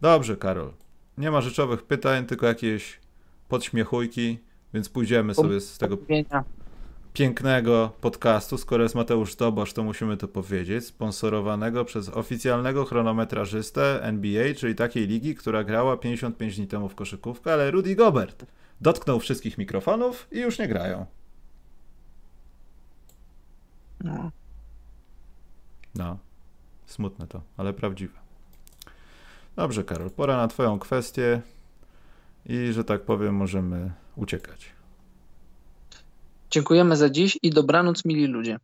Dobrze, 0.01 0.37
Karol. 0.37 0.71
Nie 1.19 1.31
ma 1.31 1.41
rzeczowych 1.41 1.83
pytań, 1.83 2.27
tylko 2.27 2.47
jakieś 2.47 3.01
podśmiechujki, 3.49 4.39
więc 4.75 4.89
pójdziemy 4.89 5.35
sobie 5.35 5.61
z 5.61 5.79
tego 5.79 5.97
pięknego 7.13 7.93
podcastu. 8.01 8.59
Skoro 8.59 8.83
jest 8.83 8.95
Mateusz 8.95 9.37
Dobosz, 9.37 9.73
to 9.73 9.83
musimy 9.83 10.17
to 10.17 10.29
powiedzieć. 10.29 10.87
Sponsorowanego 10.87 11.85
przez 11.85 12.09
oficjalnego 12.09 12.85
chronometrażystę 12.85 14.03
NBA, 14.03 14.55
czyli 14.55 14.75
takiej 14.75 15.07
ligi, 15.07 15.35
która 15.35 15.65
grała 15.65 15.97
55 15.97 16.57
dni 16.57 16.67
temu 16.67 16.89
w 16.89 16.95
koszykówkę, 16.95 17.53
ale 17.53 17.71
Rudy 17.71 17.95
Gobert 17.95 18.47
dotknął 18.81 19.21
wszystkich 19.21 19.59
mikrofonów 19.59 20.29
i 20.33 20.41
już 20.41 20.59
nie 20.59 20.69
grają. 20.69 21.07
No. 24.01 24.31
No. 25.95 26.19
Smutne 26.87 27.27
to, 27.27 27.43
ale 27.57 27.73
prawdziwe. 27.73 28.19
Dobrze, 29.57 29.85
Karol, 29.85 30.11
pora 30.11 30.37
na 30.37 30.49
Twoją 30.49 30.79
kwestię 30.79 31.43
i, 32.47 32.73
że 32.73 32.85
tak 32.85 33.03
powiem, 33.03 33.35
możemy 33.35 33.93
uciekać. 34.17 34.73
Dziękujemy 36.51 36.97
za 36.97 37.11
dziś 37.11 37.39
i 37.43 37.51
dobranoc, 37.51 38.05
mili 38.05 38.27
ludzie. 38.27 38.59